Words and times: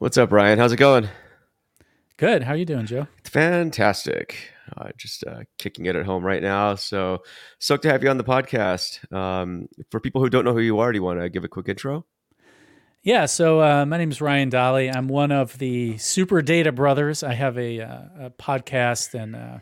What's 0.00 0.16
up, 0.16 0.30
Ryan? 0.30 0.60
How's 0.60 0.70
it 0.70 0.76
going? 0.76 1.08
Good. 2.18 2.44
How 2.44 2.52
are 2.52 2.56
you 2.56 2.64
doing, 2.64 2.86
Joe? 2.86 3.08
Fantastic. 3.24 4.52
Uh, 4.76 4.90
just 4.96 5.24
uh, 5.26 5.40
kicking 5.58 5.86
it 5.86 5.96
at 5.96 6.06
home 6.06 6.24
right 6.24 6.40
now. 6.40 6.76
So 6.76 7.24
stoked 7.58 7.82
to 7.82 7.90
have 7.90 8.04
you 8.04 8.08
on 8.08 8.16
the 8.16 8.22
podcast. 8.22 9.12
Um, 9.12 9.68
for 9.90 9.98
people 9.98 10.20
who 10.20 10.30
don't 10.30 10.44
know 10.44 10.52
who 10.52 10.60
you 10.60 10.78
are, 10.78 10.92
do 10.92 10.98
you 10.98 11.02
want 11.02 11.20
to 11.20 11.28
give 11.28 11.42
a 11.42 11.48
quick 11.48 11.68
intro? 11.68 12.06
Yeah. 13.02 13.26
So 13.26 13.60
uh, 13.60 13.86
my 13.86 13.98
name 13.98 14.12
is 14.12 14.20
Ryan 14.20 14.50
Dolley. 14.50 14.88
I'm 14.88 15.08
one 15.08 15.32
of 15.32 15.58
the 15.58 15.98
Super 15.98 16.42
Data 16.42 16.70
Brothers. 16.70 17.24
I 17.24 17.34
have 17.34 17.58
a, 17.58 17.80
uh, 17.80 18.02
a 18.20 18.30
podcast 18.30 19.20
and 19.20 19.34
uh, 19.34 19.58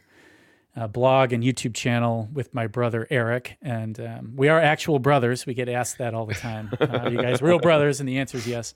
a 0.76 0.86
blog 0.86 1.32
and 1.32 1.42
YouTube 1.42 1.72
channel 1.72 2.28
with 2.30 2.52
my 2.52 2.66
brother 2.66 3.06
Eric, 3.08 3.56
and 3.62 3.98
um, 3.98 4.34
we 4.36 4.48
are 4.48 4.60
actual 4.60 4.98
brothers. 4.98 5.46
We 5.46 5.54
get 5.54 5.70
asked 5.70 5.96
that 5.96 6.12
all 6.12 6.26
the 6.26 6.34
time. 6.34 6.70
Uh, 6.78 7.08
you 7.10 7.22
guys 7.22 7.40
real 7.40 7.58
brothers? 7.62 8.00
And 8.00 8.06
the 8.08 8.18
answer 8.18 8.36
is 8.36 8.46
yes. 8.46 8.74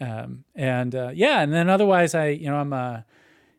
Um, 0.00 0.44
and 0.54 0.94
uh, 0.94 1.10
yeah, 1.14 1.40
and 1.40 1.52
then 1.52 1.68
otherwise, 1.68 2.14
I 2.14 2.28
you 2.28 2.48
know 2.48 2.56
I'm 2.56 2.72
a, 2.72 3.04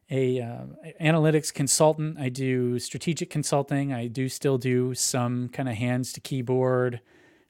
a 0.10 0.42
uh, 0.42 0.66
analytics 1.02 1.54
consultant. 1.54 2.18
I 2.20 2.30
do 2.30 2.80
strategic 2.80 3.30
consulting. 3.30 3.94
I 3.94 4.08
do 4.08 4.30
still 4.30 4.58
do 4.58 4.94
some 4.94 5.50
kind 5.50 5.68
of 5.68 5.76
hands 5.76 6.14
to 6.14 6.22
keyboard 6.22 7.02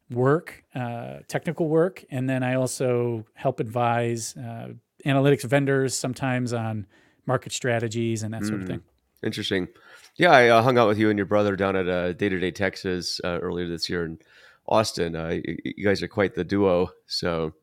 work, 0.10 0.64
uh, 0.74 1.18
technical 1.28 1.70
work, 1.70 2.04
and 2.10 2.30
then 2.30 2.44
I 2.44 2.56
also 2.56 3.26
help 3.36 3.60
advise 3.60 4.36
uh, 4.36 4.70
analytics 5.06 5.44
vendors 5.44 5.96
sometimes 5.96 6.52
on 6.54 6.88
market 7.26 7.54
strategies 7.54 8.24
and 8.24 8.34
that 8.34 8.44
sort 8.44 8.62
of 8.62 8.68
thing. 8.68 8.82
Interesting. 9.24 9.68
Yeah, 10.16 10.32
I 10.32 10.48
uh, 10.50 10.62
hung 10.62 10.78
out 10.78 10.88
with 10.88 10.98
you 10.98 11.10
and 11.10 11.18
your 11.18 11.26
brother 11.26 11.56
down 11.56 11.76
at 11.76 11.88
uh, 11.88 12.14
Data 12.14 12.40
Day 12.40 12.52
Texas 12.52 13.22
uh, 13.24 13.40
earlier 13.40 13.68
this 13.68 13.90
year 13.90 14.06
in 14.06 14.20
Austin. 14.68 15.16
Uh, 15.16 15.38
you 15.64 15.84
guys 15.84 16.02
are 16.02 16.08
quite 16.08 16.36
the 16.36 16.44
duo. 16.44 16.90
So 17.06 17.54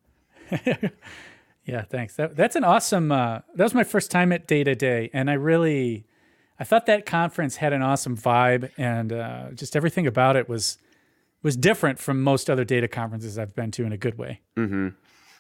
yeah, 1.65 1.83
thanks. 1.83 2.17
That, 2.17 2.37
that's 2.37 2.57
an 2.57 2.65
awesome. 2.65 3.13
Uh, 3.13 3.41
that 3.55 3.65
was 3.65 3.75
my 3.75 3.85
first 3.85 4.11
time 4.11 4.33
at 4.33 4.47
Data 4.47 4.75
Day, 4.75 5.11
and 5.13 5.31
I 5.31 5.35
really, 5.35 6.05
I 6.59 6.65
thought 6.65 6.87
that 6.87 7.07
conference 7.07 7.57
had 7.57 7.73
an 7.73 7.83
awesome 7.83 8.17
vibe, 8.17 8.71
and 8.77 9.13
uh, 9.13 9.51
just 9.55 9.77
everything 9.77 10.07
about 10.07 10.37
it 10.37 10.49
was 10.49 10.79
was 11.43 11.57
different 11.57 11.99
from 11.99 12.23
most 12.23 12.51
other 12.51 12.65
data 12.65 12.89
conferences 12.89 13.39
I've 13.39 13.55
been 13.55 13.71
to 13.73 13.85
in 13.85 13.93
a 13.93 13.97
good 13.97 14.19
way. 14.19 14.41
Mm-hmm. 14.57 14.89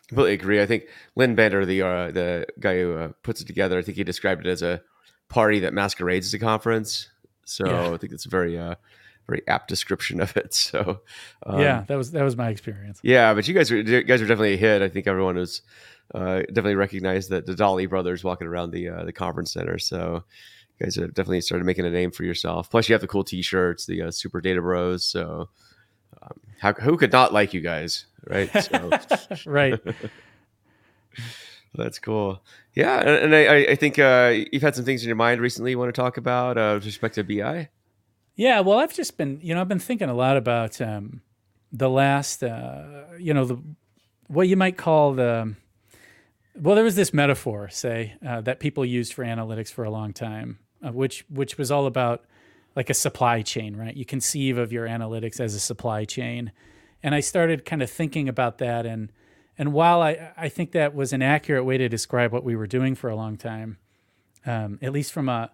Completely 0.08 0.34
agree. 0.34 0.62
I 0.62 0.66
think 0.66 0.84
Lynn 1.16 1.34
Bender, 1.34 1.66
the 1.66 1.82
uh, 1.82 2.10
the 2.12 2.46
guy 2.60 2.78
who 2.80 2.96
uh, 2.96 3.08
puts 3.22 3.40
it 3.40 3.46
together, 3.46 3.78
I 3.78 3.82
think 3.82 3.96
he 3.96 4.04
described 4.04 4.46
it 4.46 4.50
as 4.50 4.62
a 4.62 4.80
party 5.28 5.58
that 5.60 5.74
masquerades 5.74 6.26
as 6.26 6.34
a 6.34 6.38
conference. 6.38 7.10
So 7.44 7.66
yeah. 7.66 7.92
I 7.92 7.96
think 7.96 8.12
it's 8.12 8.24
very 8.24 8.58
uh, 8.58 8.76
very 9.26 9.42
apt 9.48 9.68
description 9.68 10.20
of 10.20 10.36
it. 10.36 10.54
So 10.66 11.00
um, 11.44 11.60
yeah, 11.60 11.84
that 11.86 11.96
was 11.96 12.10
that 12.12 12.22
was 12.22 12.36
my 12.36 12.48
experience. 12.48 13.00
Yeah, 13.02 13.34
but 13.34 13.46
you 13.46 13.54
guys 13.54 13.70
are 13.70 13.76
you 13.76 14.02
guys 14.02 14.20
are 14.20 14.26
definitely 14.26 14.54
a 14.54 14.58
hit. 14.58 14.82
I 14.82 14.88
think 14.88 15.06
everyone 15.06 15.36
was 15.36 15.62
uh, 16.14 16.38
definitely 16.48 16.74
recognized 16.74 17.30
that 17.30 17.46
the 17.46 17.54
Dolley 17.54 17.86
brothers 17.86 18.24
walking 18.24 18.46
around 18.46 18.70
the 18.70 18.88
uh, 18.88 19.04
the 19.04 19.12
conference 19.12 19.52
center. 19.52 19.78
So 19.78 20.24
you 20.78 20.86
guys 20.86 20.96
have 20.96 21.14
definitely 21.14 21.40
started 21.40 21.64
making 21.64 21.86
a 21.86 21.90
name 21.90 22.10
for 22.10 22.24
yourself. 22.24 22.70
Plus, 22.70 22.88
you 22.88 22.94
have 22.94 23.00
the 23.00 23.08
cool 23.08 23.24
T-shirts, 23.24 23.86
the 23.86 24.02
uh, 24.02 24.10
Super 24.10 24.40
Data 24.40 24.60
Bros. 24.60 25.04
So 25.04 25.48
um, 26.22 26.40
how, 26.58 26.72
who 26.74 26.96
could 26.96 27.12
not 27.12 27.32
like 27.32 27.54
you 27.54 27.60
guys, 27.60 28.06
right? 28.26 28.50
So, 28.62 28.90
right. 29.46 29.80
That's 31.74 31.98
cool. 31.98 32.42
Yeah, 32.74 32.98
and, 33.00 33.34
and 33.34 33.34
I, 33.34 33.72
I 33.72 33.74
think 33.74 33.98
uh, 33.98 34.34
you've 34.52 34.62
had 34.62 34.74
some 34.74 34.84
things 34.84 35.02
in 35.02 35.08
your 35.08 35.16
mind 35.16 35.40
recently 35.40 35.72
you 35.72 35.78
want 35.78 35.94
to 35.94 36.00
talk 36.00 36.16
about 36.16 36.56
uh, 36.56 36.72
with 36.74 36.86
respect 36.86 37.16
to 37.16 37.24
BI. 37.24 37.68
Yeah, 38.36 38.60
well, 38.60 38.78
I've 38.78 38.92
just 38.92 39.16
been, 39.16 39.40
you 39.42 39.54
know, 39.54 39.62
I've 39.62 39.68
been 39.68 39.78
thinking 39.78 40.10
a 40.10 40.14
lot 40.14 40.36
about 40.36 40.78
um, 40.82 41.22
the 41.72 41.88
last, 41.88 42.44
uh, 42.44 42.84
you 43.18 43.32
know, 43.32 43.46
the 43.46 43.58
what 44.28 44.46
you 44.46 44.56
might 44.56 44.76
call 44.76 45.14
the. 45.14 45.54
Well, 46.54 46.74
there 46.74 46.84
was 46.84 46.96
this 46.96 47.12
metaphor, 47.14 47.68
say, 47.68 48.14
uh, 48.26 48.40
that 48.42 48.60
people 48.60 48.84
used 48.84 49.12
for 49.14 49.24
analytics 49.24 49.72
for 49.72 49.84
a 49.84 49.90
long 49.90 50.12
time, 50.12 50.58
uh, 50.86 50.92
which 50.92 51.24
which 51.30 51.56
was 51.56 51.70
all 51.70 51.86
about 51.86 52.24
like 52.74 52.90
a 52.90 52.94
supply 52.94 53.40
chain, 53.40 53.74
right? 53.74 53.96
You 53.96 54.04
conceive 54.04 54.58
of 54.58 54.70
your 54.70 54.86
analytics 54.86 55.40
as 55.40 55.54
a 55.54 55.60
supply 55.60 56.04
chain, 56.04 56.52
and 57.02 57.14
I 57.14 57.20
started 57.20 57.64
kind 57.64 57.82
of 57.82 57.90
thinking 57.90 58.28
about 58.28 58.58
that, 58.58 58.84
and 58.84 59.10
and 59.56 59.72
while 59.72 60.02
I 60.02 60.32
I 60.36 60.50
think 60.50 60.72
that 60.72 60.94
was 60.94 61.14
an 61.14 61.22
accurate 61.22 61.64
way 61.64 61.78
to 61.78 61.88
describe 61.88 62.32
what 62.32 62.44
we 62.44 62.54
were 62.54 62.66
doing 62.66 62.94
for 62.94 63.08
a 63.08 63.16
long 63.16 63.38
time, 63.38 63.78
um, 64.44 64.78
at 64.82 64.92
least 64.92 65.12
from 65.12 65.30
a 65.30 65.50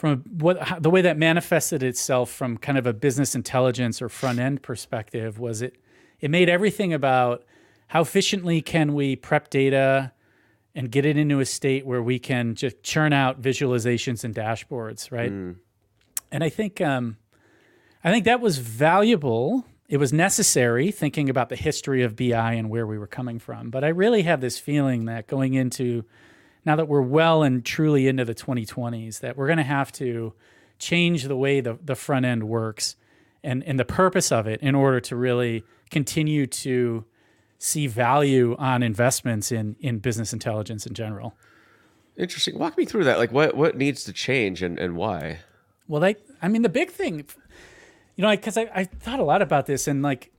from 0.00 0.20
what 0.38 0.82
the 0.82 0.88
way 0.88 1.02
that 1.02 1.18
manifested 1.18 1.82
itself 1.82 2.30
from 2.30 2.56
kind 2.56 2.78
of 2.78 2.86
a 2.86 2.92
business 2.94 3.34
intelligence 3.34 4.00
or 4.00 4.08
front 4.08 4.38
end 4.38 4.62
perspective 4.62 5.38
was 5.38 5.60
it 5.60 5.76
it 6.20 6.30
made 6.30 6.48
everything 6.48 6.94
about 6.94 7.44
how 7.88 8.00
efficiently 8.00 8.62
can 8.62 8.94
we 8.94 9.14
prep 9.14 9.50
data 9.50 10.10
and 10.74 10.90
get 10.90 11.04
it 11.04 11.18
into 11.18 11.38
a 11.40 11.44
state 11.44 11.84
where 11.84 12.02
we 12.02 12.18
can 12.18 12.54
just 12.54 12.82
churn 12.82 13.12
out 13.12 13.42
visualizations 13.42 14.24
and 14.24 14.34
dashboards, 14.34 15.12
right? 15.12 15.30
Mm. 15.30 15.56
And 16.32 16.42
I 16.42 16.48
think 16.48 16.80
um, 16.80 17.18
I 18.02 18.10
think 18.10 18.24
that 18.24 18.40
was 18.40 18.56
valuable. 18.56 19.66
It 19.86 19.98
was 19.98 20.14
necessary 20.14 20.90
thinking 20.92 21.28
about 21.28 21.50
the 21.50 21.56
history 21.56 22.02
of 22.02 22.16
BI 22.16 22.54
and 22.54 22.70
where 22.70 22.86
we 22.86 22.96
were 22.96 23.06
coming 23.06 23.38
from. 23.38 23.68
But 23.68 23.84
I 23.84 23.88
really 23.88 24.22
have 24.22 24.40
this 24.40 24.58
feeling 24.58 25.04
that 25.04 25.26
going 25.26 25.52
into 25.52 26.06
now 26.64 26.76
that 26.76 26.88
we're 26.88 27.00
well 27.00 27.42
and 27.42 27.64
truly 27.64 28.08
into 28.08 28.24
the 28.24 28.34
2020s, 28.34 29.20
that 29.20 29.36
we're 29.36 29.46
going 29.46 29.58
to 29.58 29.62
have 29.62 29.92
to 29.92 30.34
change 30.78 31.24
the 31.24 31.36
way 31.36 31.60
the, 31.60 31.78
the 31.84 31.94
front 31.94 32.24
end 32.24 32.44
works 32.44 32.96
and, 33.42 33.62
and 33.64 33.78
the 33.78 33.84
purpose 33.84 34.30
of 34.32 34.46
it 34.46 34.60
in 34.60 34.74
order 34.74 35.00
to 35.00 35.16
really 35.16 35.64
continue 35.90 36.46
to 36.46 37.04
see 37.58 37.86
value 37.86 38.56
on 38.58 38.82
investments 38.82 39.52
in, 39.52 39.76
in 39.80 39.98
business 39.98 40.32
intelligence 40.32 40.86
in 40.86 40.94
general. 40.94 41.34
Interesting. 42.16 42.58
Walk 42.58 42.76
me 42.76 42.84
through 42.84 43.04
that. 43.04 43.18
Like 43.18 43.32
what, 43.32 43.56
what 43.56 43.76
needs 43.76 44.04
to 44.04 44.12
change 44.12 44.62
and, 44.62 44.78
and 44.78 44.96
why? 44.96 45.40
Well, 45.88 46.00
like, 46.00 46.20
I 46.42 46.48
mean, 46.48 46.62
the 46.62 46.68
big 46.68 46.90
thing, 46.90 47.24
you 48.16 48.22
know, 48.22 48.30
because 48.30 48.56
I, 48.56 48.70
I 48.74 48.84
thought 48.84 49.20
a 49.20 49.24
lot 49.24 49.42
about 49.42 49.66
this 49.66 49.88
and 49.88 50.02
like, 50.02 50.30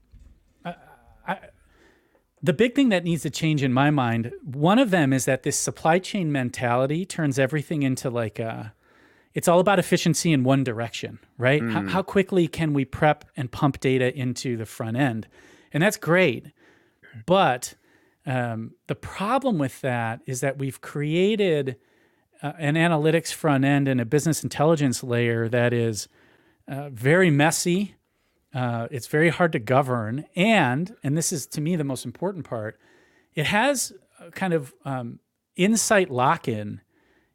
the 2.42 2.52
big 2.52 2.74
thing 2.74 2.88
that 2.88 3.04
needs 3.04 3.22
to 3.22 3.30
change 3.30 3.62
in 3.62 3.72
my 3.72 3.90
mind, 3.90 4.32
one 4.42 4.78
of 4.78 4.90
them 4.90 5.12
is 5.12 5.26
that 5.26 5.44
this 5.44 5.56
supply 5.56 5.98
chain 5.98 6.32
mentality 6.32 7.06
turns 7.06 7.38
everything 7.38 7.82
into 7.82 8.10
like 8.10 8.38
a, 8.38 8.74
it's 9.32 9.46
all 9.48 9.60
about 9.60 9.78
efficiency 9.78 10.32
in 10.32 10.42
one 10.42 10.64
direction, 10.64 11.20
right? 11.38 11.62
Mm. 11.62 11.72
How, 11.72 11.82
how, 11.88 12.02
quickly 12.02 12.48
can 12.48 12.74
we 12.74 12.84
prep 12.84 13.24
and 13.36 13.50
pump 13.50 13.80
data 13.80 14.14
into 14.16 14.56
the 14.56 14.66
front 14.66 14.96
end? 14.96 15.28
And 15.72 15.82
that's 15.82 15.96
great. 15.96 16.46
But 17.26 17.74
um, 18.26 18.72
the 18.88 18.94
problem 18.94 19.58
with 19.58 19.80
that 19.82 20.20
is 20.26 20.40
that 20.40 20.58
we've 20.58 20.80
created 20.80 21.76
uh, 22.42 22.52
an 22.58 22.74
analytics 22.74 23.32
front 23.32 23.64
end 23.64 23.86
and 23.86 24.00
a 24.00 24.04
business 24.04 24.42
intelligence 24.42 25.02
layer 25.04 25.48
that 25.48 25.72
is 25.72 26.08
uh, 26.66 26.90
very 26.90 27.30
messy, 27.30 27.94
uh, 28.54 28.88
it's 28.90 29.06
very 29.06 29.30
hard 29.30 29.52
to 29.52 29.58
govern, 29.58 30.26
and 30.36 30.94
and 31.02 31.16
this 31.16 31.32
is 31.32 31.46
to 31.48 31.60
me 31.60 31.76
the 31.76 31.84
most 31.84 32.04
important 32.04 32.44
part. 32.44 32.78
It 33.34 33.46
has 33.46 33.92
kind 34.34 34.52
of 34.52 34.74
um, 34.84 35.20
insight 35.56 36.10
lock-in 36.10 36.80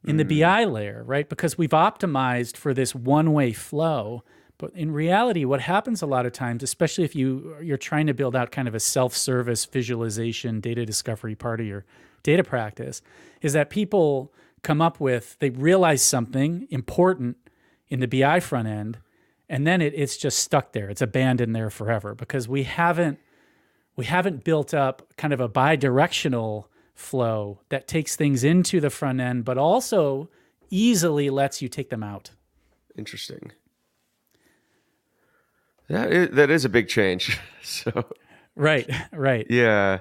in 0.04 0.16
mm. 0.16 0.28
the 0.28 0.40
BI 0.40 0.64
layer, 0.64 1.02
right? 1.04 1.28
Because 1.28 1.58
we've 1.58 1.70
optimized 1.70 2.56
for 2.56 2.72
this 2.72 2.94
one-way 2.94 3.52
flow. 3.52 4.22
But 4.58 4.72
in 4.74 4.90
reality, 4.92 5.44
what 5.44 5.60
happens 5.60 6.02
a 6.02 6.06
lot 6.06 6.26
of 6.26 6.32
times, 6.32 6.62
especially 6.62 7.04
if 7.04 7.14
you 7.14 7.56
you're 7.62 7.76
trying 7.76 8.06
to 8.06 8.14
build 8.14 8.36
out 8.36 8.50
kind 8.50 8.68
of 8.68 8.74
a 8.74 8.80
self-service 8.80 9.64
visualization 9.66 10.60
data 10.60 10.86
discovery 10.86 11.34
part 11.34 11.60
of 11.60 11.66
your 11.66 11.84
data 12.22 12.44
practice, 12.44 13.02
is 13.40 13.52
that 13.52 13.70
people 13.70 14.32
come 14.62 14.80
up 14.80 14.98
with 15.00 15.36
they 15.38 15.50
realize 15.50 16.02
something 16.02 16.66
important 16.70 17.36
in 17.88 18.00
the 18.00 18.06
BI 18.06 18.40
front 18.40 18.68
end 18.68 18.98
and 19.48 19.66
then 19.66 19.80
it, 19.80 19.94
it's 19.94 20.16
just 20.16 20.38
stuck 20.38 20.72
there. 20.72 20.90
It's 20.90 21.02
abandoned 21.02 21.54
there 21.54 21.70
forever 21.70 22.14
because 22.14 22.48
we 22.48 22.64
haven't 22.64 23.18
we 23.96 24.04
haven't 24.04 24.44
built 24.44 24.72
up 24.72 25.02
kind 25.16 25.32
of 25.32 25.40
a 25.40 25.48
bi-directional 25.48 26.70
flow 26.94 27.60
that 27.68 27.88
takes 27.88 28.14
things 28.14 28.44
into 28.44 28.80
the 28.80 28.90
front 28.90 29.20
end, 29.20 29.44
but 29.44 29.58
also 29.58 30.28
easily 30.70 31.30
lets 31.30 31.60
you 31.60 31.68
take 31.68 31.90
them 31.90 32.02
out. 32.02 32.30
Interesting. 32.96 33.52
That 35.88 36.12
is, 36.12 36.30
that 36.30 36.50
is 36.50 36.64
a 36.64 36.68
big 36.68 36.88
change. 36.88 37.38
so 37.62 38.04
right, 38.54 38.88
right. 39.12 39.46
Yeah. 39.48 40.00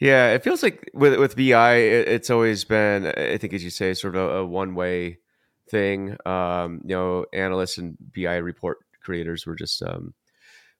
Yeah, 0.00 0.32
it 0.32 0.42
feels 0.42 0.62
like 0.62 0.90
with 0.92 1.18
with 1.18 1.36
BI, 1.36 1.74
it, 1.76 2.08
it's 2.08 2.28
always 2.28 2.64
been, 2.64 3.06
I 3.06 3.38
think, 3.38 3.52
as 3.54 3.62
you 3.62 3.70
say, 3.70 3.94
sort 3.94 4.16
of 4.16 4.30
a, 4.30 4.36
a 4.38 4.46
one 4.46 4.74
way 4.74 5.18
thing. 5.70 6.16
Um, 6.26 6.80
you 6.84 6.94
know, 6.94 7.26
analysts 7.32 7.78
and 7.78 7.96
BI 8.14 8.36
report 8.36 8.78
creators 9.04 9.46
were 9.46 9.54
just 9.54 9.82
um, 9.82 10.14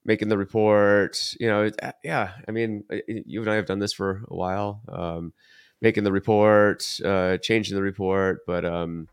making 0.05 0.29
the 0.29 0.39
report. 0.39 1.35
You 1.39 1.49
know, 1.49 1.71
uh, 1.83 1.93
yeah. 2.03 2.33
I 2.49 2.51
mean, 2.51 2.85
you 3.07 3.41
and 3.41 3.51
I 3.51 3.55
have 3.55 3.67
done 3.67 3.79
this 3.79 3.93
for 3.93 4.25
a 4.29 4.35
while, 4.35 4.81
um, 4.89 5.33
making 5.81 6.05
the 6.05 6.13
report, 6.13 7.01
uh, 7.05 7.39
changing 7.39 7.77
the 7.77 7.83
report, 7.83 8.41
but 8.47 8.65
um, 8.65 9.09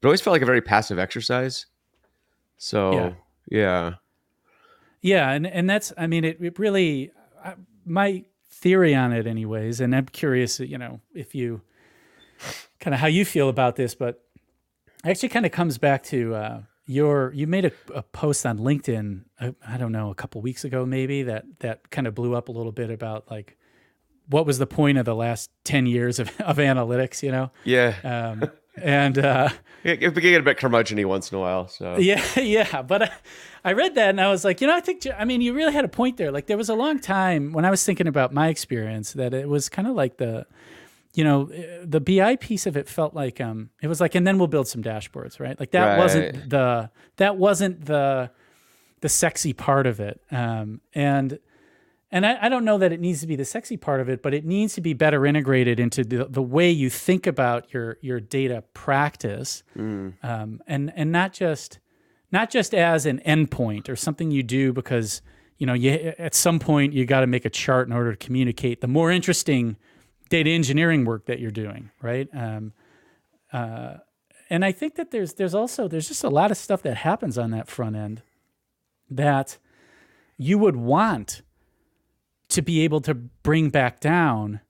but 0.00 0.08
always 0.08 0.20
felt 0.20 0.32
like 0.32 0.42
a 0.42 0.46
very 0.46 0.62
passive 0.62 0.98
exercise. 0.98 1.66
So 2.58 2.92
yeah. 2.92 3.12
yeah. 3.50 3.92
Yeah, 5.00 5.30
and 5.30 5.46
and 5.46 5.68
that's 5.68 5.92
I 5.98 6.06
mean 6.06 6.24
it, 6.24 6.38
it 6.40 6.58
really 6.58 7.10
my 7.84 8.24
theory 8.50 8.94
on 8.94 9.12
it, 9.12 9.26
anyways. 9.26 9.80
And 9.80 9.94
I'm 9.94 10.06
curious, 10.06 10.60
you 10.60 10.78
know, 10.78 11.00
if 11.14 11.34
you 11.34 11.62
kind 12.80 12.94
of 12.94 13.00
how 13.00 13.08
you 13.08 13.24
feel 13.24 13.48
about 13.48 13.76
this, 13.76 13.94
but 13.94 14.24
actually 15.04 15.28
kind 15.30 15.46
of 15.46 15.52
comes 15.52 15.78
back 15.78 16.02
to 16.04 16.34
uh, 16.34 16.62
your 16.92 17.32
you 17.32 17.46
made 17.46 17.64
a, 17.64 17.72
a, 17.94 18.02
post 18.02 18.46
on 18.46 18.58
LinkedIn. 18.58 19.22
I, 19.40 19.54
I 19.66 19.76
don't 19.76 19.92
know 19.92 20.10
a 20.10 20.14
couple 20.14 20.40
weeks 20.42 20.64
ago, 20.64 20.86
maybe 20.86 21.22
that 21.24 21.44
that 21.60 21.90
kind 21.90 22.06
of 22.06 22.14
blew 22.14 22.34
up 22.34 22.48
a 22.48 22.52
little 22.52 22.72
bit 22.72 22.90
about 22.90 23.30
like 23.30 23.56
what 24.28 24.46
was 24.46 24.58
the 24.58 24.66
point 24.66 24.98
of 24.98 25.04
the 25.04 25.14
last 25.14 25.50
10 25.64 25.86
years 25.86 26.18
of, 26.18 26.28
of 26.40 26.56
analytics, 26.56 27.22
you 27.22 27.32
know? 27.32 27.50
Yeah. 27.64 27.94
Um, 28.02 28.50
and 28.76 29.18
uh, 29.18 29.50
it, 29.84 29.98
get 29.98 30.40
a 30.40 30.42
bit 30.42 30.58
curmudgeony 30.58 31.04
once 31.04 31.30
in 31.30 31.36
a 31.36 31.40
while. 31.40 31.68
So 31.68 31.98
yeah, 31.98 32.22
yeah. 32.40 32.82
But 32.82 33.02
I, 33.02 33.10
I 33.64 33.72
read 33.72 33.94
that 33.96 34.10
and 34.10 34.20
I 34.20 34.30
was 34.30 34.44
like, 34.44 34.60
you 34.60 34.66
know, 34.66 34.76
I 34.76 34.80
think 34.80 35.06
I 35.16 35.24
mean 35.24 35.40
you 35.40 35.52
really 35.52 35.72
had 35.72 35.84
a 35.84 35.88
point 35.88 36.16
there. 36.16 36.30
Like 36.30 36.46
there 36.46 36.56
was 36.56 36.68
a 36.68 36.74
long 36.74 36.98
time 36.98 37.52
when 37.52 37.64
I 37.64 37.70
was 37.70 37.84
thinking 37.84 38.06
about 38.06 38.32
my 38.32 38.48
experience 38.48 39.12
that 39.12 39.34
it 39.34 39.48
was 39.48 39.68
kind 39.68 39.86
of 39.86 39.94
like 39.94 40.16
the, 40.16 40.46
you 41.14 41.24
know, 41.24 41.50
the 41.84 42.00
BI 42.00 42.36
piece 42.36 42.66
of 42.66 42.76
it 42.76 42.88
felt 42.88 43.14
like 43.14 43.40
um 43.40 43.70
it 43.82 43.88
was 43.88 44.00
like, 44.00 44.14
and 44.14 44.26
then 44.26 44.38
we'll 44.38 44.48
build 44.48 44.68
some 44.68 44.82
dashboards, 44.82 45.40
right? 45.40 45.58
Like 45.58 45.72
that 45.72 45.86
right. 45.86 45.98
wasn't 45.98 46.50
the 46.50 46.90
that 47.16 47.36
wasn't 47.36 47.84
the 47.84 48.30
the 49.00 49.08
sexy 49.08 49.52
part 49.52 49.86
of 49.86 50.00
it. 50.00 50.20
Um, 50.30 50.80
and 50.94 51.38
and 52.10 52.26
I, 52.26 52.38
I, 52.42 52.48
don't 52.50 52.64
know 52.66 52.76
that 52.76 52.92
it 52.92 53.00
needs 53.00 53.22
to 53.22 53.26
be 53.26 53.36
the 53.36 53.44
sexy 53.44 53.78
part 53.78 54.00
of 54.00 54.08
it, 54.10 54.22
but 54.22 54.34
it 54.34 54.44
needs 54.44 54.74
to 54.74 54.82
be 54.82 54.92
better 54.92 55.24
integrated 55.24 55.80
into 55.80 56.04
the, 56.04 56.26
the 56.26 56.42
way 56.42 56.70
you 56.70 56.90
think 56.90 57.26
about 57.26 57.72
your 57.72 57.98
your 58.00 58.20
data 58.20 58.64
practice, 58.74 59.62
mm. 59.76 60.12
um, 60.22 60.62
and 60.66 60.92
and 60.94 61.10
not 61.10 61.32
just 61.32 61.78
not 62.30 62.50
just 62.50 62.74
as 62.74 63.06
an 63.06 63.20
endpoint 63.26 63.88
or 63.88 63.96
something 63.96 64.30
you 64.30 64.42
do 64.42 64.72
because 64.72 65.20
you 65.58 65.66
know 65.66 65.74
you 65.74 66.12
at 66.18 66.34
some 66.34 66.58
point 66.58 66.92
you 66.92 67.04
got 67.04 67.20
to 67.20 67.26
make 67.26 67.44
a 67.44 67.50
chart 67.50 67.88
in 67.88 67.92
order 67.92 68.12
to 68.12 68.16
communicate 68.16 68.80
the 68.80 68.88
more 68.88 69.10
interesting 69.10 69.76
data 70.32 70.48
engineering 70.48 71.04
work 71.04 71.26
that 71.26 71.40
you're 71.40 71.50
doing, 71.50 71.90
right? 72.00 72.26
Um, 72.32 72.72
uh, 73.52 73.96
and 74.48 74.64
I 74.64 74.72
think 74.72 74.94
that 74.94 75.10
there's 75.10 75.34
there's 75.34 75.54
also 75.54 75.88
there's 75.88 76.08
just 76.08 76.24
a 76.24 76.30
lot 76.30 76.50
of 76.50 76.56
stuff 76.56 76.82
that 76.84 76.96
happens 76.96 77.36
on 77.36 77.50
that 77.50 77.68
front 77.68 77.96
end 77.96 78.22
that 79.10 79.58
you 80.38 80.56
would 80.56 80.74
want 80.74 81.42
to 82.48 82.62
be 82.62 82.80
able 82.80 83.02
to 83.02 83.12
bring 83.14 83.68
back 83.68 84.00
down 84.00 84.60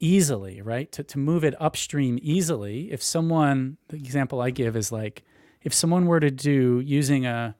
easily, 0.00 0.62
right? 0.62 0.90
To, 0.92 1.02
to 1.02 1.18
move 1.18 1.44
it 1.44 1.54
upstream 1.60 2.18
easily. 2.22 2.90
If 2.90 3.02
someone, 3.02 3.76
the 3.88 3.96
example 3.96 4.40
I 4.40 4.48
give 4.48 4.76
is 4.76 4.90
like, 4.90 5.24
if 5.62 5.74
someone 5.74 6.06
were 6.06 6.20
to 6.20 6.30
do 6.30 6.80
using 6.80 7.26
a, 7.26 7.54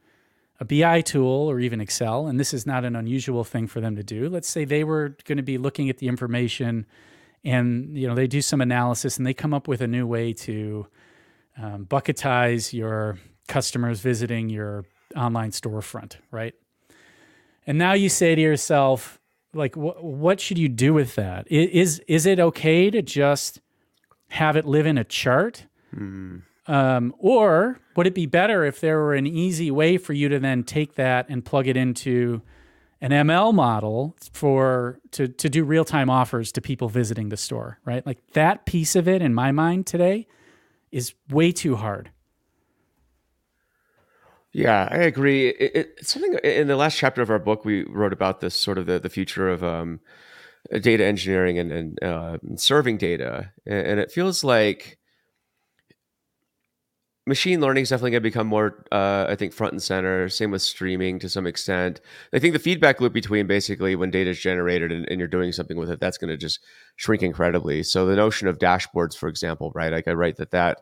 a 0.59 0.65
BI 0.65 1.03
tool 1.03 1.51
or 1.51 1.61
even 1.61 1.83
Excel, 1.83 2.27
and 2.27 2.41
this 2.41 2.55
is 2.55 2.67
not 2.67 2.85
an 2.87 2.97
unusual 2.97 3.45
thing 3.45 3.67
for 3.67 3.81
them 3.83 3.95
to 3.97 4.03
do, 4.03 4.31
let's 4.31 4.49
say 4.49 4.65
they 4.65 4.85
were 4.85 5.17
going 5.25 5.37
to 5.37 5.43
be 5.43 5.59
looking 5.59 5.91
at 5.91 5.99
the 5.99 6.09
information 6.09 6.87
and 7.45 7.97
you 7.97 8.07
know 8.07 8.15
they 8.15 8.27
do 8.27 8.41
some 8.41 8.61
analysis 8.61 9.19
and 9.19 9.27
they 9.27 9.35
come 9.35 9.53
up 9.53 9.69
with 9.69 9.81
a 9.81 9.87
new 9.87 10.07
way 10.07 10.33
to 10.33 10.87
um, 11.61 11.87
bucketize 11.87 12.73
your 12.73 13.19
customers 13.49 14.01
visiting 14.01 14.49
your 14.49 14.85
online 15.17 15.51
storefront, 15.51 16.17
right? 16.31 16.55
And 17.67 17.79
now 17.79 17.93
you 17.93 18.09
say 18.09 18.35
to 18.35 18.41
yourself, 18.41 19.21
like 19.55 19.75
wh- 19.75 20.03
what 20.03 20.41
should 20.41 20.59
you 20.59 20.69
do 20.69 20.95
with 20.95 21.15
that 21.15 21.51
is 21.51 22.01
is 22.09 22.27
it 22.27 22.41
okay 22.41 22.91
to 22.91 23.03
just 23.03 23.61
have 24.31 24.57
it 24.57 24.65
live 24.65 24.87
in 24.87 24.97
a 24.97 25.05
chart 25.05 25.67
mm. 25.95 26.41
um, 26.67 27.15
or 27.19 27.79
would 27.97 28.07
it 28.07 28.15
be 28.15 28.25
better 28.25 28.65
if 28.65 28.81
there 28.81 28.99
were 28.99 29.15
an 29.15 29.27
easy 29.27 29.71
way 29.71 29.99
for 29.99 30.15
you 30.15 30.29
to 30.29 30.39
then 30.39 30.63
take 30.65 30.95
that 30.95 31.27
and 31.29 31.45
plug 31.45 31.67
it 31.67 31.77
into 31.77 32.41
an 33.03 33.11
ml 33.11 33.53
model 33.53 34.17
for 34.33 34.99
to, 35.11 35.29
to 35.29 35.51
do 35.51 35.63
real-time 35.63 36.09
offers 36.09 36.51
to 36.53 36.63
people 36.63 36.89
visiting 36.89 37.29
the 37.29 37.37
store 37.37 37.79
right? 37.85 38.07
Like 38.07 38.19
that 38.33 38.65
piece 38.65 38.97
of 38.97 39.07
it 39.07 39.21
in 39.21 39.35
my 39.35 39.53
mind 39.53 39.87
today 39.87 40.27
is 40.91 41.15
way 41.31 41.53
too 41.53 41.77
hard. 41.77 42.11
Yeah, 44.53 44.87
I 44.91 44.99
agree. 44.99 45.49
It, 45.49 45.73
it, 45.75 46.07
something 46.07 46.35
in 46.45 46.69
the 46.69 46.77
last 46.77 46.99
chapter 46.99 47.23
of 47.23 47.31
our 47.31 47.39
book 47.39 47.65
we 47.65 47.85
wrote 47.85 48.13
about 48.13 48.41
this 48.41 48.55
sort 48.55 48.77
of 48.77 48.85
the, 48.85 48.99
the 48.99 49.09
future 49.09 49.49
of 49.49 49.65
um, 49.65 50.01
data 50.81 51.05
engineering 51.05 51.59
and, 51.59 51.73
and 51.73 52.03
uh, 52.03 52.37
serving 52.57 52.99
data, 52.99 53.51
and, 53.65 53.99
it 53.99 54.13
feels 54.13 54.45
like 54.45 54.99
machine 57.27 57.61
learning 57.61 57.83
is 57.83 57.91
definitely 57.91 58.11
going 58.13 58.23
to 58.23 58.29
become 58.29 58.47
more, 58.47 58.85
uh, 58.91 59.27
I 59.29 59.37
think, 59.37 59.53
front 59.53 59.73
and 59.73 59.83
center. 59.83 60.29
Same 60.29 60.51
with 60.51 60.63
streaming 60.63 61.19
to 61.21 61.29
some 61.29 61.47
extent. 61.47 62.01
I 62.33 62.39
think 62.39 62.53
the 62.53 62.59
feedback 62.59 63.01
loop 63.01 63.13
between 63.13 63.47
basically 63.47 63.95
when 63.95 64.11
data 64.11 64.31
is 64.31 64.41
generated 64.41 64.91
and, 64.91 65.09
and 65.09 65.19
you're 65.19 65.29
doing 65.29 65.53
something 65.53 65.77
with 65.77 65.91
it, 65.91 66.01
that's 66.01 66.19
going 66.19 66.31
to 66.31 66.37
just 66.37 66.61
shrink 66.97 67.23
incredibly. 67.23 67.83
So 67.83 68.07
the 68.07 68.17
notion 68.17 68.49
of 68.49 68.59
dashboards, 68.59 69.17
for 69.17 69.29
example, 69.29 69.71
right? 69.75 69.93
Like 69.93 70.09
I 70.09 70.13
write 70.13 70.37
that 70.37 70.51
that 70.51 70.79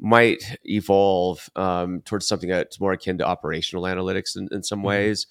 might 0.00 0.56
evolve 0.64 1.48
um, 1.54 2.00
towards 2.02 2.26
something 2.26 2.48
that's 2.48 2.80
more 2.80 2.92
akin 2.92 3.18
to 3.18 3.26
operational 3.26 3.84
analytics 3.84 4.36
in, 4.36 4.48
in 4.52 4.62
some 4.62 4.78
mm-hmm. 4.78 4.88
ways. 4.88 5.26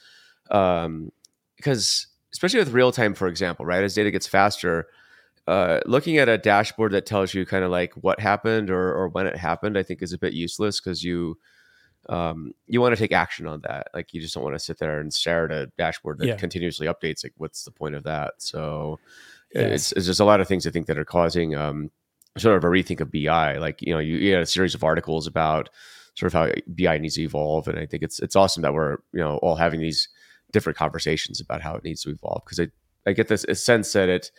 Um, 0.51 1.11
because 1.57 2.07
especially 2.33 2.59
with 2.59 2.73
real 2.73 2.91
time, 2.91 3.13
for 3.13 3.27
example, 3.27 3.65
right, 3.65 3.83
as 3.83 3.94
data 3.94 4.11
gets 4.11 4.27
faster, 4.27 4.88
uh, 5.48 5.80
looking 5.86 6.18
at 6.18 6.30
a 6.30 6.38
dashboard 6.38 6.94
that 6.94 7.06
tells 7.06 7.34
you 7.34 7.45
kind 7.45 7.63
of 7.63 7.72
like 7.72 7.94
what 7.95 8.19
happened 8.19 8.69
or, 8.69 8.94
or 8.94 9.10
when 9.10 9.28
it 9.28 9.36
happened, 9.36 9.78
I 9.78 9.84
think 9.84 10.01
is 10.01 10.13
a 10.13 10.18
bit 10.18 10.34
useless 10.34 10.80
because 10.80 11.04
you 11.04 11.38
um, 12.10 12.54
you 12.68 12.81
want 12.81 12.94
to 12.95 13.00
take 13.00 13.12
action 13.12 13.48
on 13.48 13.62
that. 13.62 13.88
Like 13.94 14.13
you 14.13 14.22
just 14.22 14.34
don't 14.34 14.44
want 14.44 14.56
to 14.56 14.60
sit 14.60 14.78
there 14.80 15.00
and 15.00 15.13
stare 15.13 15.45
at 15.45 15.51
a 15.51 15.72
dashboard 15.78 16.19
that 16.19 16.28
yeah. 16.28 16.36
continuously 16.36 16.88
updates. 16.88 17.24
Like, 17.24 17.34
what's 17.38 17.63
the 17.63 17.72
point 17.72 17.95
of 17.95 18.04
that? 18.04 18.34
So 18.38 19.00
yes. 19.54 19.72
it's, 19.72 19.92
it's 19.94 20.06
just 20.07 20.19
a 20.19 20.25
lot 20.25 20.42
of 20.42 20.48
things 20.48 20.68
I 20.68 20.72
think 20.72 20.88
that 20.88 20.98
are 20.98 21.06
causing 21.06 21.56
um, 21.56 21.92
sort 22.38 22.57
of 22.57 22.63
a 22.63 22.68
rethink 22.68 23.00
of 23.00 23.12
BI. 23.12 23.57
Like 23.57 23.81
you 23.81 23.94
know, 23.94 24.00
you, 24.00 24.18
you, 24.18 24.34
had 24.34 24.42
a 24.42 24.48
series 24.48 24.75
of 24.75 24.84
articles 24.84 25.28
about 25.28 25.69
sort 26.16 26.34
of 26.34 26.40
how 26.40 26.54
BI 26.68 26.98
needs 26.98 27.16
to 27.16 27.22
evolve, 27.22 27.68
and 27.68 27.80
I 27.80 27.86
think 27.86 28.04
it's 28.04 28.19
it's 28.19 28.36
awesome 28.36 28.63
that 28.63 28.74
we're 28.74 28.98
you 29.13 29.19
know 29.19 29.38
all 29.38 29.56
having 29.56 29.80
these 29.80 30.10
different 30.51 30.78
conversations 30.78 31.40
about 31.40 31.62
how 31.62 31.75
it 31.75 31.84
needs 31.84 32.04
to 32.04 32.10
evolve 32.10 32.44
because 32.45 32.60
I 32.60 32.68
I 33.06 33.13
get 33.13 33.28
this 33.28 33.45
sense 33.63 33.92
that 33.94 34.10
it 34.10 34.31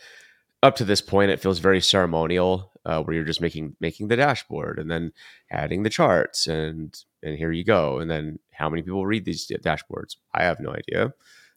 up 0.65 0.75
to 0.77 0.85
this 0.85 1.01
point 1.01 1.31
it 1.31 1.39
feels 1.39 1.59
very 1.59 1.79
ceremonial 1.79 2.71
uh, 2.85 3.01
where 3.01 3.15
you're 3.15 3.23
just 3.23 3.41
making 3.41 3.75
making 3.79 4.07
the 4.07 4.15
dashboard 4.15 4.79
and 4.79 4.89
then 4.89 5.11
adding 5.51 5.83
the 5.83 5.89
charts 5.89 6.47
and 6.47 7.03
and 7.21 7.37
here 7.37 7.51
you 7.51 7.63
go 7.63 7.99
and 7.99 8.09
then 8.09 8.39
how 8.51 8.69
many 8.69 8.81
people 8.81 9.05
read 9.05 9.25
these 9.25 9.47
dashboards 9.47 10.15
I 10.33 10.43
have 10.43 10.59
no 10.59 10.71
idea. 10.71 11.13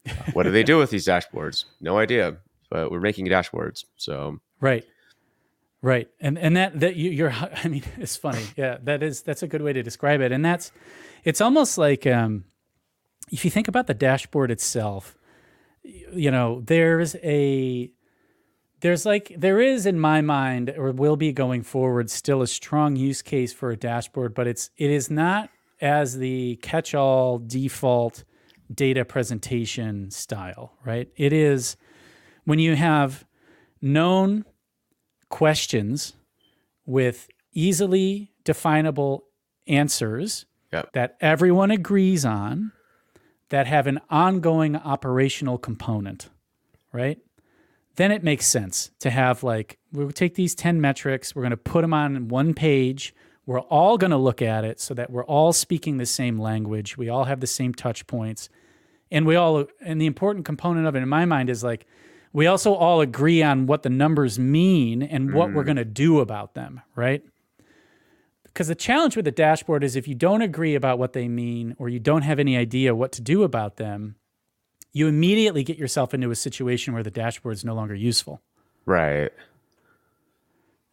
Uh, 0.07 0.31
what 0.33 0.43
do 0.43 0.51
they 0.51 0.63
do 0.63 0.77
with 0.77 0.91
these 0.91 1.07
dashboards? 1.07 1.65
No 1.81 1.97
idea. 1.97 2.37
But 2.69 2.91
we're 2.91 2.99
making 2.99 3.25
dashboards, 3.27 3.85
so 3.97 4.39
right. 4.61 4.85
Right, 5.81 6.09
and 6.19 6.37
and 6.37 6.57
that 6.57 6.79
that 6.81 6.97
you, 6.97 7.09
you're, 7.09 7.31
I 7.63 7.67
mean, 7.67 7.83
it's 7.97 8.17
funny. 8.17 8.43
Yeah, 8.57 8.77
that 8.83 9.01
is 9.01 9.21
that's 9.21 9.43
a 9.43 9.47
good 9.47 9.61
way 9.61 9.73
to 9.73 9.81
describe 9.81 10.19
it. 10.19 10.31
And 10.31 10.43
that's, 10.43 10.73
it's 11.23 11.39
almost 11.39 11.77
like 11.77 12.05
um, 12.05 12.43
if 13.31 13.45
you 13.45 13.49
think 13.49 13.69
about 13.69 13.87
the 13.87 13.93
dashboard 13.93 14.51
itself, 14.51 15.15
you 15.83 16.31
know, 16.31 16.61
there's 16.65 17.15
a 17.23 17.91
there's 18.81 19.05
like 19.05 19.33
there 19.37 19.59
is 19.59 19.85
in 19.85 19.99
my 19.99 20.21
mind 20.21 20.73
or 20.77 20.91
will 20.91 21.15
be 21.15 21.31
going 21.31 21.63
forward 21.63 22.09
still 22.09 22.41
a 22.41 22.47
strong 22.47 22.95
use 22.95 23.21
case 23.21 23.53
for 23.53 23.71
a 23.71 23.77
dashboard, 23.77 24.33
but 24.33 24.47
it's 24.47 24.69
it 24.77 24.89
is 24.89 25.09
not 25.09 25.49
as 25.81 26.17
the 26.17 26.57
catch-all 26.57 27.39
default 27.39 28.23
data 28.73 29.05
presentation 29.05 30.11
style, 30.11 30.73
right? 30.85 31.09
It 31.15 31.33
is 31.33 31.77
when 32.43 32.59
you 32.59 32.75
have 32.75 33.25
known 33.81 34.45
questions 35.29 36.13
with 36.85 37.29
easily 37.53 38.31
definable 38.43 39.25
answers 39.67 40.45
yep. 40.71 40.91
that 40.93 41.15
everyone 41.21 41.71
agrees 41.71 42.25
on 42.25 42.71
that 43.49 43.67
have 43.67 43.87
an 43.87 43.99
ongoing 44.09 44.75
operational 44.75 45.57
component, 45.57 46.29
right? 46.93 47.19
Then 47.95 48.11
it 48.11 48.23
makes 48.23 48.47
sense 48.47 48.91
to 48.99 49.09
have 49.09 49.43
like, 49.43 49.77
we'll 49.91 50.11
take 50.11 50.35
these 50.35 50.55
10 50.55 50.79
metrics, 50.79 51.35
we're 51.35 51.41
going 51.41 51.51
to 51.51 51.57
put 51.57 51.81
them 51.81 51.93
on 51.93 52.27
one 52.27 52.53
page. 52.53 53.13
We're 53.45 53.61
all 53.61 53.97
going 53.97 54.11
to 54.11 54.17
look 54.17 54.41
at 54.41 54.63
it 54.63 54.79
so 54.79 54.93
that 54.93 55.09
we're 55.09 55.25
all 55.25 55.53
speaking 55.53 55.97
the 55.97 56.05
same 56.05 56.39
language. 56.39 56.97
We 56.97 57.09
all 57.09 57.23
have 57.25 57.39
the 57.39 57.47
same 57.47 57.73
touch 57.73 58.05
points. 58.05 58.47
And 59.11 59.25
we 59.25 59.35
all, 59.35 59.65
and 59.81 59.99
the 59.99 60.05
important 60.05 60.45
component 60.45 60.85
of 60.85 60.95
it 60.95 61.01
in 61.01 61.09
my 61.09 61.25
mind 61.25 61.49
is 61.49 61.63
like, 61.63 61.87
we 62.31 62.45
also 62.45 62.73
all 62.73 63.01
agree 63.01 63.41
on 63.41 63.65
what 63.65 63.83
the 63.83 63.89
numbers 63.89 64.37
mean 64.37 65.01
and 65.01 65.33
what 65.33 65.49
mm. 65.49 65.55
we're 65.55 65.63
going 65.63 65.77
to 65.77 65.85
do 65.85 66.19
about 66.19 66.53
them, 66.53 66.81
right? 66.95 67.23
Because 68.43 68.67
the 68.67 68.75
challenge 68.75 69.15
with 69.15 69.25
the 69.25 69.31
dashboard 69.31 69.83
is 69.83 69.95
if 69.95 70.07
you 70.07 70.15
don't 70.15 70.41
agree 70.41 70.75
about 70.75 70.99
what 70.99 71.13
they 71.13 71.27
mean 71.27 71.75
or 71.79 71.89
you 71.89 71.99
don't 71.99 72.21
have 72.21 72.39
any 72.39 72.55
idea 72.55 72.93
what 72.93 73.11
to 73.13 73.21
do 73.21 73.43
about 73.43 73.77
them, 73.77 74.15
you 74.91 75.07
immediately 75.07 75.63
get 75.63 75.77
yourself 75.77 76.13
into 76.13 76.31
a 76.31 76.35
situation 76.35 76.93
where 76.93 77.03
the 77.03 77.11
dashboard 77.11 77.53
is 77.55 77.65
no 77.65 77.73
longer 77.73 77.95
useful. 77.95 78.41
Right. 78.85 79.31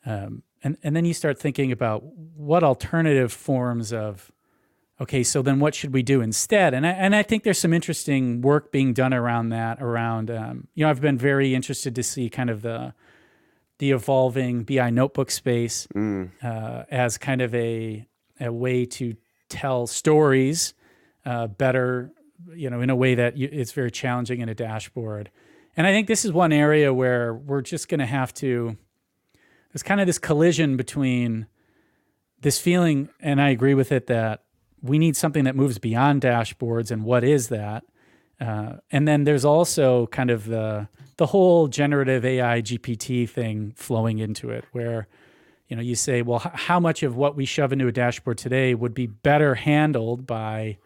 Um, 0.05 0.43
and, 0.63 0.77
and 0.83 0.95
then 0.95 1.05
you 1.05 1.15
start 1.15 1.39
thinking 1.39 1.73
about 1.73 2.03
what 2.05 2.63
alternative 2.63 3.33
forms 3.33 3.93
of 3.93 4.31
okay, 4.99 5.23
so 5.23 5.43
then 5.43 5.61
what 5.61 5.75
should 5.75 5.93
we 5.93 6.03
do 6.03 6.23
instead? 6.23 6.73
And 6.73 6.87
I, 6.87 6.91
and 6.91 7.15
I 7.15 7.23
think 7.23 7.43
there's 7.43 7.59
some 7.59 7.75
interesting 7.75 8.41
work 8.41 8.73
being 8.73 8.95
done 8.95 9.13
around 9.13 9.51
that. 9.51 9.83
Around 9.83 10.31
um, 10.31 10.69
you 10.75 10.85
know, 10.85 10.91
I've 10.91 11.01
been 11.01 11.19
very 11.19 11.55
interested 11.55 11.95
to 11.95 12.03
see 12.03 12.29
kind 12.31 12.51
of 12.51 12.63
the 12.63 12.95
the 13.79 13.91
evolving 13.91 14.65
BI 14.65 14.89
notebook 14.91 15.31
space 15.31 15.87
Mm. 15.95 16.31
uh, 16.43 16.85
as 16.91 17.19
kind 17.19 17.43
of 17.43 17.55
a 17.55 18.07
a 18.41 18.53
way 18.53 18.85
to 18.87 19.17
tell 19.49 19.87
stories 19.87 20.75
uh, 21.25 21.47
better, 21.47 22.13
you 22.55 22.71
know, 22.71 22.81
in 22.81 22.91
a 22.91 22.97
way 22.97 23.15
that 23.15 23.37
you, 23.37 23.49
it's 23.51 23.73
very 23.73 23.91
challenging 23.91 24.41
in 24.41 24.49
a 24.49 24.55
dashboard. 24.55 25.31
And 25.77 25.87
I 25.87 25.93
think 25.93 26.07
this 26.09 26.25
is 26.25 26.33
one 26.33 26.53
area 26.53 26.93
where 26.93 27.35
we're 27.35 27.63
just 27.63 27.89
going 27.89 28.01
to 28.01 28.07
have 28.07 28.33
to. 28.35 28.77
There's 29.73 29.83
kind 29.83 30.01
of 30.01 30.07
this 30.07 30.19
collision 30.19 30.77
between 30.77 31.47
this 32.41 32.59
feeling, 32.59 33.11
and 33.21 33.41
I 33.41 33.51
agree 33.51 33.75
with 33.75 33.93
it 33.93 34.07
that 34.07 34.43
we 34.83 34.99
need 34.99 35.17
something 35.17 35.45
that 35.45 35.57
moves 35.57 35.79
beyond 35.79 36.23
dashboards 36.23 36.91
and 36.91 37.05
what 37.05 37.25
is 37.25 37.49
that 37.49 37.85
uh, 38.41 38.75
and 38.91 39.09
then 39.09 39.25
there's 39.25 39.45
also 39.45 40.07
kind 40.09 40.31
of 40.31 40.47
the 40.47 40.89
the 41.17 41.27
whole 41.27 41.69
generative 41.69 42.25
ai 42.25 42.61
gpt 42.61 43.29
thing 43.29 43.73
flowing 43.77 44.19
into 44.19 44.51
it 44.51 44.65
where 44.73 45.09
you 45.69 45.77
know 45.77 45.83
you 45.83 45.95
say 45.95 46.23
well 46.23 46.43
h- 46.45 46.53
how 46.55 46.79
much 46.79 47.03
of 47.03 47.17
what 47.17 47.35
we 47.35 47.45
shove 47.47 47.73
into 47.73 47.87
a 47.87 47.93
dashboard 47.93 48.37
today 48.37 48.75
would 48.75 48.95
be 48.95 49.07
better 49.07 49.55
handled 49.55 50.27
by 50.27 50.77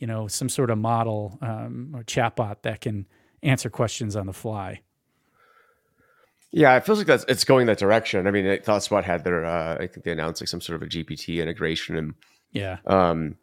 you 0.00 0.06
know 0.06 0.26
some 0.26 0.48
sort 0.48 0.70
of 0.70 0.78
model 0.78 1.38
um, 1.42 1.92
or 1.94 2.02
chatbot 2.02 2.62
that 2.62 2.80
can 2.80 3.06
answer 3.42 3.70
questions 3.70 4.16
on 4.16 4.26
the 4.26 4.32
fly 4.32 4.80
Yeah, 6.50 6.76
it 6.76 6.84
feels 6.84 6.98
like 6.98 7.06
that's 7.06 7.24
it's 7.28 7.44
going 7.44 7.66
that 7.66 7.78
direction. 7.78 8.26
I 8.26 8.32
mean, 8.32 8.44
ThoughtSpot 8.44 9.04
had 9.04 9.22
their, 9.22 9.44
uh, 9.44 9.76
I 9.76 9.86
think 9.86 10.04
they 10.04 10.10
announced 10.10 10.42
like 10.42 10.48
some 10.48 10.60
sort 10.60 10.82
of 10.82 10.84
a 10.88 10.90
GPT 10.90 11.40
integration, 11.40 11.96
and 11.96 12.14
yeah 12.50 12.78
um, 12.86 13.36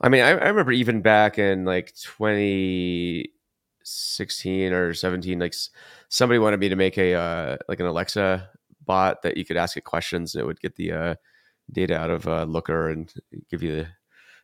I 0.00 0.08
mean, 0.08 0.22
I, 0.22 0.30
I 0.30 0.48
remember 0.48 0.72
even 0.72 1.02
back 1.02 1.38
in 1.38 1.64
like 1.64 1.94
2016 1.94 4.72
or 4.72 4.94
17, 4.94 5.38
like 5.38 5.54
somebody 6.08 6.38
wanted 6.38 6.60
me 6.60 6.68
to 6.68 6.76
make 6.76 6.96
a 6.98 7.14
uh, 7.14 7.56
like 7.68 7.80
an 7.80 7.86
Alexa 7.86 8.48
bot 8.84 9.22
that 9.22 9.36
you 9.36 9.44
could 9.44 9.56
ask 9.56 9.76
it 9.76 9.82
questions 9.82 10.34
and 10.34 10.42
it 10.42 10.46
would 10.46 10.60
get 10.60 10.76
the 10.76 10.92
uh, 10.92 11.14
data 11.70 11.96
out 11.96 12.10
of 12.10 12.26
uh, 12.26 12.44
Looker 12.44 12.88
and 12.88 13.12
give 13.50 13.62
you 13.62 13.76
the, 13.76 13.88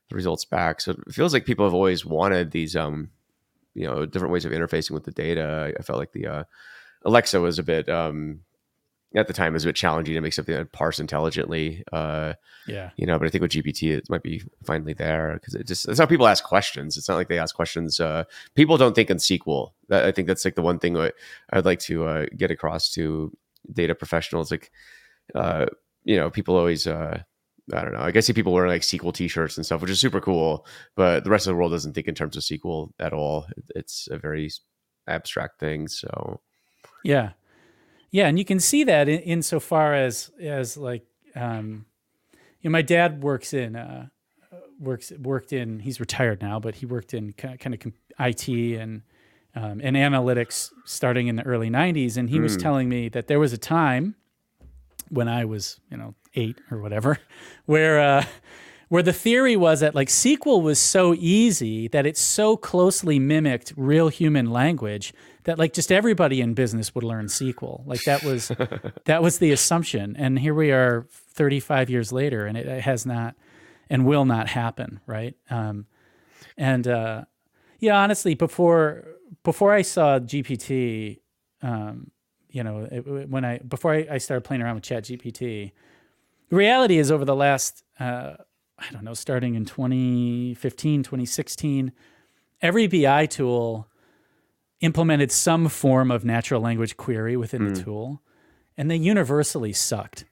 the 0.08 0.16
results 0.16 0.44
back. 0.44 0.80
So 0.80 0.92
it 0.92 1.12
feels 1.12 1.32
like 1.32 1.44
people 1.44 1.64
have 1.64 1.75
always 1.75 2.04
wanted 2.04 2.50
these, 2.50 2.76
um, 2.76 3.11
you 3.75 3.87
know, 3.87 4.06
different 4.06 4.32
ways 4.32 4.44
of 4.44 4.52
interfacing 4.52 4.92
with 4.92 5.04
the 5.04 5.12
data. 5.12 5.75
I, 5.78 5.82
felt 5.82 5.99
like 5.99 6.12
the 6.12 6.26
uh, 6.26 6.44
Alexa 7.04 7.40
was 7.40 7.58
a 7.58 7.62
bit 7.62 7.88
um, 7.88 8.40
at 9.16 9.26
the 9.26 9.32
time 9.32 9.52
it 9.52 9.54
was 9.54 9.64
a 9.64 9.68
bit 9.68 9.76
challenging 9.76 10.14
to 10.14 10.20
make 10.20 10.32
something 10.32 10.54
that 10.54 10.73
parse 10.73 10.99
intelligently. 10.99 11.84
Uh, 11.92 12.34
yeah 12.66 12.90
you 12.96 13.06
know, 13.06 13.18
but 13.18 13.26
I 13.26 13.30
think 13.30 13.42
with 13.42 13.52
GPT 13.52 13.96
it 13.96 14.11
might 14.11 14.23
be 14.23 14.42
finally 14.64 14.92
there 14.92 15.34
because 15.34 15.54
it 15.54 15.66
just 15.66 15.88
it's 15.88 15.99
how 15.99 16.06
people 16.06 16.26
ask 16.26 16.44
questions. 16.44 16.96
It's 16.96 17.08
not 17.08 17.16
like 17.16 17.28
they 17.28 17.38
ask 17.38 17.54
questions. 17.54 18.00
Uh, 18.00 18.25
people 18.54 18.76
don't 18.76 18.94
think 18.94 19.11
in 19.11 19.18
SQL. 19.18 19.73
That, 19.88 20.04
I 20.04 20.12
think 20.12 20.28
that's 20.28 20.44
like 20.44 20.54
the 20.54 20.62
one 20.62 20.78
thing 20.78 20.96
I'd 20.96 21.64
like 21.64 21.80
to 21.80 22.06
uh, 22.06 22.26
get 22.37 22.50
across 22.50 22.90
to 22.94 23.32
data 23.73 23.94
professionals. 23.94 24.50
Like, 24.50 24.70
uh, 25.34 25.66
you 26.04 26.16
know, 26.16 26.30
people 26.30 26.56
always. 26.56 26.87
Uh, 27.73 27.78
I 27.78 27.83
don't 27.83 27.92
know. 27.94 28.00
I 28.00 28.11
guess 28.11 28.26
see 28.26 28.33
people 28.33 28.52
wearing 28.52 28.71
like 28.71 28.83
SQL 28.83 29.12
T-shirts 29.14 29.56
and 29.56 29.64
stuff, 29.64 29.80
which 29.80 29.90
is 29.90 30.00
super 30.00 30.21
cool. 30.21 30.66
But 30.97 31.25
the 31.25 31.30
rest 31.30 31.47
of 31.47 31.52
the 31.52 31.56
world 31.56 31.73
doesn't 31.73 31.94
think 31.94 32.09
in 32.09 32.14
terms 32.14 32.37
of 32.37 32.42
SQL 32.42 32.90
at 32.99 33.12
all. 33.12 33.47
It's 33.75 34.09
a 34.11 34.18
very 34.18 34.50
abstract 35.06 35.61
thing. 35.61 35.88
So 35.88 36.40
Yeah, 37.02 37.30
yeah, 38.11 38.26
and 38.28 38.38
you 38.38 38.44
can 38.44 38.61
see 38.61 38.85
that 38.85 39.09
in, 39.09 39.21
insofar 39.21 39.94
as 39.94 40.30
as 40.40 40.76
like, 40.76 41.04
um, 41.35 41.87
you 42.61 42.71
know, 42.71 42.73
my 42.73 42.83
dad 42.83 43.23
works 43.23 43.52
in 43.52 43.76
uh, 43.76 44.06
works 44.78 45.12
worked 45.18 45.52
in. 45.52 45.80
He's 45.80 46.00
retired 46.00 46.40
now, 46.42 46.61
but 46.61 46.76
he 46.76 46.87
worked 46.87 47.14
in 47.14 47.33
kind 47.33 47.75
of, 47.75 47.92
IT 48.21 48.49
and 48.49 49.02
um, 49.56 49.80
and 49.83 49.97
analytics 49.97 50.71
starting 50.85 51.26
in 51.28 51.37
the 51.37 51.42
early 51.44 51.71
'90s, 51.71 52.16
and 52.16 52.30
he 52.30 52.40
was 52.40 52.54
Hmm. 52.54 52.62
telling 52.62 52.88
me 52.88 53.09
that 53.09 53.26
there 53.26 53.40
was 53.40 53.52
a 53.52 53.59
time 53.59 54.14
when 55.11 55.28
I 55.28 55.44
was, 55.44 55.80
you 55.90 55.97
know, 55.97 56.14
eight 56.35 56.61
or 56.71 56.81
whatever, 56.81 57.19
where 57.67 58.00
uh, 58.00 58.25
where 58.88 59.03
the 59.03 59.12
theory 59.12 59.57
was 59.57 59.81
that 59.81 59.95
like 59.95 60.09
SQL 60.09 60.62
was 60.62 60.79
so 60.79 61.14
easy 61.14 61.88
that 61.88 62.07
it 62.07 62.17
so 62.17 62.57
closely 62.57 63.19
mimicked 63.19 63.73
real 63.76 64.09
human 64.09 64.50
language 64.50 65.12
that 65.45 65.59
like 65.59 65.73
just 65.73 65.91
everybody 65.91 66.41
in 66.41 66.55
business 66.55 66.95
would 66.95 67.05
learn 67.05 67.26
SQL. 67.26 67.87
Like 67.87 68.03
that 68.05 68.23
was 68.23 68.53
that 69.05 69.23
was 69.23 69.38
the 69.38 69.53
assumption, 69.53 70.17
and 70.17 70.38
here 70.38 70.55
we 70.55 70.71
are, 70.71 71.07
35 71.35 71.91
years 71.91 72.12
later, 72.12 72.47
and 72.47 72.57
it, 72.57 72.67
it 72.67 72.83
has 72.83 73.05
not 73.05 73.35
and 73.91 74.07
will 74.07 74.25
not 74.25 74.49
happen, 74.49 75.00
right? 75.07 75.35
Um, 75.50 75.87
and 76.57 76.87
uh, 76.87 77.25
yeah, 77.81 77.99
honestly, 77.99 78.35
before 78.35 79.05
before 79.43 79.73
I 79.73 79.83
saw 79.83 80.19
GPT, 80.19 81.21
um, 81.62 82.11
you 82.49 82.62
know, 82.62 82.88
it, 82.91 83.29
when 83.29 83.45
I 83.45 83.59
before 83.59 83.93
I, 83.93 84.07
I 84.12 84.19
started 84.19 84.43
playing 84.43 84.62
around 84.62 84.76
with 84.76 84.85
Chat 84.85 85.05
GPT, 85.05 85.73
the 86.49 86.57
reality 86.57 86.99
is 86.99 87.11
over 87.11 87.25
the 87.25 87.35
last 87.35 87.83
uh, 87.99 88.35
I 88.79 88.91
don't 88.93 89.05
know, 89.05 89.15
starting 89.15 89.55
in 89.55 89.65
2015, 89.65 91.03
2016, 91.03 91.93
every 92.61 92.87
BI 92.87 93.27
tool 93.27 93.89
implemented 94.81 95.31
some 95.31 95.69
form 95.69 96.11
of 96.11 96.25
natural 96.25 96.61
language 96.61 96.97
query 96.97 97.37
within 97.37 97.73
the 97.73 97.83
tool, 97.83 98.23
and 98.77 98.91
they 98.91 98.97
universally 98.97 99.73
sucked. 99.73 100.25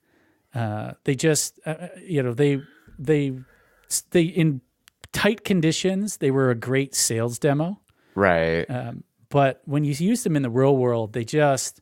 Uh, 0.55 0.93
they 1.05 1.15
just, 1.15 1.61
uh, 1.65 1.89
you 2.05 2.23
know, 2.23 2.35
they 2.35 2.61
they 2.99 3.33
they 4.11 4.23
in 4.23 4.61
tight 5.13 5.45
conditions 5.45 6.19
they 6.19 6.31
were 6.31 6.51
a 6.51 6.55
great 6.55 6.95
sales 6.95 7.39
demo, 7.39 7.81
right, 8.15 8.65
um, 8.69 9.05
but 9.29 9.63
when 9.65 9.85
you 9.85 9.93
use 9.93 10.25
them 10.25 10.37
in 10.37 10.43
the 10.43 10.51
real 10.51 10.77
world, 10.77 11.13
they 11.13 11.25
just 11.25 11.81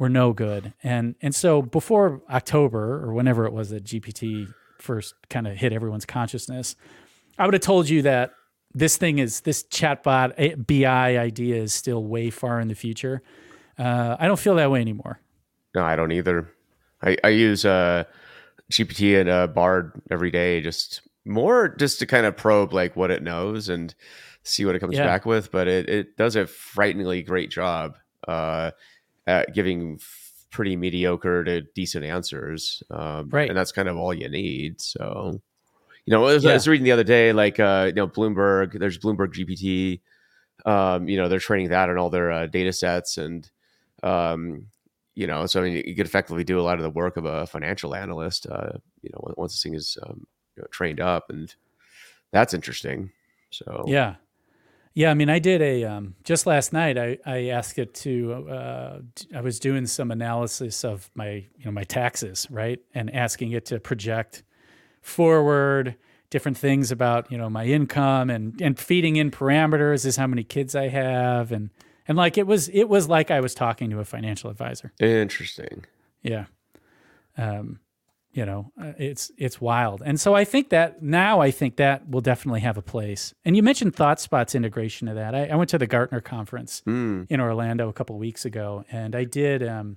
were 0.00 0.08
no 0.08 0.32
good. 0.32 0.72
And 0.82 1.14
and 1.22 1.32
so 1.32 1.62
before 1.62 2.22
October 2.28 3.04
or 3.04 3.12
whenever 3.14 3.44
it 3.46 3.52
was 3.52 3.70
that 3.70 3.84
GPT 3.84 4.52
first 4.78 5.14
kind 5.28 5.46
of 5.46 5.56
hit 5.56 5.72
everyone's 5.72 6.06
consciousness, 6.06 6.74
I 7.38 7.44
would 7.44 7.54
have 7.54 7.60
told 7.62 7.88
you 7.88 8.02
that 8.02 8.32
this 8.74 8.96
thing 8.96 9.18
is 9.18 9.40
this 9.40 9.62
chatbot 9.64 10.66
BI 10.66 11.18
idea 11.18 11.56
is 11.56 11.74
still 11.74 12.02
way 12.02 12.30
far 12.30 12.58
in 12.60 12.68
the 12.68 12.74
future. 12.74 13.22
Uh, 13.78 14.16
I 14.18 14.26
don't 14.26 14.38
feel 14.40 14.54
that 14.56 14.70
way 14.70 14.80
anymore. 14.80 15.20
No, 15.74 15.84
I 15.84 15.96
don't 15.96 16.12
either. 16.12 16.48
I, 17.02 17.16
I 17.22 17.28
use 17.28 17.64
uh, 17.64 18.04
GPT 18.72 19.20
and 19.20 19.28
uh, 19.28 19.46
Bard 19.48 20.00
every 20.10 20.30
day, 20.30 20.60
just 20.60 21.02
more 21.26 21.68
just 21.68 21.98
to 21.98 22.06
kind 22.06 22.24
of 22.26 22.36
probe 22.36 22.72
like 22.72 22.96
what 22.96 23.10
it 23.10 23.22
knows 23.22 23.68
and 23.68 23.94
see 24.44 24.64
what 24.64 24.74
it 24.74 24.80
comes 24.80 24.96
Yeah. 24.96 25.04
back 25.06 25.26
with. 25.26 25.52
But 25.52 25.68
it, 25.68 25.88
it 25.90 26.16
does 26.16 26.36
a 26.36 26.46
frighteningly 26.46 27.22
great 27.22 27.50
job 27.50 27.96
uh, 28.28 28.70
at 29.26 29.54
giving 29.54 29.98
f- 30.00 30.44
pretty 30.50 30.76
mediocre 30.76 31.44
to 31.44 31.62
decent 31.74 32.04
answers. 32.04 32.82
Um, 32.90 33.28
Right. 33.30 33.48
And 33.48 33.56
that's 33.56 33.72
kind 33.72 33.88
of 33.88 33.96
all 33.96 34.12
you 34.12 34.28
need. 34.28 34.80
So, 34.80 35.40
you 36.06 36.12
know, 36.12 36.26
I 36.26 36.34
was, 36.34 36.46
I 36.46 36.54
was 36.54 36.68
reading 36.68 36.84
the 36.84 36.92
other 36.92 37.04
day, 37.04 37.32
like, 37.32 37.60
uh, 37.60 37.84
you 37.88 37.92
know, 37.94 38.08
Bloomberg, 38.08 38.78
there's 38.78 38.98
Bloomberg 38.98 39.32
GPT. 39.34 40.00
Um, 40.66 41.08
you 41.08 41.16
know, 41.16 41.28
they're 41.28 41.38
training 41.38 41.70
that 41.70 41.88
on 41.88 41.98
all 41.98 42.10
their 42.10 42.30
uh, 42.30 42.46
data 42.46 42.72
sets 42.72 43.16
and, 43.16 43.48
um, 44.02 44.66
you 45.14 45.26
know, 45.26 45.44
so 45.46 45.60
I 45.60 45.64
mean, 45.64 45.82
you 45.86 45.94
could 45.94 46.06
effectively 46.06 46.44
do 46.44 46.58
a 46.58 46.62
lot 46.62 46.78
of 46.78 46.82
the 46.82 46.90
work 46.90 47.16
of 47.16 47.24
a 47.24 47.46
financial 47.46 47.94
analyst, 47.94 48.46
uh, 48.46 48.72
you 49.02 49.10
know, 49.12 49.34
once 49.36 49.52
this 49.52 49.62
thing 49.62 49.74
is 49.74 49.98
um, 50.02 50.26
you 50.56 50.62
know, 50.62 50.66
trained 50.70 51.00
up, 51.00 51.30
and 51.30 51.54
that's 52.32 52.54
interesting. 52.54 53.10
So 53.50 53.84
Yeah. 53.86 54.14
Yeah, 54.92 55.10
I 55.10 55.14
mean, 55.14 55.30
I 55.30 55.38
did 55.38 55.62
a 55.62 55.84
um, 55.84 56.16
just 56.24 56.46
last 56.46 56.72
night. 56.72 56.98
I, 56.98 57.18
I 57.24 57.48
asked 57.48 57.78
it 57.78 57.94
to. 57.94 58.48
Uh, 58.48 59.00
I 59.34 59.40
was 59.40 59.60
doing 59.60 59.86
some 59.86 60.10
analysis 60.10 60.84
of 60.84 61.10
my 61.14 61.30
you 61.30 61.64
know 61.64 61.70
my 61.70 61.84
taxes, 61.84 62.46
right, 62.50 62.80
and 62.92 63.14
asking 63.14 63.52
it 63.52 63.66
to 63.66 63.78
project 63.78 64.42
forward 65.00 65.96
different 66.28 66.56
things 66.56 66.90
about 66.90 67.30
you 67.30 67.38
know 67.38 67.48
my 67.48 67.64
income 67.64 68.30
and 68.30 68.60
and 68.60 68.78
feeding 68.78 69.16
in 69.16 69.30
parameters 69.30 70.04
is 70.04 70.16
how 70.16 70.26
many 70.26 70.44
kids 70.44 70.74
I 70.74 70.88
have 70.88 71.52
and 71.52 71.70
and 72.06 72.16
like 72.16 72.36
it 72.36 72.46
was 72.46 72.68
it 72.70 72.88
was 72.88 73.08
like 73.08 73.30
I 73.30 73.40
was 73.40 73.54
talking 73.54 73.90
to 73.90 74.00
a 74.00 74.04
financial 74.04 74.50
advisor. 74.50 74.92
interesting. 74.98 75.84
Yeah. 76.22 76.46
Um, 77.36 77.80
you 78.32 78.46
know, 78.46 78.70
uh, 78.80 78.92
it's 78.98 79.30
it's 79.36 79.60
wild. 79.60 80.02
And 80.04 80.20
so 80.20 80.34
I 80.34 80.44
think 80.44 80.68
that 80.70 81.02
now 81.02 81.40
I 81.40 81.50
think 81.50 81.76
that 81.76 82.08
will 82.08 82.20
definitely 82.20 82.60
have 82.60 82.76
a 82.78 82.82
place. 82.82 83.34
And 83.44 83.56
you 83.56 83.62
mentioned 83.62 83.96
ThoughtSpot's 83.96 84.54
integration 84.54 85.08
of 85.08 85.16
that. 85.16 85.34
I, 85.34 85.46
I 85.46 85.56
went 85.56 85.70
to 85.70 85.78
the 85.78 85.86
Gartner 85.88 86.20
conference 86.20 86.82
Mm. 86.86 87.26
in 87.28 87.40
Orlando 87.40 87.88
a 87.88 87.92
couple 87.92 88.16
weeks 88.18 88.44
ago, 88.44 88.84
and 88.90 89.16
I 89.16 89.24
did. 89.24 89.66
Um, 89.66 89.96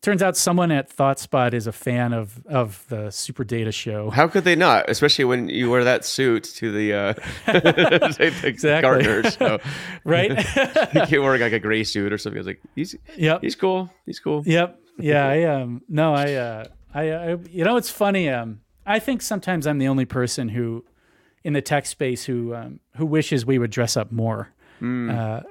turns 0.00 0.22
out 0.22 0.36
someone 0.36 0.70
at 0.70 0.94
ThoughtSpot 0.94 1.52
is 1.54 1.66
a 1.66 1.72
fan 1.72 2.12
of 2.14 2.44
of 2.46 2.84
the 2.88 3.10
Super 3.10 3.44
Data 3.44 3.70
Show. 3.72 4.08
How 4.10 4.28
could 4.28 4.44
they 4.44 4.56
not? 4.56 4.88
Especially 4.88 5.24
when 5.26 5.48
you 5.50 5.70
wear 5.70 5.84
that 5.84 6.04
suit 6.06 6.44
to 6.56 6.72
the 6.72 6.92
uh, 6.94 7.12
the 7.46 8.40
Exactly. 8.44 8.82
Gartner. 9.04 9.30
So 9.30 9.58
Right? 10.04 11.10
you're 11.10 11.22
wearing 11.22 11.40
like 11.42 11.52
a 11.52 11.58
gray 11.60 11.84
suit 11.84 12.12
or 12.12 12.18
something. 12.18 12.38
I 12.38 12.40
was 12.40 12.46
like, 12.46 12.60
he's 12.74 12.96
yep. 13.16 13.40
he's 13.42 13.56
cool. 13.56 13.90
He's 14.06 14.20
cool. 14.20 14.42
Yep. 14.46 14.80
Yeah. 14.98 15.26
I 15.26 15.42
um. 15.44 15.82
No. 15.88 16.14
I. 16.14 16.34
Uh. 16.34 16.64
I. 16.94 17.10
I 17.10 17.36
you 17.50 17.64
know. 17.64 17.76
It's 17.76 17.90
funny. 17.90 18.28
Um. 18.28 18.60
I 18.86 18.98
think 18.98 19.22
sometimes 19.22 19.66
I'm 19.66 19.78
the 19.78 19.88
only 19.88 20.04
person 20.04 20.50
who 20.50 20.84
in 21.42 21.52
the 21.52 21.62
tech 21.62 21.86
space 21.86 22.24
who 22.24 22.54
um, 22.54 22.80
who 22.96 23.06
wishes 23.06 23.44
we 23.46 23.58
would 23.58 23.70
dress 23.70 23.96
up 23.96 24.10
more. 24.12 24.52
Uh, 25.10 25.42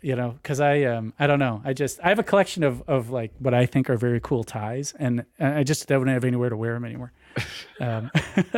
you 0.00 0.14
know, 0.14 0.30
because 0.42 0.60
I 0.60 0.84
um 0.84 1.12
I 1.18 1.26
don't 1.26 1.38
know. 1.40 1.60
I 1.64 1.72
just 1.72 1.98
I 2.02 2.08
have 2.08 2.18
a 2.18 2.22
collection 2.22 2.62
of 2.62 2.82
of 2.88 3.10
like 3.10 3.32
what 3.38 3.54
I 3.54 3.66
think 3.66 3.90
are 3.90 3.96
very 3.96 4.20
cool 4.20 4.44
ties, 4.44 4.94
and 4.98 5.24
I 5.40 5.64
just 5.64 5.86
don't 5.88 6.06
have 6.06 6.24
anywhere 6.24 6.50
to 6.50 6.56
wear 6.56 6.74
them 6.74 6.84
anymore. 6.84 7.12
Um, 7.80 8.10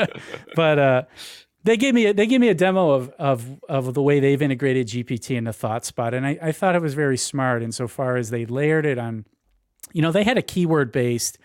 but 0.57 0.79
uh, 0.79 1.03
they 1.65 1.77
gave 1.77 1.93
me 1.93 2.07
a, 2.07 2.15
they 2.15 2.27
gave 2.27 2.41
me 2.41 2.49
a 2.49 2.55
demo 2.55 2.91
of 2.93 3.11
of 3.19 3.61
of 3.69 3.93
the 3.93 4.01
way 4.01 4.19
they've 4.19 4.41
integrated 4.41 4.87
GPT 4.87 5.37
into 5.37 5.51
ThoughtSpot, 5.51 6.15
and 6.15 6.27
I, 6.27 6.39
I 6.41 6.53
thought 6.53 6.75
it 6.75 6.81
was 6.81 6.95
very 6.95 7.19
smart 7.19 7.63
insofar 7.63 8.17
as 8.17 8.31
they 8.31 8.47
layered 8.47 8.87
it 8.87 8.97
on. 8.97 9.27
You 9.93 10.01
know, 10.01 10.11
they 10.11 10.25
had 10.25 10.39
a 10.39 10.43
keyword 10.43 10.91
based 10.91 11.37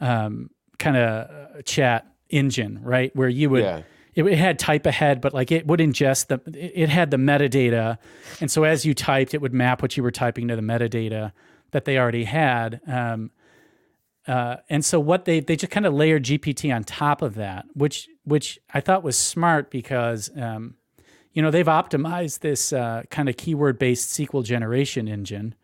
um, 0.00 0.50
kind 0.78 0.96
of 0.96 1.64
chat 1.64 2.06
engine, 2.30 2.80
right, 2.82 3.14
where 3.14 3.28
you 3.28 3.50
would. 3.50 3.62
Yeah. 3.62 3.82
It, 4.14 4.24
it 4.24 4.38
had 4.38 4.60
type 4.60 4.86
ahead, 4.86 5.20
but 5.20 5.34
like 5.34 5.50
it 5.50 5.66
would 5.66 5.80
ingest 5.80 6.28
the, 6.28 6.40
it 6.56 6.88
had 6.88 7.10
the 7.10 7.16
metadata, 7.16 7.98
and 8.40 8.48
so 8.48 8.62
as 8.62 8.86
you 8.86 8.94
typed, 8.94 9.34
it 9.34 9.40
would 9.40 9.52
map 9.52 9.82
what 9.82 9.96
you 9.96 10.04
were 10.04 10.12
typing 10.12 10.46
to 10.48 10.56
the 10.56 10.62
metadata 10.62 11.32
that 11.72 11.84
they 11.84 11.98
already 11.98 12.22
had. 12.22 12.80
Um, 12.86 13.32
uh, 14.26 14.56
and 14.70 14.84
so 14.84 14.98
what 14.98 15.26
they 15.26 15.40
they 15.40 15.56
just 15.56 15.70
kind 15.70 15.84
of 15.84 15.92
layered 15.92 16.24
GPT 16.24 16.74
on 16.74 16.84
top 16.84 17.20
of 17.20 17.34
that, 17.34 17.66
which 17.74 18.08
which 18.24 18.58
I 18.72 18.80
thought 18.80 19.02
was 19.02 19.18
smart 19.18 19.70
because 19.70 20.30
um, 20.36 20.76
you 21.32 21.42
know 21.42 21.50
they've 21.50 21.66
optimized 21.66 22.38
this 22.40 22.72
uh, 22.72 23.02
kind 23.10 23.28
of 23.28 23.36
keyword 23.36 23.78
based 23.78 24.10
SQL 24.18 24.44
generation 24.44 25.08
engine. 25.08 25.54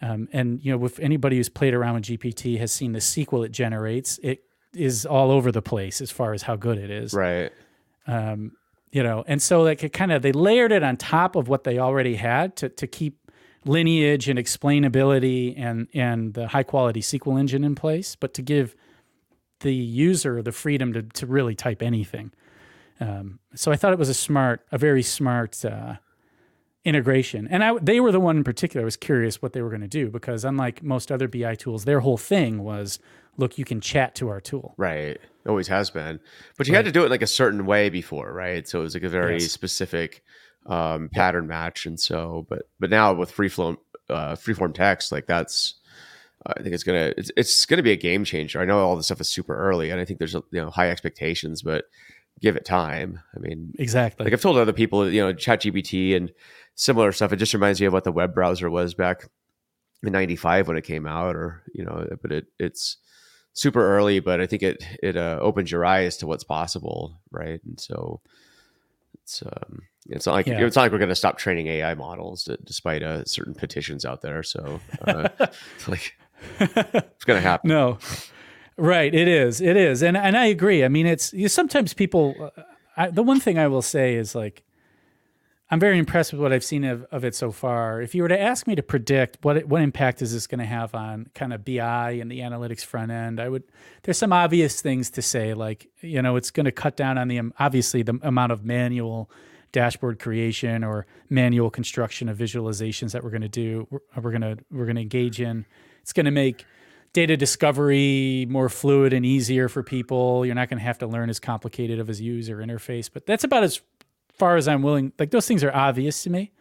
Um, 0.00 0.28
and 0.32 0.64
you 0.64 0.76
know, 0.76 0.84
if 0.84 0.98
anybody 1.00 1.36
who's 1.36 1.48
played 1.48 1.74
around 1.74 1.94
with 1.94 2.04
GPT 2.04 2.58
has 2.58 2.72
seen 2.72 2.92
the 2.92 3.00
SQL 3.00 3.44
it 3.44 3.52
generates, 3.52 4.18
it 4.22 4.44
is 4.74 5.04
all 5.04 5.30
over 5.30 5.50
the 5.50 5.62
place 5.62 6.00
as 6.00 6.10
far 6.10 6.32
as 6.32 6.42
how 6.42 6.56
good 6.56 6.78
it 6.78 6.90
is. 6.90 7.14
Right. 7.14 7.52
Um, 8.06 8.52
you 8.90 9.02
know, 9.02 9.24
and 9.26 9.42
so 9.42 9.62
like 9.62 9.82
it 9.82 9.92
kind 9.92 10.12
of 10.12 10.22
they 10.22 10.32
layered 10.32 10.72
it 10.72 10.82
on 10.82 10.96
top 10.96 11.36
of 11.36 11.48
what 11.48 11.64
they 11.64 11.78
already 11.78 12.16
had 12.16 12.56
to 12.56 12.68
to 12.68 12.86
keep 12.86 13.18
lineage 13.64 14.28
and 14.28 14.38
explainability 14.38 15.54
and 15.58 15.88
and 15.92 16.34
the 16.34 16.48
high 16.48 16.62
quality 16.62 17.00
SQL 17.00 17.38
engine 17.38 17.64
in 17.64 17.74
place, 17.74 18.16
but 18.16 18.34
to 18.34 18.42
give 18.42 18.74
the 19.60 19.74
user 19.74 20.42
the 20.42 20.52
freedom 20.52 20.92
to 20.92 21.02
to 21.02 21.26
really 21.26 21.54
type 21.54 21.82
anything. 21.82 22.32
Um, 23.00 23.38
so 23.54 23.70
I 23.70 23.76
thought 23.76 23.92
it 23.92 23.98
was 23.98 24.08
a 24.08 24.14
smart, 24.14 24.66
a 24.72 24.78
very 24.78 25.02
smart 25.02 25.64
uh, 25.64 25.96
integration. 26.88 27.46
And 27.48 27.62
I, 27.62 27.78
they 27.80 28.00
were 28.00 28.10
the 28.12 28.20
one 28.20 28.38
in 28.38 28.44
particular. 28.44 28.82
I 28.82 28.84
was 28.84 28.96
curious 28.96 29.40
what 29.42 29.52
they 29.52 29.62
were 29.62 29.68
going 29.68 29.82
to 29.82 29.88
do 29.88 30.08
because 30.10 30.44
unlike 30.44 30.82
most 30.82 31.12
other 31.12 31.28
BI 31.28 31.54
tools, 31.54 31.84
their 31.84 32.00
whole 32.00 32.16
thing 32.16 32.62
was, 32.64 32.98
look, 33.36 33.58
you 33.58 33.64
can 33.64 33.80
chat 33.80 34.14
to 34.16 34.28
our 34.28 34.40
tool. 34.40 34.74
Right. 34.76 35.18
Always 35.46 35.68
has 35.68 35.90
been. 35.90 36.20
But 36.56 36.66
you 36.68 36.74
had 36.74 36.84
to 36.86 36.92
do 36.92 37.04
it 37.04 37.10
like 37.10 37.22
a 37.22 37.26
certain 37.26 37.66
way 37.66 37.88
before, 37.90 38.32
right? 38.32 38.66
So 38.66 38.80
it 38.80 38.82
was 38.82 38.94
like 38.94 39.04
a 39.04 39.08
very 39.08 39.34
Yes. 39.34 39.52
specific 39.52 40.22
um, 40.66 41.08
pattern 41.08 41.46
match. 41.46 41.86
And 41.86 41.98
so, 41.98 42.46
but 42.48 42.68
but 42.80 42.90
now 42.90 43.12
with 43.14 43.30
free 43.30 43.48
flow, 43.48 43.76
uh, 44.10 44.34
freeform 44.34 44.74
text, 44.74 45.12
like 45.12 45.26
that's, 45.26 45.74
I 46.46 46.62
think 46.62 46.74
it's 46.74 46.84
gonna 46.84 47.12
it's, 47.16 47.30
it's 47.36 47.64
gonna 47.66 47.82
be 47.82 47.92
a 47.92 47.96
game 47.96 48.24
changer. 48.24 48.60
I 48.60 48.64
know 48.64 48.78
all 48.80 48.96
this 48.96 49.06
stuff 49.06 49.20
is 49.20 49.28
super 49.28 49.56
early, 49.56 49.90
and 49.90 50.00
I 50.00 50.04
think 50.04 50.18
there's 50.18 50.34
you 50.34 50.42
know 50.52 50.70
high 50.70 50.90
expectations, 50.90 51.62
but 51.62 51.84
give 52.40 52.54
it 52.56 52.64
time. 52.64 53.20
I 53.34 53.38
mean, 53.40 53.72
Exactly. 53.78 54.24
like 54.24 54.32
I've 54.32 54.40
told 54.42 54.56
other 54.58 54.72
people, 54.72 55.10
you 55.10 55.20
know, 55.20 55.32
ChatGPT 55.34 56.14
and 56.16 56.30
similar 56.78 57.10
stuff. 57.12 57.32
It 57.32 57.36
just 57.36 57.52
reminds 57.54 57.80
me 57.80 57.86
of 57.88 57.92
what 57.92 58.04
the 58.04 58.12
web 58.12 58.32
browser 58.34 58.70
was 58.70 58.94
back 58.94 59.26
in 60.02 60.12
'95 60.12 60.68
when 60.68 60.76
it 60.76 60.84
came 60.84 61.06
out, 61.06 61.34
or 61.36 61.62
you 61.74 61.84
know, 61.84 62.06
but 62.22 62.30
it 62.32 62.46
it's 62.58 62.96
super 63.52 63.84
early, 63.96 64.20
but 64.20 64.40
I 64.40 64.46
think 64.46 64.62
it 64.62 64.82
it 65.02 65.16
uh, 65.16 65.38
opens 65.42 65.70
your 65.72 65.84
eyes 65.84 66.16
to 66.18 66.26
what's 66.26 66.44
possible, 66.44 67.20
right? 67.30 67.60
And 67.64 67.78
so 67.80 68.20
it's 69.14 69.42
um, 69.42 69.82
it's 70.08 70.26
not 70.26 70.34
like 70.34 70.46
Yeah. 70.46 70.64
it's 70.64 70.76
not 70.76 70.82
like 70.82 70.92
we're 70.92 70.98
going 70.98 71.08
to 71.08 71.14
stop 71.16 71.36
training 71.38 71.66
AI 71.66 71.94
models, 71.94 72.48
uh, 72.48 72.56
despite 72.64 73.02
uh, 73.02 73.24
certain 73.24 73.54
petitions 73.54 74.04
out 74.04 74.22
there. 74.22 74.42
So 74.42 74.80
uh, 75.06 75.28
it's 75.40 75.88
like 75.88 76.14
it's 76.60 77.24
going 77.24 77.36
to 77.42 77.48
happen. 77.48 77.68
No, 77.68 77.98
right. 78.76 79.12
It 79.12 79.26
is. 79.28 79.60
It 79.60 79.76
is, 79.76 80.02
and 80.02 80.16
and 80.16 80.36
I 80.36 80.46
agree. 80.46 80.84
I 80.84 80.88
mean, 80.88 81.06
it's 81.06 81.32
you, 81.32 81.48
sometimes 81.48 81.92
people. 81.92 82.52
uh, 82.56 82.62
I, 82.96 83.10
the 83.10 83.22
one 83.22 83.38
thing 83.40 83.58
I 83.58 83.68
will 83.68 83.82
say 83.82 84.14
is 84.16 84.34
like, 84.34 84.64
I'm 85.70 85.78
very 85.78 85.98
impressed 85.98 86.32
with 86.32 86.40
what 86.40 86.52
I've 86.52 86.64
seen 86.64 86.84
of, 86.84 87.04
of 87.10 87.24
it 87.24 87.34
so 87.34 87.52
far. 87.52 88.00
If 88.00 88.14
you 88.14 88.22
were 88.22 88.28
to 88.28 88.40
ask 88.40 88.66
me 88.66 88.74
to 88.74 88.82
predict 88.82 89.38
what 89.42 89.66
what 89.66 89.82
impact 89.82 90.22
is 90.22 90.32
this 90.32 90.46
going 90.46 90.60
to 90.60 90.64
have 90.64 90.94
on 90.94 91.28
kind 91.34 91.52
of 91.52 91.64
BI 91.64 92.12
and 92.12 92.30
the 92.30 92.40
analytics 92.40 92.84
front 92.84 93.10
end, 93.10 93.38
I 93.38 93.48
would. 93.48 93.64
There's 94.02 94.16
some 94.16 94.32
obvious 94.32 94.80
things 94.80 95.10
to 95.10 95.22
say, 95.22 95.52
like 95.52 95.90
you 96.00 96.22
know, 96.22 96.36
it's 96.36 96.50
going 96.50 96.64
to 96.66 96.72
cut 96.72 96.96
down 96.96 97.18
on 97.18 97.28
the 97.28 97.38
um, 97.38 97.52
obviously 97.58 98.02
the 98.02 98.18
amount 98.22 98.52
of 98.52 98.64
manual 98.64 99.30
dashboard 99.70 100.18
creation 100.18 100.82
or 100.82 101.06
manual 101.28 101.68
construction 101.68 102.30
of 102.30 102.38
visualizations 102.38 103.12
that 103.12 103.22
we're 103.22 103.30
going 103.30 103.42
to 103.42 103.48
do. 103.48 103.86
We're, 103.90 104.00
we're 104.22 104.38
going 104.38 104.56
to 104.56 104.64
we're 104.70 104.86
going 104.86 104.96
to 104.96 105.02
engage 105.02 105.38
in. 105.38 105.66
It's 106.00 106.14
going 106.14 106.24
to 106.24 106.32
make 106.32 106.64
data 107.12 107.36
discovery 107.36 108.46
more 108.48 108.70
fluid 108.70 109.12
and 109.12 109.26
easier 109.26 109.68
for 109.68 109.82
people. 109.82 110.46
You're 110.46 110.54
not 110.54 110.70
going 110.70 110.78
to 110.78 110.84
have 110.84 110.98
to 110.98 111.06
learn 111.06 111.28
as 111.28 111.38
complicated 111.38 111.98
of 111.98 112.08
a 112.08 112.14
user 112.14 112.56
interface, 112.56 113.10
but 113.12 113.26
that's 113.26 113.44
about 113.44 113.64
as 113.64 113.82
far 114.38 114.56
as 114.56 114.68
I'm 114.68 114.82
willing. 114.82 115.12
Like 115.18 115.30
those 115.30 115.46
things 115.46 115.64
are 115.64 115.74
obvious 115.74 116.22
to 116.24 116.30
me. 116.30 116.52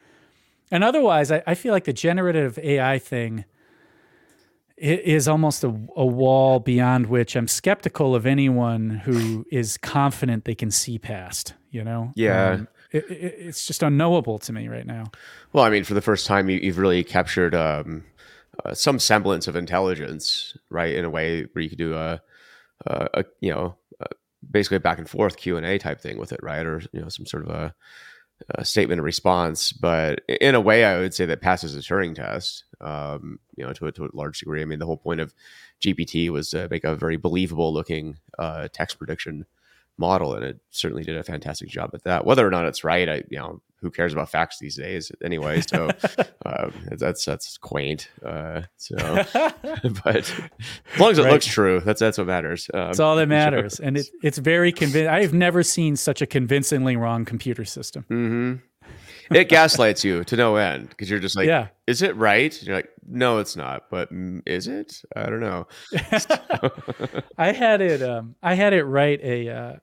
And 0.72 0.84
otherwise, 0.84 1.32
I, 1.32 1.44
I 1.48 1.56
feel 1.56 1.74
like 1.74 1.86
the 1.86 1.94
generative 1.94 2.60
AI 2.60 3.00
thing 3.00 3.46
is 4.78 5.28
almost 5.28 5.64
a, 5.64 5.70
a 5.96 6.06
wall 6.06 6.60
beyond 6.60 7.08
which 7.08 7.36
I'm 7.36 7.48
skeptical 7.48 8.14
of 8.14 8.26
anyone 8.26 8.90
who 8.90 9.46
is 9.52 9.78
confident 9.78 10.46
they 10.46 10.56
can 10.56 10.72
see 10.72 11.00
past. 11.00 11.54
You 11.72 11.84
know? 11.84 12.12
Yeah. 12.16 12.52
Um, 12.52 12.68
it, 12.92 13.10
it, 13.10 13.36
it's 13.40 13.66
just 13.66 13.84
unknowable 13.84 14.40
to 14.40 14.54
me 14.54 14.68
right 14.68 14.86
now. 14.86 15.06
Well, 15.54 15.64
I 15.64 15.70
mean, 15.70 15.84
for 15.84 15.94
the 15.94 16.02
first 16.02 16.26
time, 16.28 16.50
you, 16.50 16.58
you've 16.58 16.78
really 16.78 17.04
captured 17.04 17.56
um, 17.56 18.04
uh, 18.64 18.74
some 18.74 19.00
semblance 19.00 19.48
of 19.48 19.56
intelligence, 19.56 20.56
right? 20.70 20.96
In 20.96 21.06
a 21.06 21.10
way 21.10 21.44
where 21.52 21.62
you 21.62 21.70
could 21.70 21.78
do 21.78 21.96
a, 21.96 22.22
a, 22.86 23.08
a 23.14 23.26
you 23.40 23.52
know, 23.52 23.76
basically 24.50 24.78
a 24.78 24.82
back 24.82 24.98
and 24.98 25.10
forth 25.10 25.38
Q 25.38 25.58
and 25.58 25.66
A 25.66 25.78
type 25.78 26.02
thing 26.02 26.18
with 26.18 26.32
it, 26.32 26.40
right? 26.44 26.66
Or 26.66 26.82
you 26.92 27.02
know, 27.02 27.10
some 27.10 27.26
sort 27.26 27.44
of 27.44 27.50
a, 27.50 27.76
a 28.56 28.66
statement 28.66 29.02
response. 29.02 29.72
But 29.72 30.22
in 30.28 30.56
a 30.56 30.62
way, 30.62 30.86
I 30.86 31.00
would 31.00 31.14
say 31.14 31.26
that 31.26 31.42
passes 31.42 31.76
a 31.76 31.80
Turing 31.80 32.16
test. 32.16 32.64
Um, 32.80 33.40
you 33.56 33.66
know, 33.66 33.74
to 33.74 33.88
a, 33.88 33.92
to 33.94 34.06
a 34.06 34.10
large 34.14 34.40
degree. 34.40 34.62
I 34.62 34.66
mean, 34.66 34.80
the 34.80 34.86
whole 34.86 34.98
point 34.98 35.20
of 35.20 35.34
GPT 35.82 36.30
was 36.30 36.52
to 36.52 36.68
make 36.70 36.84
a 36.84 36.96
very 36.96 37.18
believable 37.18 37.74
looking 37.74 38.18
uh, 38.38 38.68
text 38.72 38.98
prediction 38.98 39.46
model, 39.98 40.36
and 40.36 40.44
it 40.46 40.60
certainly 40.70 41.04
did 41.04 41.18
a 41.18 41.24
fantastic 41.24 41.70
job 41.70 41.92
at 41.94 42.04
that. 42.04 42.26
Whether 42.26 42.46
or 42.46 42.52
not 42.52 42.66
it's 42.66 42.84
right, 42.84 43.10
I 43.10 43.24
you 43.30 43.40
know 43.40 43.62
who 43.80 43.92
cares 43.92 44.12
about 44.14 44.30
facts 44.30 44.58
these 44.60 44.76
days 44.76 45.12
anyway. 45.24 45.62
So 45.62 45.90
um, 46.46 46.74
that's 46.98 47.26
that's 47.26 47.58
quaint. 47.58 48.10
Uh, 48.26 48.64
so, 48.78 48.96
but 50.04 50.16
as 50.16 51.00
long 51.00 51.12
as 51.12 51.20
it 51.20 51.24
Right. 51.24 51.32
looks 51.34 51.46
true, 51.46 51.80
that's 51.80 52.00
that's 52.00 52.18
what 52.18 52.28
matters. 52.28 52.70
Um, 52.74 52.88
That's 52.88 53.00
all 53.00 53.16
that 53.18 53.28
matters. 53.28 53.80
And 53.80 53.98
it, 53.98 54.08
it's 54.24 54.38
very 54.40 54.72
convincing. 54.72 55.08
I've 55.08 55.34
never 55.34 55.64
seen 55.64 55.96
such 55.96 56.22
a 56.22 56.26
convincingly 56.26 56.96
wrong 56.96 57.24
computer 57.26 57.66
system. 57.66 58.04
hmm 58.08 58.56
It 59.30 59.50
gaslights 59.50 60.04
you 60.06 60.24
to 60.24 60.36
no 60.38 60.56
end 60.56 60.90
because 60.90 61.10
you're 61.10 61.20
just 61.20 61.36
like, 61.36 61.48
yeah. 61.48 61.68
is 61.86 62.02
it 62.02 62.16
right? 62.16 62.58
You're 62.64 62.76
like, 62.78 62.90
no, 63.06 63.40
it's 63.40 63.56
not. 63.56 63.90
But 63.92 64.10
is 64.46 64.68
it? 64.68 65.02
I 65.16 65.26
don't 65.30 65.40
know. 65.42 65.68
I 67.38 67.52
had 67.52 67.82
it. 67.82 68.02
Um, 68.02 68.36
I 68.42 68.54
had 68.54 68.74
it 68.74 68.84
write 68.84 69.22
a. 69.24 69.50
Uh, 69.50 69.74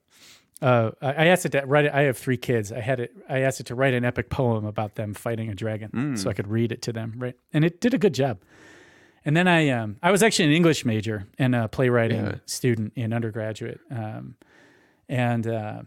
uh, 0.65 0.91
I 1.03 1.27
asked 1.27 1.45
it 1.47 1.53
to 1.53 1.63
write. 1.67 1.93
I 1.93 2.03
have 2.03 2.17
three 2.17 2.37
kids. 2.37 2.73
I 2.73 2.81
had 2.81 2.99
it. 3.01 3.13
I 3.29 3.41
asked 3.41 3.61
it 3.61 3.67
to 3.67 3.75
write 3.75 3.95
an 3.95 4.05
epic 4.05 4.31
poem 4.31 4.65
about 4.65 4.95
them 4.95 5.13
fighting 5.15 5.49
a 5.51 5.55
dragon, 5.55 6.17
so 6.17 6.31
I 6.31 6.33
could 6.33 6.49
read 6.49 6.73
it 6.73 6.81
to 6.83 6.93
them. 6.93 7.15
Right, 7.19 7.37
and 7.53 7.65
it 7.65 7.81
did 7.81 7.93
a 7.95 7.99
good 7.99 8.15
job. 8.15 8.39
And 9.27 9.37
then 9.37 9.49
I, 9.49 9.71
um, 9.71 9.97
I 10.03 10.11
was 10.11 10.23
actually 10.23 10.47
an 10.47 10.53
English 10.53 10.85
major 10.85 11.27
and 11.39 11.55
a 11.55 11.67
playwriting 11.69 12.25
Yeah. 12.25 12.35
student 12.47 12.93
in 12.97 13.13
undergraduate, 13.13 13.81
um, 13.91 14.37
and 15.09 15.47
uh, 15.47 15.83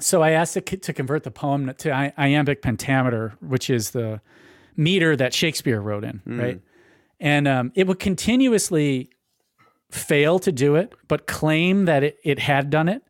so 0.00 0.22
I 0.22 0.30
asked 0.30 0.56
it 0.56 0.82
to 0.82 0.92
convert 0.92 1.22
the 1.24 1.30
poem 1.30 1.72
to 1.78 1.92
I- 1.92 2.12
iambic 2.18 2.62
pentameter, 2.62 3.34
which 3.40 3.68
is 3.70 3.90
the 3.90 4.20
meter 4.76 5.16
that 5.16 5.34
Shakespeare 5.34 5.80
wrote 5.80 6.04
in, 6.04 6.22
right? 6.26 6.60
And 7.20 7.46
um, 7.46 7.72
it 7.74 7.86
would 7.86 7.98
continuously 8.00 9.10
fail 9.90 10.38
to 10.40 10.50
do 10.50 10.74
it, 10.76 10.92
but 11.08 11.26
claim 11.26 11.84
that 11.84 12.02
it, 12.02 12.18
it 12.24 12.38
had 12.38 12.70
done 12.70 12.88
it, 12.88 13.02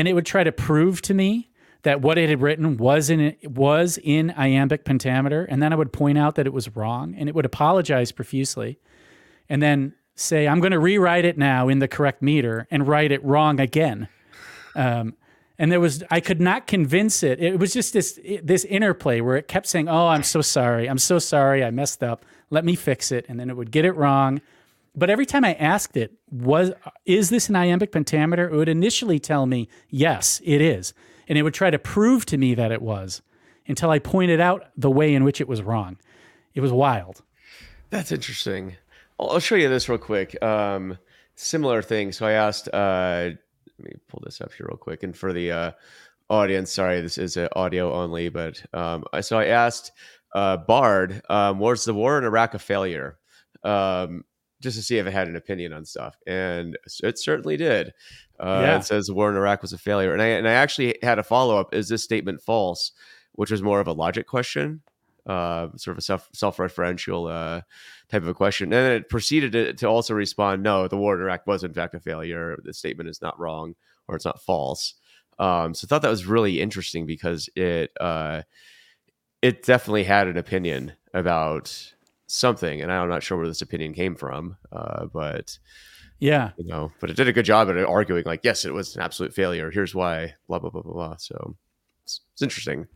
and 0.00 0.08
it 0.08 0.14
would 0.14 0.24
try 0.24 0.42
to 0.42 0.50
prove 0.50 1.02
to 1.02 1.12
me 1.12 1.50
that 1.82 2.00
what 2.00 2.16
it 2.16 2.30
had 2.30 2.40
written 2.40 2.78
was 2.78 3.10
in 3.10 3.36
was 3.44 3.98
in 4.02 4.30
iambic 4.30 4.82
pentameter, 4.86 5.44
and 5.44 5.62
then 5.62 5.74
I 5.74 5.76
would 5.76 5.92
point 5.92 6.16
out 6.16 6.36
that 6.36 6.46
it 6.46 6.54
was 6.54 6.74
wrong, 6.74 7.14
and 7.18 7.28
it 7.28 7.34
would 7.34 7.44
apologize 7.44 8.10
profusely, 8.10 8.78
and 9.50 9.62
then 9.62 9.92
say, 10.14 10.48
"I'm 10.48 10.58
going 10.60 10.72
to 10.72 10.78
rewrite 10.78 11.26
it 11.26 11.36
now 11.36 11.68
in 11.68 11.80
the 11.80 11.86
correct 11.86 12.22
meter 12.22 12.66
and 12.70 12.88
write 12.88 13.12
it 13.12 13.22
wrong 13.22 13.60
again." 13.60 14.08
Um, 14.74 15.16
and 15.58 15.70
there 15.70 15.80
was 15.80 16.02
I 16.10 16.20
could 16.20 16.40
not 16.40 16.66
convince 16.66 17.22
it. 17.22 17.38
It 17.38 17.58
was 17.58 17.74
just 17.74 17.92
this 17.92 18.18
this 18.42 18.64
interplay 18.64 19.20
where 19.20 19.36
it 19.36 19.48
kept 19.48 19.66
saying, 19.66 19.86
"Oh, 19.86 20.08
I'm 20.08 20.22
so 20.22 20.40
sorry. 20.40 20.88
I'm 20.88 20.96
so 20.96 21.18
sorry. 21.18 21.62
I 21.62 21.70
messed 21.70 22.02
up. 22.02 22.24
Let 22.48 22.64
me 22.64 22.74
fix 22.74 23.12
it." 23.12 23.26
And 23.28 23.38
then 23.38 23.50
it 23.50 23.56
would 23.58 23.70
get 23.70 23.84
it 23.84 23.92
wrong. 23.92 24.40
But 24.94 25.10
every 25.10 25.26
time 25.26 25.44
I 25.44 25.54
asked 25.54 25.96
it, 25.96 26.12
"Was 26.30 26.72
is 27.06 27.30
this 27.30 27.48
an 27.48 27.56
iambic 27.56 27.92
pentameter?" 27.92 28.48
It 28.48 28.56
would 28.56 28.68
initially 28.68 29.18
tell 29.18 29.46
me, 29.46 29.68
"Yes, 29.88 30.40
it 30.44 30.60
is." 30.60 30.94
and 31.30 31.38
it 31.38 31.42
would 31.44 31.54
try 31.54 31.70
to 31.70 31.78
prove 31.78 32.26
to 32.26 32.36
me 32.36 32.56
that 32.56 32.72
it 32.72 32.82
was 32.82 33.22
until 33.68 33.88
I 33.88 34.00
pointed 34.00 34.40
out 34.40 34.66
the 34.76 34.90
way 34.90 35.14
in 35.14 35.22
which 35.22 35.40
it 35.40 35.46
was 35.46 35.62
wrong. 35.62 35.96
It 36.54 36.60
was 36.60 36.72
wild. 36.72 37.22
That's 37.90 38.10
interesting. 38.10 38.76
I'll, 39.18 39.38
show 39.38 39.54
you 39.54 39.68
this 39.68 39.88
real 39.88 39.96
quick. 39.96 40.42
Um, 40.42 40.98
similar 41.36 41.82
thing. 41.82 42.10
So 42.10 42.26
I 42.26 42.32
asked. 42.32 42.68
Uh, 42.72 43.30
let 43.78 43.92
me 43.92 43.92
pull 44.08 44.20
this 44.24 44.40
up 44.40 44.52
here 44.52 44.66
real 44.68 44.76
quick, 44.76 45.04
and 45.04 45.16
for 45.16 45.32
the 45.32 45.52
uh, 45.52 45.70
audience, 46.28 46.72
sorry, 46.72 47.00
this 47.00 47.16
is 47.16 47.36
uh, 47.36 47.48
audio 47.54 47.92
only, 47.92 48.28
but 48.28 48.62
um, 48.74 49.04
so 49.20 49.38
I 49.38 49.46
asked 49.46 49.92
uh, 50.34 50.56
Bard, 50.56 51.22
um, 51.30 51.60
was 51.60 51.84
the 51.84 51.94
war 51.94 52.18
in 52.18 52.24
Iraq 52.24 52.54
a 52.54 52.58
failure? 52.58 53.18
Um, 53.62 54.24
just 54.60 54.76
to 54.76 54.82
see 54.82 54.98
if 54.98 55.06
it 55.06 55.12
had 55.12 55.28
an 55.28 55.36
opinion 55.36 55.72
on 55.72 55.84
stuff, 55.84 56.16
and 56.26 56.76
it 57.02 57.18
certainly 57.18 57.56
did. 57.56 57.94
Uh, 58.38 58.60
Yeah. 58.62 58.78
It 58.78 58.84
says 58.84 59.06
the 59.06 59.14
war 59.14 59.30
in 59.30 59.36
Iraq 59.36 59.62
was 59.62 59.72
a 59.72 59.78
failure, 59.78 60.12
and 60.12 60.22
I 60.22 60.26
and 60.26 60.46
I 60.48 60.52
actually 60.52 60.96
had 61.02 61.18
a 61.18 61.22
follow 61.22 61.58
up: 61.58 61.74
Is 61.74 61.88
this 61.88 62.04
statement 62.04 62.42
false? 62.42 62.92
Which 63.32 63.50
was 63.50 63.62
more 63.62 63.80
of 63.80 63.86
a 63.86 63.92
logic 63.92 64.26
question, 64.26 64.82
uh, 65.26 65.68
sort 65.76 65.94
of 65.94 65.98
a 65.98 66.02
self 66.02 66.28
self 66.34 66.56
referential 66.58 67.30
uh, 67.30 67.62
type 68.10 68.22
of 68.22 68.28
a 68.28 68.34
question, 68.34 68.66
and 68.72 68.72
then 68.72 68.92
it 68.92 69.08
proceeded 69.08 69.52
to, 69.52 69.72
to 69.74 69.86
also 69.86 70.14
respond: 70.14 70.62
No, 70.62 70.88
the 70.88 70.96
war 70.98 71.14
in 71.14 71.22
Iraq 71.22 71.46
was 71.46 71.64
in 71.64 71.72
fact 71.72 71.94
a 71.94 72.00
failure. 72.00 72.58
The 72.62 72.74
statement 72.74 73.08
is 73.08 73.22
not 73.22 73.38
wrong, 73.38 73.76
or 74.08 74.16
it's 74.16 74.24
not 74.24 74.42
false. 74.42 74.94
Um, 75.38 75.72
so 75.72 75.86
I 75.86 75.88
thought 75.88 76.02
that 76.02 76.10
was 76.10 76.26
really 76.26 76.60
interesting 76.60 77.06
because 77.06 77.48
it 77.56 77.92
uh, 77.98 78.42
it 79.40 79.62
definitely 79.62 80.04
had 80.04 80.28
an 80.28 80.36
opinion 80.36 80.92
about 81.14 81.94
something, 82.30 82.80
and 82.80 82.92
I'm 82.92 83.08
not 83.08 83.22
sure 83.22 83.36
where 83.38 83.48
this 83.48 83.62
opinion 83.62 83.92
came 83.92 84.14
from, 84.14 84.56
uh, 84.72 85.06
but 85.06 85.58
Yeah. 86.18 86.52
you 86.56 86.66
know, 86.66 86.92
but 87.00 87.10
it 87.10 87.16
did 87.16 87.28
a 87.28 87.32
good 87.32 87.44
job 87.44 87.68
at 87.70 87.76
arguing 87.76 88.24
like, 88.24 88.40
yes, 88.44 88.64
it 88.64 88.72
was 88.72 88.94
an 88.94 89.02
absolute 89.02 89.34
failure. 89.34 89.70
Here's 89.70 89.94
why. 89.94 90.34
Blah 90.48 90.58
blah 90.58 90.70
blah 90.70 90.82
blah 90.82 90.92
blah. 90.92 91.16
So 91.16 91.56
it's, 92.04 92.20
it's 92.32 92.42
interesting. 92.42 92.86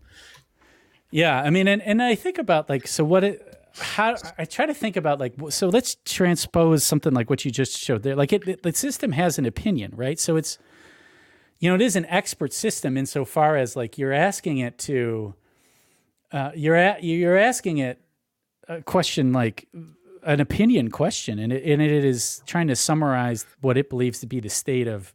Yeah, 1.10 1.40
I 1.40 1.50
mean, 1.50 1.68
and, 1.68 1.80
and 1.82 2.02
I 2.02 2.16
think 2.16 2.38
about 2.38 2.68
like, 2.68 2.88
so 2.88 3.04
what 3.04 3.22
it, 3.24 3.60
how 3.78 4.16
I 4.38 4.44
try 4.44 4.66
to 4.66 4.74
think 4.74 4.96
about 4.96 5.20
like, 5.20 5.34
so 5.50 5.68
let's 5.68 5.96
transpose 6.04 6.84
something 6.84 7.12
like 7.12 7.30
what 7.30 7.44
you 7.44 7.50
just 7.50 7.78
showed 7.78 8.02
there. 8.02 8.16
Like, 8.16 8.32
it, 8.32 8.46
it 8.48 8.62
the 8.62 8.72
system 8.72 9.12
has 9.12 9.38
an 9.38 9.46
opinion, 9.46 9.92
right? 9.94 10.18
So 10.18 10.36
it's, 10.36 10.58
you 11.60 11.68
know, 11.68 11.76
it 11.76 11.82
is 11.82 11.96
an 11.96 12.04
expert 12.06 12.52
system 12.52 12.96
insofar 12.96 13.56
as 13.56 13.74
like 13.74 13.96
you're 13.96 14.12
asking 14.12 14.58
it 14.58 14.76
to, 14.78 15.34
uh, 16.32 16.50
you're 16.54 16.76
at 16.76 17.02
you're 17.04 17.38
asking 17.38 17.78
it 17.78 18.00
a 18.68 18.82
question 18.82 19.32
like 19.32 19.68
an 20.22 20.40
opinion 20.40 20.90
question, 20.90 21.38
and 21.38 21.52
it, 21.52 21.64
and 21.64 21.82
it 21.82 22.04
is 22.04 22.42
trying 22.46 22.68
to 22.68 22.76
summarize 22.76 23.46
what 23.60 23.76
it 23.76 23.90
believes 23.90 24.20
to 24.20 24.26
be 24.26 24.40
the 24.40 24.48
state 24.48 24.88
of 24.88 25.12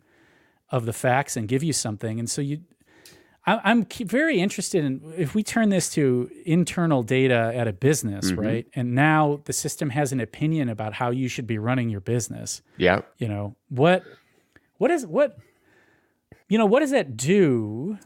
of 0.71 0.85
the 0.85 0.93
facts 0.93 1.35
and 1.35 1.47
give 1.47 1.63
you 1.63 1.73
something, 1.73 2.19
and 2.19 2.29
so 2.29 2.41
you 2.41 2.62
I- 3.49 3.62
I'm 3.63 3.85
very 3.85 4.39
interested 4.39 4.85
in 4.85 5.13
if 5.17 5.33
we 5.33 5.43
turn 5.43 5.69
this 5.69 5.89
to 5.93 6.29
internal 6.45 7.01
data 7.01 7.51
at 7.55 7.67
a 7.67 7.73
business, 7.73 8.31
mm-hmm. 8.31 8.39
right? 8.39 8.67
And 8.75 8.93
now 8.93 9.41
the 9.45 9.53
system 9.53 9.89
has 9.89 10.12
an 10.12 10.19
opinion 10.19 10.69
about 10.69 10.93
how 10.93 11.09
you 11.09 11.27
should 11.27 11.47
be 11.47 11.57
running 11.57 11.89
your 11.89 12.01
business. 12.01 12.62
Yeah. 12.77 13.01
You 13.17 13.27
know 13.27 13.55
what? 13.69 14.03
What 14.77 14.91
is 14.91 15.05
what? 15.05 15.38
You 16.47 16.57
know 16.57 16.65
what 16.65 16.81
does 16.81 16.91
that 16.91 17.17
do 17.17 17.97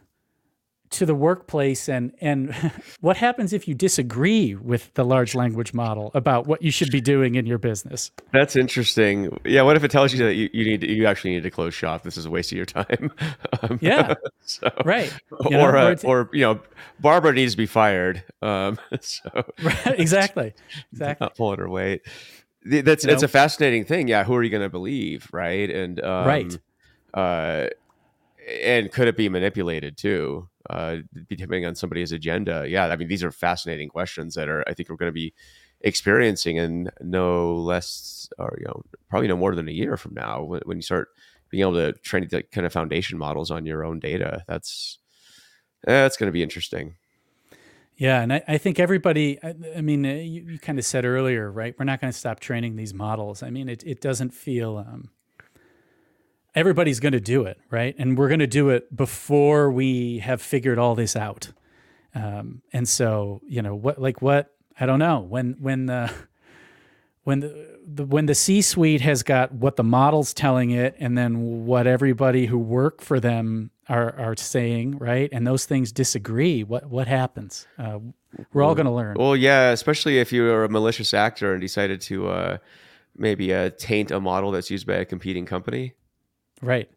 to 0.93 1.05
the 1.05 1.15
workplace? 1.15 1.87
And 1.89 2.13
and 2.21 2.53
what 3.01 3.17
happens 3.17 3.53
if 3.53 3.67
you 3.67 3.73
disagree 3.75 4.55
with 4.55 4.93
the 4.93 5.03
large 5.03 5.35
language 5.35 5.73
model 5.73 6.11
about 6.13 6.47
what 6.47 6.61
you 6.61 6.71
should 6.71 6.91
be 6.91 7.01
doing 7.01 7.35
in 7.35 7.45
your 7.45 7.57
business? 7.57 8.11
That's 8.31 8.55
interesting. 8.55 9.37
Yeah. 9.45 9.61
What 9.63 9.75
if 9.75 9.83
it 9.83 9.91
tells 9.91 10.13
you 10.13 10.23
that 10.25 10.35
you, 10.35 10.49
you 10.53 10.65
need 10.65 10.81
to, 10.81 10.91
you 10.91 11.05
actually 11.05 11.31
need 11.31 11.43
to 11.43 11.51
close 11.51 11.73
shop? 11.73 12.03
This 12.03 12.17
is 12.17 12.25
a 12.25 12.29
waste 12.29 12.51
of 12.51 12.57
your 12.57 12.65
time. 12.65 13.11
Um, 13.61 13.79
Yeah, 13.81 14.15
so, 14.45 14.69
right. 14.83 15.13
You 15.45 15.51
know, 15.51 15.61
or 15.61 15.77
uh, 15.77 15.95
or 16.03 16.29
you 16.33 16.41
know, 16.41 16.59
Barbara 16.99 17.33
needs 17.33 17.53
to 17.53 17.57
be 17.57 17.65
fired. 17.65 18.23
Um, 18.41 18.79
so 19.01 19.29
Right, 19.63 19.99
exactly, 19.99 20.53
exactly. 20.91 21.23
not 21.25 21.35
pulling 21.35 21.59
her 21.59 21.69
weight. 21.69 22.01
That's 22.65 23.03
You 23.05 23.11
it's 23.11 23.21
know? 23.21 23.25
a 23.25 23.29
fascinating 23.29 23.85
thing. 23.85 24.07
Yeah, 24.07 24.23
who 24.23 24.33
are 24.35 24.43
you 24.43 24.49
going 24.49 24.63
to 24.63 24.69
believe, 24.69 25.27
right? 25.31 25.69
And 25.69 26.01
um, 26.03 26.27
Right. 26.27 26.57
uh, 27.13 27.67
and 28.47 28.91
could 28.91 29.07
it 29.07 29.17
be 29.17 29.29
manipulated 29.29 29.97
too? 29.97 30.49
Uh, 30.69 30.97
depending 31.29 31.65
on 31.65 31.75
somebody's 31.75 32.11
agenda. 32.11 32.65
Yeah, 32.67 32.87
I 32.87 32.95
mean, 32.95 33.09
these 33.09 33.23
are 33.23 33.31
fascinating 33.31 33.89
questions 33.89 34.35
that 34.35 34.47
are 34.47 34.63
I 34.67 34.73
think 34.73 34.89
we're 34.89 34.95
going 34.95 35.09
to 35.09 35.13
be 35.13 35.33
experiencing 35.81 36.57
in 36.57 36.89
no 37.01 37.55
less 37.55 38.29
or 38.37 38.55
you 38.59 38.65
know 38.65 38.81
probably 39.09 39.27
no 39.27 39.35
more 39.35 39.53
than 39.55 39.67
a 39.67 39.73
year 39.73 39.97
from 39.97 40.13
now 40.13 40.41
when, 40.43 40.61
when 40.65 40.77
you 40.77 40.81
start 40.81 41.09
being 41.49 41.61
able 41.61 41.73
to 41.73 41.93
train 41.99 42.27
the 42.29 42.43
kind 42.43 42.65
of 42.65 42.73
foundation 42.73 43.17
models 43.17 43.51
on 43.51 43.65
your 43.65 43.83
own 43.83 43.99
data. 43.99 44.43
That's 44.47 44.99
that's 45.83 46.17
going 46.17 46.27
to 46.27 46.33
be 46.33 46.43
interesting. 46.43 46.95
Yeah, 47.95 48.21
and 48.21 48.33
I, 48.33 48.43
I 48.47 48.57
think 48.57 48.79
everybody. 48.79 49.37
I, 49.43 49.53
I 49.77 49.81
mean, 49.81 50.05
uh, 50.05 50.13
you, 50.13 50.43
you 50.53 50.59
kind 50.59 50.79
of 50.79 50.85
said 50.85 51.05
earlier, 51.05 51.51
right? 51.51 51.75
We're 51.77 51.85
not 51.85 52.01
going 52.01 52.11
to 52.11 52.17
stop 52.17 52.39
training 52.39 52.75
these 52.75 52.93
models. 52.93 53.43
I 53.43 53.49
mean, 53.49 53.69
it 53.69 53.83
it 53.85 54.01
doesn't 54.01 54.33
feel. 54.33 54.77
Um, 54.77 55.09
everybody's 56.55 56.99
going 56.99 57.13
to 57.13 57.19
do 57.19 57.43
it, 57.45 57.59
right? 57.69 57.95
And 57.97 58.17
we're 58.17 58.27
going 58.27 58.39
to 58.39 58.47
do 58.47 58.69
it 58.69 58.95
before 58.95 59.71
we 59.71 60.19
have 60.19 60.41
figured 60.41 60.77
all 60.77 60.95
this 60.95 61.15
out. 61.15 61.51
Um, 62.15 62.61
and 62.71 62.87
so, 62.87 63.41
you 63.47 63.61
know, 63.61 63.75
what 63.75 63.99
like 63.99 64.21
what 64.21 64.53
I 64.79 64.85
don't 64.85 64.99
know 64.99 65.19
when 65.19 65.57
when 65.59 65.87
the 65.87 66.11
when 67.23 67.39
the, 67.39 67.79
the 67.85 68.05
when 68.05 68.25
the 68.25 68.35
C-suite 68.35 69.01
has 69.01 69.23
got 69.23 69.51
what 69.51 69.75
the 69.77 69.83
model's 69.83 70.33
telling 70.33 70.71
it, 70.71 70.95
and 70.99 71.17
then 71.17 71.65
what 71.65 71.87
everybody 71.87 72.45
who 72.45 72.57
work 72.57 73.01
for 73.01 73.19
them 73.19 73.71
are 73.89 74.15
are 74.19 74.35
saying, 74.35 74.97
right? 74.99 75.29
And 75.31 75.47
those 75.47 75.65
things 75.65 75.91
disagree. 75.91 76.63
What 76.63 76.89
what 76.89 77.07
happens? 77.07 77.67
Uh, 77.79 77.99
we're 78.51 78.63
all 78.63 78.75
going 78.75 78.85
to 78.85 78.91
learn. 78.91 79.15
Well, 79.17 79.35
yeah, 79.35 79.69
especially 79.69 80.19
if 80.19 80.31
you 80.31 80.45
are 80.51 80.63
a 80.63 80.69
malicious 80.69 81.13
actor 81.13 81.53
and 81.53 81.61
decided 81.61 82.01
to 82.01 82.29
uh, 82.29 82.57
maybe 83.15 83.53
uh, 83.53 83.71
taint 83.77 84.11
a 84.11 84.19
model 84.19 84.51
that's 84.51 84.71
used 84.71 84.87
by 84.87 84.95
a 84.95 85.05
competing 85.05 85.45
company. 85.45 85.93
Right. 86.63 86.89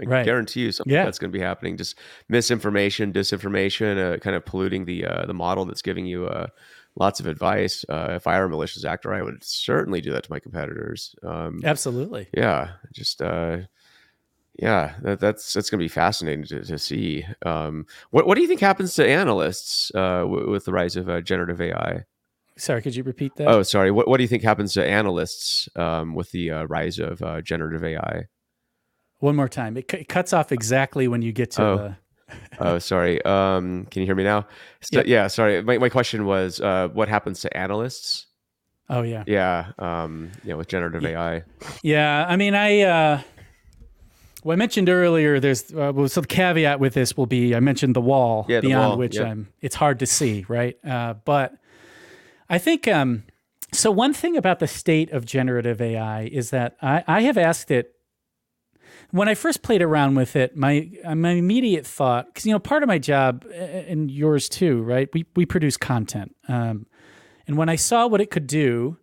I 0.00 0.04
Right. 0.04 0.24
guarantee 0.24 0.60
you 0.62 0.72
something 0.72 0.92
Yeah. 0.92 1.04
that's 1.04 1.18
going 1.20 1.30
to 1.32 1.38
be 1.38 1.42
happening. 1.42 1.76
Just 1.76 1.96
misinformation, 2.28 3.12
disinformation, 3.12 3.96
uh, 4.14 4.18
kind 4.18 4.34
of 4.34 4.44
polluting 4.44 4.84
the 4.86 5.06
uh, 5.06 5.26
the 5.26 5.34
model 5.34 5.64
that's 5.64 5.82
giving 5.82 6.04
you 6.04 6.26
uh, 6.26 6.48
lots 6.96 7.20
of 7.20 7.26
advice. 7.26 7.84
Uh, 7.88 8.08
if 8.10 8.26
I 8.26 8.38
were 8.40 8.46
a 8.46 8.48
malicious 8.48 8.84
actor, 8.84 9.14
I 9.14 9.22
would 9.22 9.44
certainly 9.44 10.00
do 10.00 10.10
that 10.12 10.24
to 10.24 10.32
my 10.32 10.40
competitors. 10.40 11.14
Um, 11.22 11.60
Absolutely. 11.64 12.26
yeah, 12.36 12.72
just 12.92 13.22
uh, 13.22 13.58
yeah, 14.58 14.94
that, 15.02 15.20
that's 15.20 15.52
that's 15.52 15.70
going 15.70 15.78
to 15.78 15.84
be 15.84 15.88
fascinating 15.88 16.44
to, 16.46 16.64
to 16.64 16.78
see. 16.78 17.24
Um, 17.46 17.86
what 18.10 18.26
what 18.26 18.34
do 18.34 18.42
you 18.42 18.48
think 18.48 18.60
happens 18.60 18.94
to 18.94 19.06
analysts 19.06 19.92
uh, 19.94 20.20
w- 20.22 20.50
with 20.50 20.64
the 20.64 20.72
rise 20.72 20.96
of 20.96 21.08
uh, 21.08 21.20
generative 21.20 21.60
AI? 21.60 22.04
Sorry, 22.56 22.82
could 22.82 22.94
you 22.96 23.02
repeat 23.04 23.34
that? 23.36 23.48
Oh, 23.48 23.62
sorry. 23.62 23.90
What 23.92 24.08
what 24.08 24.16
do 24.16 24.24
you 24.24 24.28
think 24.28 24.42
happens 24.42 24.74
to 24.74 24.84
analysts 24.84 25.68
um, 25.76 26.14
with 26.16 26.30
the 26.32 26.50
uh, 26.50 26.64
rise 26.64 26.98
of 26.98 27.22
uh, 27.22 27.40
generative 27.42 27.84
AI? 27.84 28.24
One 29.24 29.36
more 29.36 29.48
time. 29.48 29.78
It, 29.78 29.88
cu- 29.88 29.96
it 29.96 30.08
cuts 30.08 30.34
off 30.34 30.52
exactly 30.52 31.08
when 31.08 31.22
you 31.22 31.32
get 31.32 31.50
to 31.52 31.62
Oh. 31.62 31.76
the. 31.78 31.96
Oh, 32.60 32.78
sorry. 32.78 33.24
Um, 33.24 33.86
can 33.90 34.00
you 34.00 34.06
hear 34.06 34.14
me 34.14 34.22
now? 34.24 34.42
So, 34.82 34.98
Yep. 34.98 35.06
Yeah, 35.06 35.26
sorry. 35.28 35.62
My, 35.62 35.78
my 35.78 35.88
question 35.88 36.26
was, 36.26 36.60
uh, 36.60 36.88
what 36.92 37.08
happens 37.08 37.40
to 37.40 37.56
analysts? 37.56 38.26
Oh 38.90 39.00
yeah. 39.02 39.24
Yeah, 39.26 39.72
um, 39.78 40.30
you 40.42 40.50
know, 40.50 40.58
with 40.58 40.68
generative 40.68 41.04
AI. 41.06 41.42
Yeah, 41.82 42.26
I 42.28 42.36
mean, 42.36 42.54
I 42.54 42.80
uh, 42.82 43.20
well, 44.42 44.52
I 44.52 44.56
mentioned 44.56 44.90
earlier. 44.90 45.40
There's 45.40 45.72
uh, 45.72 45.92
well, 45.94 46.06
so 46.08 46.20
the 46.20 46.26
caveat 46.26 46.80
with 46.80 46.92
this 46.92 47.16
will 47.16 47.26
be 47.26 47.54
I 47.54 47.60
mentioned 47.60 47.96
the 47.96 48.02
wall 48.02 48.44
Yeah, 48.46 48.60
the 48.60 48.68
beyond 48.68 48.88
wall, 48.90 48.98
which 48.98 49.16
yeah. 49.16 49.30
um, 49.30 49.48
it's 49.62 49.74
hard 49.76 50.00
to 50.00 50.06
see, 50.06 50.44
right? 50.48 50.76
Uh, 50.84 51.14
but 51.24 51.54
I 52.50 52.58
think 52.58 52.86
um, 52.88 53.22
so. 53.72 53.90
One 53.90 54.12
thing 54.12 54.36
about 54.36 54.58
the 54.58 54.68
state 54.68 55.10
of 55.12 55.24
generative 55.24 55.80
AI 55.80 56.24
is 56.24 56.50
that 56.50 56.76
I, 56.82 57.04
I 57.06 57.20
have 57.22 57.38
asked 57.38 57.70
it 57.70 57.93
when 59.14 59.28
I 59.28 59.34
first 59.34 59.62
played 59.62 59.80
around 59.80 60.16
with 60.16 60.34
it. 60.34 60.56
My 60.56 60.90
uh, 61.04 61.14
my 61.14 61.30
immediate 61.30 61.86
thought, 61.86 62.26
because 62.26 62.44
you 62.44 62.52
know, 62.52 62.58
part 62.58 62.82
of 62.82 62.88
my 62.88 62.98
job 62.98 63.46
uh, 63.48 63.54
and 63.54 64.10
yours 64.10 64.48
too, 64.48 64.82
right? 64.82 65.08
We 65.14 65.24
we 65.36 65.46
produce 65.46 65.76
content, 65.76 66.34
um, 66.48 66.86
and 67.46 67.56
when 67.56 67.68
I 67.68 67.76
saw 67.76 68.08
what 68.08 68.20
it 68.20 68.32
could 68.32 68.48
do, 68.48 68.98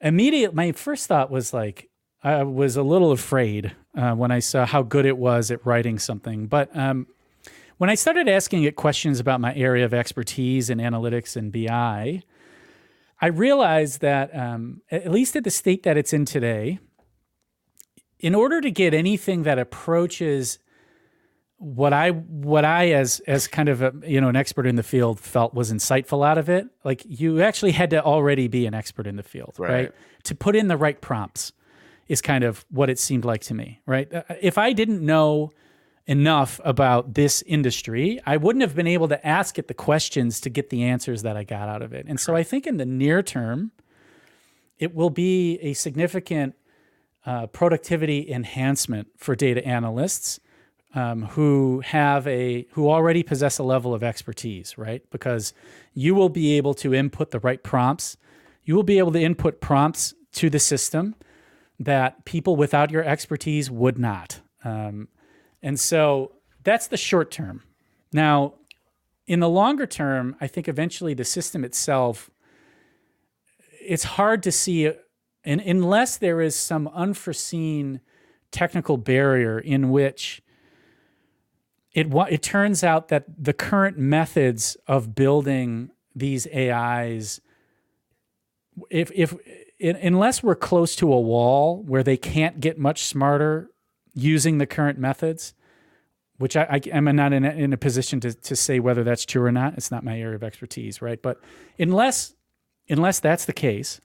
immediate 0.00 0.54
my 0.54 0.70
first 0.70 1.08
thought 1.08 1.28
was 1.28 1.52
like 1.52 1.90
I 2.22 2.44
was 2.44 2.76
a 2.76 2.84
little 2.84 3.10
afraid 3.10 3.74
uh, 3.98 4.12
when 4.12 4.30
I 4.30 4.38
saw 4.38 4.64
how 4.64 4.84
good 4.84 5.04
it 5.04 5.18
was 5.18 5.50
at 5.50 5.66
writing 5.66 5.98
something. 5.98 6.46
But 6.46 6.74
um, 6.76 7.08
when 7.78 7.90
I 7.90 7.96
started 7.96 8.28
asking 8.28 8.62
it 8.62 8.76
questions 8.76 9.18
about 9.18 9.40
my 9.40 9.52
area 9.56 9.84
of 9.84 9.92
expertise 9.92 10.70
in 10.70 10.78
analytics 10.78 11.34
and 11.34 11.50
BI, 11.50 12.22
I 13.20 13.26
realized 13.26 14.02
that 14.02 14.32
um, 14.36 14.82
at 14.88 15.10
least 15.10 15.34
at 15.34 15.42
the 15.42 15.50
state 15.50 15.82
that 15.82 15.96
it's 15.96 16.12
in 16.12 16.26
today, 16.26 16.78
in 18.26 18.34
order 18.34 18.60
to 18.60 18.72
get 18.72 18.92
anything 18.92 19.44
that 19.44 19.56
approaches 19.56 20.58
what 21.58 21.92
I 21.92 22.10
what 22.10 22.64
I 22.64 22.90
as 22.90 23.20
as 23.28 23.46
kind 23.46 23.68
of 23.68 23.82
a 23.82 23.92
you 24.04 24.20
know 24.20 24.28
an 24.28 24.34
expert 24.34 24.66
in 24.66 24.74
the 24.74 24.82
field 24.82 25.20
felt 25.20 25.54
was 25.54 25.72
insightful 25.72 26.26
out 26.26 26.36
of 26.36 26.48
it, 26.48 26.66
like 26.82 27.04
you 27.06 27.40
actually 27.40 27.70
had 27.70 27.90
to 27.90 28.02
already 28.02 28.48
be 28.48 28.66
an 28.66 28.74
expert 28.74 29.06
in 29.06 29.14
the 29.14 29.22
field, 29.22 29.54
right? 29.58 29.70
Right. 29.70 29.92
To 30.24 30.34
put 30.34 30.56
in 30.56 30.66
the 30.66 30.76
right 30.76 31.00
prompts 31.00 31.52
is 32.08 32.20
kind 32.20 32.42
of 32.42 32.66
what 32.68 32.90
it 32.90 32.98
seemed 32.98 33.24
like 33.24 33.42
to 33.42 33.54
me, 33.54 33.80
right? 33.86 34.12
Uh, 34.12 34.22
If 34.42 34.58
I 34.58 34.72
didn't 34.72 35.02
know 35.06 35.52
enough 36.06 36.60
about 36.64 37.14
this 37.14 37.42
industry, 37.42 38.20
I 38.26 38.38
wouldn't 38.38 38.62
have 38.62 38.74
been 38.74 38.88
able 38.88 39.06
to 39.06 39.24
ask 39.24 39.56
it 39.56 39.68
the 39.68 39.74
questions 39.74 40.40
to 40.40 40.50
get 40.50 40.70
the 40.70 40.82
answers 40.82 41.22
that 41.22 41.36
I 41.36 41.44
got 41.44 41.68
out 41.68 41.82
of 41.82 41.92
it. 41.92 42.06
And 42.08 42.18
so 42.18 42.34
I 42.34 42.42
think 42.42 42.66
in 42.66 42.76
the 42.76 42.86
near 42.86 43.22
term, 43.22 43.70
it 44.80 44.96
will 44.96 45.10
be 45.10 45.60
a 45.62 45.74
significant 45.74 46.56
uh, 47.26 47.46
productivity 47.48 48.30
enhancement 48.30 49.08
for 49.16 49.34
data 49.34 49.66
analysts 49.66 50.40
um, 50.94 51.22
who 51.22 51.82
have 51.84 52.26
a 52.26 52.66
who 52.70 52.88
already 52.88 53.22
possess 53.22 53.58
a 53.58 53.62
level 53.62 53.92
of 53.92 54.02
expertise, 54.02 54.78
right? 54.78 55.02
Because 55.10 55.52
you 55.92 56.14
will 56.14 56.30
be 56.30 56.56
able 56.56 56.72
to 56.74 56.94
input 56.94 57.32
the 57.32 57.40
right 57.40 57.62
prompts. 57.62 58.16
You 58.64 58.74
will 58.74 58.82
be 58.82 58.98
able 58.98 59.12
to 59.12 59.20
input 59.20 59.60
prompts 59.60 60.14
to 60.32 60.48
the 60.48 60.58
system 60.58 61.14
that 61.78 62.24
people 62.24 62.56
without 62.56 62.90
your 62.90 63.04
expertise 63.04 63.70
would 63.70 63.98
not. 63.98 64.40
Um, 64.64 65.08
and 65.62 65.78
so 65.78 66.32
that's 66.64 66.86
the 66.86 66.96
short 66.96 67.30
term. 67.30 67.62
Now, 68.12 68.54
in 69.26 69.40
the 69.40 69.48
longer 69.48 69.86
term, 69.86 70.36
I 70.40 70.46
think 70.46 70.68
eventually 70.68 71.12
the 71.12 71.24
system 71.24 71.64
itself, 71.64 72.30
it's 73.80 74.04
hard 74.04 74.42
to 74.44 74.52
see, 74.52 74.92
and 75.46 75.60
unless 75.60 76.16
there 76.16 76.40
is 76.40 76.54
some 76.56 76.88
unforeseen 76.88 78.00
technical 78.50 78.96
barrier 78.96 79.58
in 79.58 79.90
which 79.90 80.42
it 81.92 82.08
it 82.28 82.42
turns 82.42 82.84
out 82.84 83.08
that 83.08 83.24
the 83.38 83.54
current 83.54 83.96
methods 83.96 84.76
of 84.86 85.14
building 85.14 85.90
these 86.14 86.46
AIs, 86.54 87.40
if 88.90 89.10
if 89.14 89.34
unless 89.80 90.42
we're 90.42 90.56
close 90.56 90.94
to 90.96 91.12
a 91.12 91.20
wall 91.20 91.82
where 91.84 92.02
they 92.02 92.16
can't 92.16 92.60
get 92.60 92.78
much 92.78 93.04
smarter 93.04 93.70
using 94.14 94.58
the 94.58 94.66
current 94.66 94.98
methods, 94.98 95.54
which 96.38 96.56
I, 96.56 96.66
I 96.70 96.80
am 96.90 97.04
not 97.16 97.32
in 97.32 97.44
a, 97.44 97.50
in 97.50 97.72
a 97.72 97.76
position 97.78 98.20
to, 98.20 98.34
to 98.34 98.56
say 98.56 98.80
whether 98.80 99.04
that's 99.04 99.24
true 99.24 99.44
or 99.44 99.52
not. 99.52 99.74
It's 99.74 99.90
not 99.90 100.04
my 100.04 100.18
area 100.18 100.36
of 100.36 100.42
expertise, 100.42 101.00
right? 101.00 101.20
But 101.20 101.40
unless 101.78 102.34
unless 102.88 103.20
that's 103.20 103.46
the 103.46 103.52
case, 103.52 104.00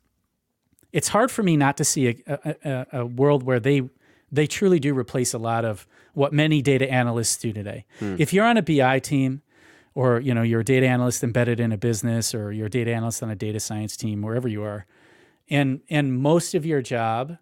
it's 0.93 1.07
hard 1.07 1.31
for 1.31 1.43
me 1.43 1.57
not 1.57 1.77
to 1.77 1.83
see 1.83 2.23
a, 2.27 2.55
a, 2.63 2.85
a 2.99 3.05
world 3.05 3.43
where 3.43 3.59
they 3.59 3.89
they 4.31 4.47
truly 4.47 4.79
do 4.79 4.97
replace 4.97 5.33
a 5.33 5.37
lot 5.37 5.65
of 5.65 5.87
what 6.13 6.31
many 6.31 6.61
data 6.61 6.89
analysts 6.89 7.37
do 7.37 7.51
today. 7.51 7.85
Hmm. 7.99 8.15
If 8.17 8.33
you're 8.33 8.45
on 8.45 8.57
a 8.57 8.61
BI 8.61 8.99
team, 8.99 9.41
or 9.93 10.19
you 10.19 10.33
know 10.33 10.41
you're 10.41 10.61
a 10.61 10.65
data 10.65 10.87
analyst 10.87 11.23
embedded 11.23 11.59
in 11.59 11.71
a 11.71 11.77
business, 11.77 12.33
or 12.33 12.51
you're 12.51 12.67
a 12.67 12.69
data 12.69 12.93
analyst 12.93 13.21
on 13.21 13.29
a 13.29 13.35
data 13.35 13.59
science 13.59 13.97
team, 13.97 14.21
wherever 14.21 14.47
you 14.47 14.63
are, 14.63 14.85
and 15.49 15.81
and 15.89 16.17
most 16.17 16.55
of 16.55 16.65
your 16.65 16.81
job 16.81 17.37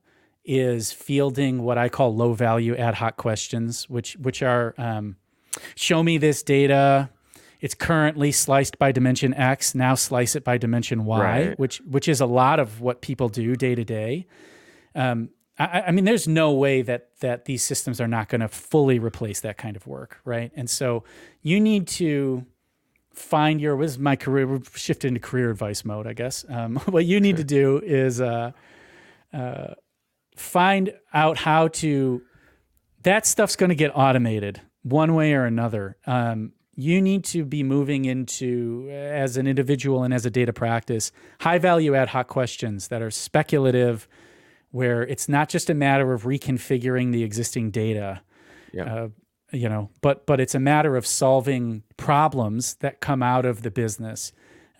is 0.46 0.92
fielding 0.92 1.62
what 1.62 1.78
I 1.78 1.90
call 1.90 2.16
low 2.16 2.34
value 2.34 2.76
ad 2.76 2.96
hoc 2.96 3.18
questions, 3.18 3.88
which 3.88 4.16
which 4.18 4.42
are 4.42 4.74
um, 4.78 5.18
show 5.76 6.02
me 6.02 6.18
this 6.18 6.42
data. 6.44 7.10
It's 7.60 7.76
currently 7.76 8.32
sliced 8.32 8.80
by 8.80 8.92
dimension 8.92 9.34
X. 9.34 9.76
Now 9.76 9.96
slice 9.96 10.36
it 10.36 10.44
by 10.44 10.58
dimension 10.58 11.06
Y, 11.06 11.20
right. 11.20 11.60
which 11.60 11.80
which 11.80 12.08
is 12.08 12.22
a 12.22 12.26
lot 12.26 12.60
of 12.60 12.82
what 12.82 13.02
people 13.02 13.30
do 13.30 13.56
day 13.56 13.76
to 13.76 13.84
day. 13.84 14.28
Um, 14.96 15.30
I, 15.58 15.84
I, 15.88 15.92
mean, 15.92 16.06
there's 16.06 16.28
no 16.28 16.52
way 16.52 16.82
that 16.82 17.10
that 17.20 17.46
these 17.46 17.64
systems 17.64 18.00
are 18.00 18.08
not 18.08 18.30
going 18.30 18.42
to 18.42 18.48
fully 18.48 18.98
replace 18.98 19.42
that 19.42 19.58
kind 19.58 19.76
of 19.76 19.86
work, 19.88 20.22
right? 20.24 20.52
And 20.56 20.70
so 20.70 21.04
you 21.42 21.60
need 21.60 21.88
to 21.90 22.46
find 23.14 23.60
your. 23.60 23.80
This 23.82 23.92
is 23.92 24.00
my 24.00 24.16
career. 24.16 24.60
Shifting 24.74 25.10
into 25.10 25.20
career 25.20 25.50
advice 25.50 25.84
mode, 25.84 26.08
I 26.08 26.14
guess. 26.14 26.46
Um, 26.48 26.76
what 26.86 27.06
you 27.06 27.20
need 27.20 27.38
sure. 27.38 27.38
to 27.38 27.44
do 27.44 27.82
is. 27.84 28.22
Uh, 28.22 28.52
uh, 29.34 29.74
find 30.40 30.94
out 31.14 31.38
how 31.38 31.68
to 31.68 32.22
that 33.04 33.26
stuff's 33.26 33.56
going 33.56 33.70
to 33.70 33.76
get 33.76 33.92
automated 33.94 34.62
one 34.84 35.14
way 35.14 35.34
or 35.34 35.46
another 35.46 35.98
um, 36.08 36.54
you 36.80 37.02
need 37.02 37.26
to 37.26 37.44
be 37.44 37.62
moving 37.62 38.06
into 38.06 38.88
as 38.92 39.36
an 39.36 39.48
individual 39.48 40.04
and 40.04 40.14
as 40.14 40.26
a 40.26 40.30
data 40.30 40.54
practice 40.54 41.12
high 41.42 41.58
value 41.58 41.94
ad 41.94 42.10
hoc 42.10 42.28
questions 42.28 42.88
that 42.88 43.02
are 43.02 43.12
speculative 43.12 44.08
where 44.72 45.02
it's 45.02 45.28
not 45.28 45.50
just 45.50 45.70
a 45.70 45.74
matter 45.74 46.14
of 46.14 46.24
reconfiguring 46.24 47.12
the 47.12 47.24
existing 47.24 47.70
data 47.70 48.22
yeah. 48.72 48.84
Uh, 48.84 49.08
you 49.52 49.68
know 49.68 49.90
but 50.02 50.26
but 50.26 50.40
it's 50.40 50.56
a 50.56 50.60
matter 50.60 50.96
of 50.96 51.06
solving 51.06 51.84
problems 51.98 52.76
that 52.76 53.02
come 53.02 53.22
out 53.22 53.46
of 53.46 53.62
the 53.62 53.72
business 53.72 54.32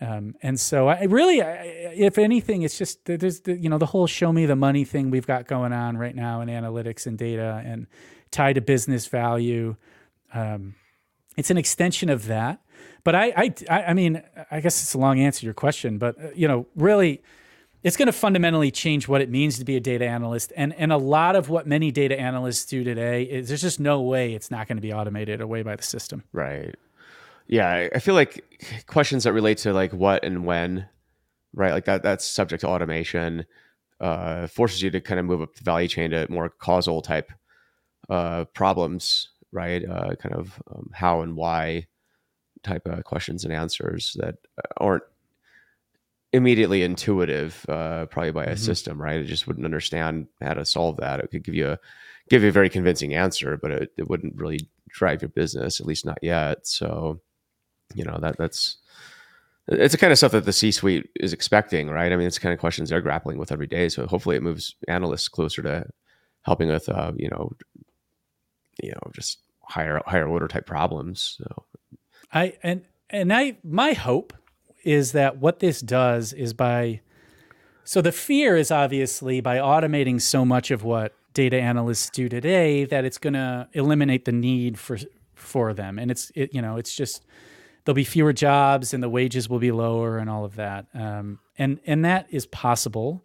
um, 0.02 0.34
and 0.40 0.58
so 0.58 0.88
I 0.88 1.02
really, 1.02 1.42
I, 1.42 1.52
if 1.94 2.16
anything, 2.16 2.62
it's 2.62 2.78
just 2.78 3.04
there's 3.04 3.40
the, 3.40 3.54
you 3.54 3.68
know 3.68 3.76
the 3.76 3.84
whole 3.84 4.06
show 4.06 4.32
me 4.32 4.46
the 4.46 4.56
money 4.56 4.84
thing 4.84 5.10
we've 5.10 5.26
got 5.26 5.46
going 5.46 5.74
on 5.74 5.98
right 5.98 6.16
now 6.16 6.40
in 6.40 6.48
analytics 6.48 7.06
and 7.06 7.18
data 7.18 7.62
and 7.66 7.86
tied 8.30 8.54
to 8.54 8.62
business 8.62 9.06
value. 9.08 9.76
Um, 10.32 10.74
it's 11.40 11.50
an 11.50 11.58
extension 11.58 12.08
of 12.08 12.26
that. 12.26 12.60
But 13.02 13.14
I, 13.14 13.52
I, 13.68 13.82
I 13.82 13.94
mean, 13.94 14.22
I 14.50 14.60
guess 14.60 14.82
it's 14.82 14.94
a 14.94 14.98
long 14.98 15.18
answer 15.18 15.40
to 15.40 15.46
your 15.46 15.54
question, 15.54 15.98
but 15.98 16.16
uh, 16.22 16.28
you 16.34 16.46
know, 16.46 16.66
really, 16.76 17.22
it's 17.82 17.96
going 17.96 18.06
to 18.06 18.12
fundamentally 18.12 18.70
change 18.70 19.08
what 19.08 19.20
it 19.22 19.30
means 19.30 19.58
to 19.58 19.64
be 19.64 19.76
a 19.76 19.80
data 19.80 20.06
analyst. 20.06 20.52
And 20.56 20.74
and 20.74 20.92
a 20.92 20.98
lot 20.98 21.34
of 21.34 21.48
what 21.48 21.66
many 21.66 21.90
data 21.90 22.18
analysts 22.18 22.64
do 22.66 22.84
today 22.84 23.24
is 23.24 23.48
there's 23.48 23.62
just 23.62 23.80
no 23.80 24.00
way 24.02 24.34
it's 24.34 24.50
not 24.50 24.68
going 24.68 24.76
to 24.76 24.82
be 24.82 24.92
automated 24.92 25.40
away 25.40 25.62
by 25.62 25.76
the 25.76 25.82
system. 25.82 26.22
Right 26.32 26.74
yeah, 27.50 27.88
I 27.92 27.98
feel 27.98 28.14
like 28.14 28.84
questions 28.86 29.24
that 29.24 29.32
relate 29.32 29.58
to 29.58 29.72
like 29.72 29.92
what 29.92 30.24
and 30.24 30.46
when, 30.46 30.86
right? 31.52 31.72
Like 31.72 31.84
that 31.86 32.00
that's 32.04 32.24
subject 32.24 32.60
to 32.60 32.68
automation, 32.68 33.44
uh, 33.98 34.46
forces 34.46 34.80
you 34.82 34.90
to 34.92 35.00
kind 35.00 35.18
of 35.18 35.26
move 35.26 35.42
up 35.42 35.56
the 35.56 35.64
value 35.64 35.88
chain 35.88 36.12
to 36.12 36.30
more 36.30 36.48
causal 36.48 37.02
type 37.02 37.32
uh, 38.08 38.44
problems, 38.54 39.30
right? 39.52 39.88
Uh, 39.88 40.14
kind 40.16 40.34
of 40.34 40.60
um, 40.70 40.90
how 40.92 41.22
and 41.22 41.36
why 41.36 41.86
type 42.62 42.86
of 42.86 43.04
questions 43.04 43.44
and 43.44 43.52
answers 43.52 44.16
that 44.18 44.36
aren't 44.76 45.04
immediately 46.32 46.82
intuitive, 46.82 47.64
uh, 47.68 48.06
probably 48.06 48.30
by 48.30 48.44
a 48.44 48.48
mm-hmm. 48.48 48.56
system, 48.56 49.00
right? 49.00 49.20
It 49.20 49.24
just 49.24 49.46
wouldn't 49.46 49.64
understand 49.64 50.28
how 50.40 50.54
to 50.54 50.64
solve 50.64 50.98
that. 50.98 51.20
It 51.20 51.30
could 51.30 51.44
give 51.44 51.54
you 51.54 51.70
a 51.70 51.78
give 52.28 52.42
you 52.42 52.48
a 52.48 52.52
very 52.52 52.70
convincing 52.70 53.14
answer, 53.14 53.56
but 53.56 53.70
it, 53.70 53.92
it 53.96 54.08
wouldn't 54.08 54.36
really 54.36 54.68
drive 54.88 55.22
your 55.22 55.30
business, 55.30 55.80
at 55.80 55.86
least 55.86 56.06
not 56.06 56.18
yet. 56.22 56.66
So 56.66 57.20
you 57.94 58.04
know 58.04 58.18
that 58.20 58.36
that's 58.38 58.76
it's 59.68 59.92
the 59.92 59.98
kind 59.98 60.12
of 60.12 60.18
stuff 60.18 60.32
that 60.32 60.44
the 60.44 60.52
C-suite 60.52 61.08
is 61.16 61.32
expecting, 61.32 61.88
right? 61.88 62.12
I 62.12 62.16
mean, 62.16 62.26
it's 62.26 62.36
the 62.36 62.42
kind 62.42 62.52
of 62.52 62.58
questions 62.58 62.90
they're 62.90 63.00
grappling 63.00 63.38
with 63.38 63.52
every 63.52 63.68
day. 63.68 63.88
So 63.88 64.06
hopefully, 64.06 64.36
it 64.36 64.42
moves 64.42 64.74
analysts 64.88 65.28
closer 65.28 65.62
to 65.62 65.86
helping 66.42 66.68
with, 66.68 66.88
uh, 66.88 67.12
you 67.16 67.28
know, 67.28 67.52
you 68.82 68.90
know, 68.90 69.10
just 69.12 69.38
higher 69.62 70.00
higher 70.06 70.26
order 70.26 70.48
type 70.48 70.66
problems. 70.66 71.36
So, 71.38 71.64
I 72.32 72.54
and 72.62 72.82
and 73.08 73.32
I 73.32 73.58
my 73.62 73.92
hope 73.92 74.32
is 74.84 75.12
that 75.12 75.38
what 75.38 75.58
this 75.60 75.80
does 75.80 76.32
is 76.32 76.52
by 76.52 77.00
so 77.84 78.00
the 78.00 78.12
fear 78.12 78.56
is 78.56 78.70
obviously 78.70 79.40
by 79.40 79.58
automating 79.58 80.20
so 80.20 80.44
much 80.44 80.70
of 80.70 80.84
what 80.84 81.14
data 81.34 81.60
analysts 81.60 82.10
do 82.10 82.28
today 82.28 82.84
that 82.84 83.04
it's 83.04 83.18
going 83.18 83.34
to 83.34 83.68
eliminate 83.72 84.24
the 84.24 84.32
need 84.32 84.78
for 84.78 84.98
for 85.34 85.72
them, 85.74 85.98
and 85.98 86.10
it's 86.10 86.30
it 86.34 86.54
you 86.54 86.62
know 86.62 86.76
it's 86.76 86.94
just 86.94 87.24
there'll 87.84 87.94
be 87.94 88.04
fewer 88.04 88.32
jobs 88.32 88.92
and 88.92 89.02
the 89.02 89.08
wages 89.08 89.48
will 89.48 89.58
be 89.58 89.72
lower 89.72 90.18
and 90.18 90.28
all 90.28 90.44
of 90.44 90.56
that. 90.56 90.86
Um, 90.94 91.38
and 91.58 91.80
and 91.86 92.04
that 92.04 92.26
is 92.30 92.46
possible, 92.46 93.24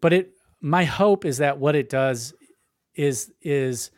but 0.00 0.12
it 0.12 0.32
my 0.60 0.84
hope 0.84 1.24
is 1.24 1.38
that 1.38 1.58
what 1.58 1.74
it 1.74 1.88
does 1.88 2.34
is 2.94 3.32
is 3.42 3.90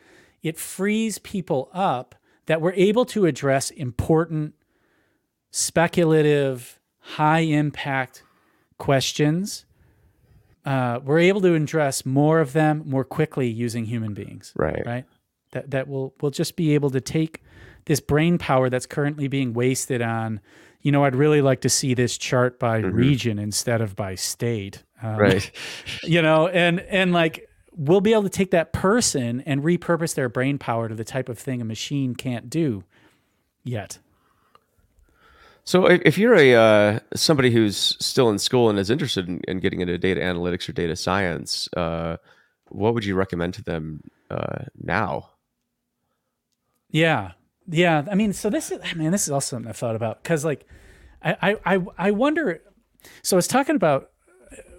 it 0.43 0.57
frees 0.57 1.17
people 1.19 1.69
up 1.73 2.15
that 2.45 2.61
we're 2.61 2.73
able 2.73 3.05
to 3.05 3.25
address 3.25 3.69
important, 3.69 4.53
speculative, 5.51 6.79
high 6.99 7.39
impact 7.39 8.23
questions. 8.77 9.65
Uh, 10.65 10.99
we're 11.03 11.19
able 11.19 11.41
to 11.41 11.53
address 11.53 12.05
more 12.05 12.39
of 12.39 12.53
them 12.53 12.83
more 12.85 13.03
quickly 13.03 13.47
using 13.47 13.85
human 13.85 14.13
beings. 14.13 14.53
Right. 14.55 14.83
Right. 14.85 15.05
That 15.51 15.71
that 15.71 15.87
will 15.87 16.13
will 16.21 16.31
just 16.31 16.55
be 16.55 16.73
able 16.73 16.89
to 16.91 17.01
take 17.01 17.41
this 17.85 17.99
brain 17.99 18.37
power 18.37 18.69
that's 18.69 18.85
currently 18.85 19.27
being 19.27 19.53
wasted 19.53 20.01
on 20.01 20.39
you 20.81 20.91
know 20.91 21.03
i'd 21.03 21.15
really 21.15 21.41
like 21.41 21.61
to 21.61 21.69
see 21.69 21.93
this 21.93 22.17
chart 22.17 22.59
by 22.59 22.81
mm-hmm. 22.81 22.95
region 22.95 23.39
instead 23.39 23.81
of 23.81 23.95
by 23.95 24.15
state 24.15 24.83
um, 25.01 25.17
right 25.17 25.51
you 26.03 26.21
know 26.21 26.47
and 26.47 26.79
and 26.81 27.11
like 27.11 27.47
we'll 27.75 28.01
be 28.01 28.13
able 28.13 28.23
to 28.23 28.29
take 28.29 28.51
that 28.51 28.73
person 28.73 29.41
and 29.41 29.63
repurpose 29.63 30.15
their 30.15 30.29
brain 30.29 30.57
power 30.57 30.89
to 30.89 30.95
the 30.95 31.03
type 31.03 31.29
of 31.29 31.39
thing 31.39 31.61
a 31.61 31.65
machine 31.65 32.15
can't 32.15 32.49
do 32.49 32.83
yet. 33.63 33.99
So 35.63 35.85
if 35.85 36.17
you're 36.17 36.35
a 36.35 36.55
uh, 36.55 36.99
somebody 37.13 37.51
who's 37.51 37.95
still 37.99 38.29
in 38.29 38.39
school 38.39 38.69
and 38.69 38.79
is 38.79 38.89
interested 38.89 39.27
in, 39.27 39.41
in 39.47 39.59
getting 39.59 39.81
into 39.81 39.97
data 39.97 40.19
analytics 40.19 40.67
or 40.67 40.73
data 40.73 40.95
science 40.95 41.69
uh, 41.77 42.17
what 42.71 42.93
would 42.93 43.05
you 43.05 43.15
recommend 43.15 43.53
to 43.55 43.63
them 43.63 44.01
uh, 44.29 44.65
now? 44.81 45.29
Yeah. 46.89 47.31
Yeah, 47.67 48.05
I 48.09 48.15
mean, 48.15 48.33
so 48.33 48.49
this 48.49 48.71
is 48.71 48.79
man, 48.95 49.11
this 49.11 49.23
is 49.23 49.29
also 49.29 49.55
something 49.55 49.69
I've 49.69 49.77
thought 49.77 49.95
about 49.95 50.23
because 50.23 50.43
like, 50.43 50.65
I 51.23 51.55
I 51.63 51.79
I 51.97 52.11
wonder. 52.11 52.61
So 53.21 53.35
I 53.35 53.37
was 53.37 53.47
talking 53.47 53.75
about, 53.75 54.09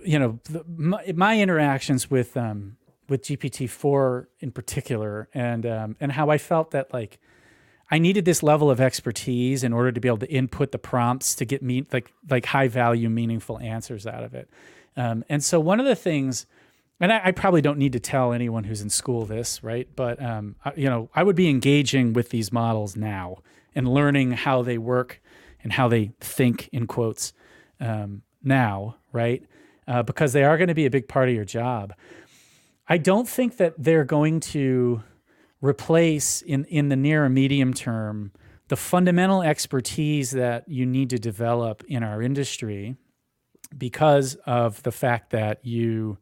you 0.05 0.19
know, 0.19 0.41
the, 0.45 0.65
my, 0.67 1.13
my, 1.15 1.41
interactions 1.41 2.11
with 2.11 2.37
um 2.37 2.77
with 3.09 3.23
GPT 3.23 3.69
four 3.69 4.29
in 4.41 4.51
particular, 4.51 5.29
and 5.35 5.67
um, 5.67 5.97
and 6.01 6.13
how 6.13 6.31
I 6.31 6.39
felt 6.39 6.71
that 6.73 6.93
like 6.93 7.19
I 7.91 7.99
needed 7.99 8.25
this 8.25 8.43
level 8.43 8.71
of 8.71 8.81
expertise 8.81 9.63
in 9.63 9.73
order 9.73 9.93
to 9.93 10.01
be 10.01 10.09
able 10.09 10.19
to 10.19 10.31
input 10.31 10.73
the 10.73 10.79
prompts 10.79 11.35
to 11.37 11.45
get 11.45 11.63
me 11.63 11.87
like 11.93 12.13
like 12.31 12.47
high 12.47 12.69
value, 12.69 13.11
meaningful 13.11 13.59
answers 13.61 14.07
out 14.07 14.25
of 14.25 14.35
it. 14.35 14.49
Um, 14.97 15.25
and 15.29 15.45
so 15.45 15.61
one 15.61 15.81
of 15.81 15.87
the 15.87 15.95
things, 15.95 16.47
and 17.01 17.13
I, 17.13 17.21
I, 17.25 17.31
probably 17.33 17.63
don't 17.63 17.79
need 17.79 17.93
to 17.93 18.01
tell 18.01 18.33
anyone 18.33 18.65
who's 18.65 18.83
in 18.83 18.91
school 18.91 19.25
this, 19.25 19.63
right? 19.65 19.89
But 19.97 20.23
um, 20.23 20.57
I, 20.65 20.73
you 20.77 20.89
know, 20.89 21.09
I 21.15 21.23
would 21.23 21.37
be 21.37 21.49
engaging 21.49 22.13
with 22.13 22.29
these 22.29 22.53
models 22.53 22.95
now 22.95 23.39
and 23.75 23.89
learning 23.89 24.33
how 24.33 24.63
they 24.63 24.77
work 24.77 25.21
and 25.63 25.73
how 25.73 25.89
they 25.89 26.13
think 26.21 26.69
in 26.73 26.87
quotes 26.87 27.33
um, 27.81 28.23
now, 28.43 28.97
right? 29.13 29.45
Uh, 29.87 30.03
because 30.03 30.33
they 30.33 30.45
are 30.45 30.57
going 30.57 30.69
to 30.69 30.75
be 30.75 30.87
a 30.87 30.91
big 30.91 31.09
part 31.09 31.29
of 31.29 31.35
your 31.35 31.45
job. 31.45 31.95
I 32.89 32.99
don't 32.99 33.29
think 33.29 33.57
that 33.59 33.75
they're 33.79 34.05
going 34.05 34.41
to 34.41 35.03
replace 35.61 36.43
in 36.43 36.65
in 36.65 36.89
the 36.89 36.97
near 36.97 37.25
and 37.25 37.35
medium 37.35 37.73
term 37.73 38.33
the 38.69 38.77
fundamental 38.77 39.43
expertise 39.43 40.31
that 40.33 40.69
you 40.69 40.87
need 40.87 41.11
to 41.11 41.19
develop 41.19 41.85
in 41.89 42.03
our 42.03 42.23
industry 42.23 42.97
because 43.77 44.35
of 44.47 44.83
the 44.83 44.93
fact 44.93 45.31
that 45.31 45.65
you 45.65 46.19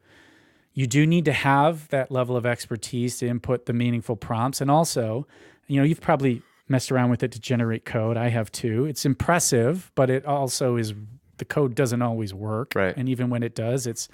you 0.73 0.87
do 0.87 1.07
need 1.07 1.25
to 1.25 1.33
have 1.33 1.89
that 1.89 2.11
level 2.11 2.37
of 2.37 2.47
expertise 2.47 3.19
to 3.19 3.27
input 3.27 3.67
the 3.67 3.73
meaningful 3.73 4.17
prompts. 4.17 4.61
And 4.61 4.71
also 4.71 5.27
you 5.67 5.79
know 5.79 5.85
you've 5.85 6.01
probably 6.01 6.43
messed 6.69 6.93
around 6.93 7.11
with 7.11 7.23
it 7.23 7.33
to 7.33 7.41
generate 7.41 7.85
code. 7.85 8.17
I 8.17 8.29
have 8.29 8.53
too. 8.53 8.85
It's 8.85 9.07
impressive 9.07 9.91
but 9.95 10.11
it 10.11 10.27
also 10.27 10.77
is 10.77 10.93
the 11.39 11.45
code 11.45 11.75
doesn't 11.75 12.03
always 12.03 12.35
work. 12.35 12.75
Right. 12.75 12.95
and 12.97 13.09
even 13.09 13.31
when 13.31 13.43
it 13.43 13.55
does 13.55 13.87
it's 13.87 14.09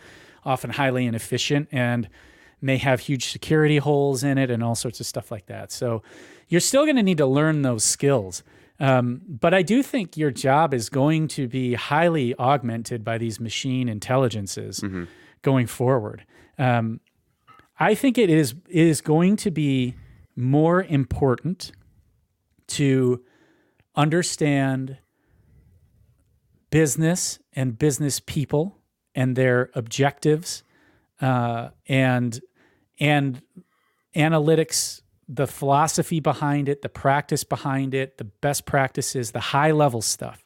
often 0.44 0.70
highly 0.70 1.06
inefficient. 1.06 1.68
And 1.72 2.08
may 2.66 2.76
have 2.76 3.00
huge 3.00 3.26
security 3.26 3.78
holes 3.78 4.22
in 4.22 4.36
it 4.36 4.50
and 4.50 4.62
all 4.62 4.74
sorts 4.74 5.00
of 5.00 5.06
stuff 5.06 5.30
like 5.30 5.46
that. 5.46 5.72
So 5.72 6.02
you're 6.48 6.60
still 6.60 6.84
going 6.84 6.96
to 6.96 7.02
need 7.02 7.18
to 7.18 7.26
learn 7.26 7.62
those 7.62 7.84
skills. 7.84 8.42
Um, 8.78 9.22
but 9.26 9.54
I 9.54 9.62
do 9.62 9.82
think 9.82 10.16
your 10.16 10.30
job 10.30 10.74
is 10.74 10.90
going 10.90 11.28
to 11.28 11.48
be 11.48 11.74
highly 11.74 12.34
augmented 12.38 13.04
by 13.04 13.16
these 13.16 13.40
machine 13.40 13.88
intelligences 13.88 14.80
mm-hmm. 14.80 15.04
going 15.40 15.66
forward. 15.66 16.26
Um, 16.58 17.00
I 17.78 17.94
think 17.94 18.18
it 18.18 18.28
is 18.28 18.54
it 18.68 18.86
is 18.86 19.00
going 19.00 19.36
to 19.36 19.50
be 19.50 19.94
more 20.34 20.82
important 20.82 21.72
to 22.68 23.22
understand 23.94 24.98
business 26.70 27.38
and 27.54 27.78
business 27.78 28.20
people 28.20 28.78
and 29.14 29.36
their 29.36 29.70
objectives 29.74 30.62
uh, 31.20 31.70
and 31.88 32.40
and 32.98 33.42
analytics, 34.14 35.02
the 35.28 35.46
philosophy 35.46 36.20
behind 36.20 36.68
it, 36.68 36.82
the 36.82 36.88
practice 36.88 37.44
behind 37.44 37.94
it, 37.94 38.18
the 38.18 38.24
best 38.24 38.64
practices, 38.66 39.32
the 39.32 39.40
high 39.40 39.72
level 39.72 40.00
stuff, 40.02 40.44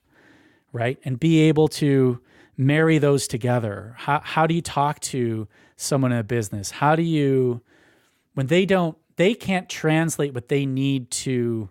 right? 0.73 0.99
And 1.05 1.19
be 1.19 1.41
able 1.41 1.69
to 1.69 2.21
marry 2.57 2.99
those 2.99 3.27
together. 3.27 3.95
How 3.97 4.21
how 4.25 4.47
do 4.47 4.55
you 4.55 4.63
talk 4.63 5.01
to 5.01 5.49
someone 5.77 6.13
in 6.13 6.19
a 6.19 6.25
business? 6.25 6.71
How 6.71 6.97
do 6.97 7.03
you 7.03 7.63
when 8.35 8.47
they 8.47 8.67
don't 8.67 8.97
they 9.17 9.35
can't 9.35 9.69
translate 9.69 10.35
what 10.35 10.49
they 10.49 10.65
need 10.65 11.11
to 11.11 11.69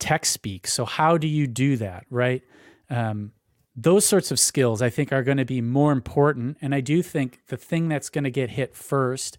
tech 0.00 0.24
speak. 0.24 0.66
So 0.66 0.84
how 0.84 1.16
do 1.18 1.28
you 1.28 1.46
do 1.46 1.76
that, 1.76 2.06
right? 2.10 2.42
Um, 2.88 3.32
those 3.76 4.04
sorts 4.04 4.32
of 4.32 4.40
skills 4.40 4.82
I 4.82 4.90
think 4.90 5.12
are 5.12 5.22
going 5.22 5.38
to 5.38 5.44
be 5.44 5.60
more 5.60 5.92
important. 5.92 6.56
And 6.60 6.74
I 6.74 6.80
do 6.80 7.02
think 7.02 7.40
the 7.46 7.56
thing 7.56 7.88
that's 7.88 8.08
going 8.08 8.24
to 8.24 8.30
get 8.30 8.50
hit 8.50 8.74
first, 8.74 9.38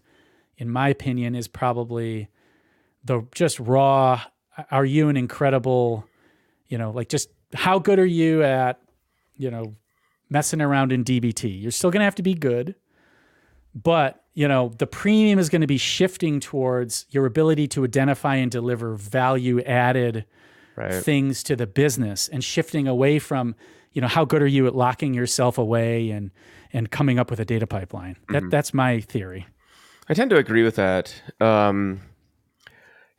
in 0.58 0.70
my 0.70 0.88
opinion, 0.88 1.34
is 1.34 1.48
probably 1.48 2.28
the 3.04 3.26
just 3.34 3.58
raw 3.58 4.22
are 4.70 4.84
you 4.84 5.08
an 5.08 5.16
incredible, 5.16 6.06
you 6.68 6.78
know, 6.78 6.90
like 6.90 7.08
just 7.08 7.30
how 7.54 7.78
good 7.78 7.98
are 7.98 8.06
you 8.06 8.42
at, 8.42 8.80
you 9.36 9.50
know, 9.50 9.72
messing 10.28 10.60
around 10.60 10.92
in 10.92 11.04
DBT? 11.04 11.60
You're 11.60 11.70
still 11.70 11.90
going 11.90 12.00
to 12.00 12.04
have 12.04 12.14
to 12.16 12.22
be 12.22 12.34
good, 12.34 12.74
but, 13.74 14.24
you 14.34 14.46
know, 14.46 14.72
the 14.78 14.86
premium 14.86 15.38
is 15.38 15.48
going 15.48 15.62
to 15.62 15.66
be 15.66 15.78
shifting 15.78 16.40
towards 16.40 17.06
your 17.10 17.26
ability 17.26 17.66
to 17.68 17.84
identify 17.84 18.36
and 18.36 18.50
deliver 18.50 18.94
value 18.94 19.60
added 19.62 20.26
right. 20.76 20.94
things 20.94 21.42
to 21.44 21.56
the 21.56 21.66
business 21.66 22.28
and 22.28 22.42
shifting 22.44 22.86
away 22.86 23.18
from 23.18 23.54
you 23.92 24.00
know 24.00 24.08
how 24.08 24.24
good 24.24 24.40
are 24.40 24.46
you 24.46 24.66
at 24.66 24.74
locking 24.74 25.12
yourself 25.12 25.58
away 25.58 26.08
and 26.10 26.30
and 26.72 26.90
coming 26.90 27.18
up 27.18 27.28
with 27.28 27.40
a 27.40 27.44
data 27.44 27.66
pipeline 27.66 28.16
that 28.30 28.40
mm-hmm. 28.40 28.48
that's 28.48 28.72
my 28.72 29.00
theory 29.00 29.46
i 30.08 30.14
tend 30.14 30.30
to 30.30 30.36
agree 30.36 30.62
with 30.62 30.76
that. 30.76 31.14
Um 31.40 32.00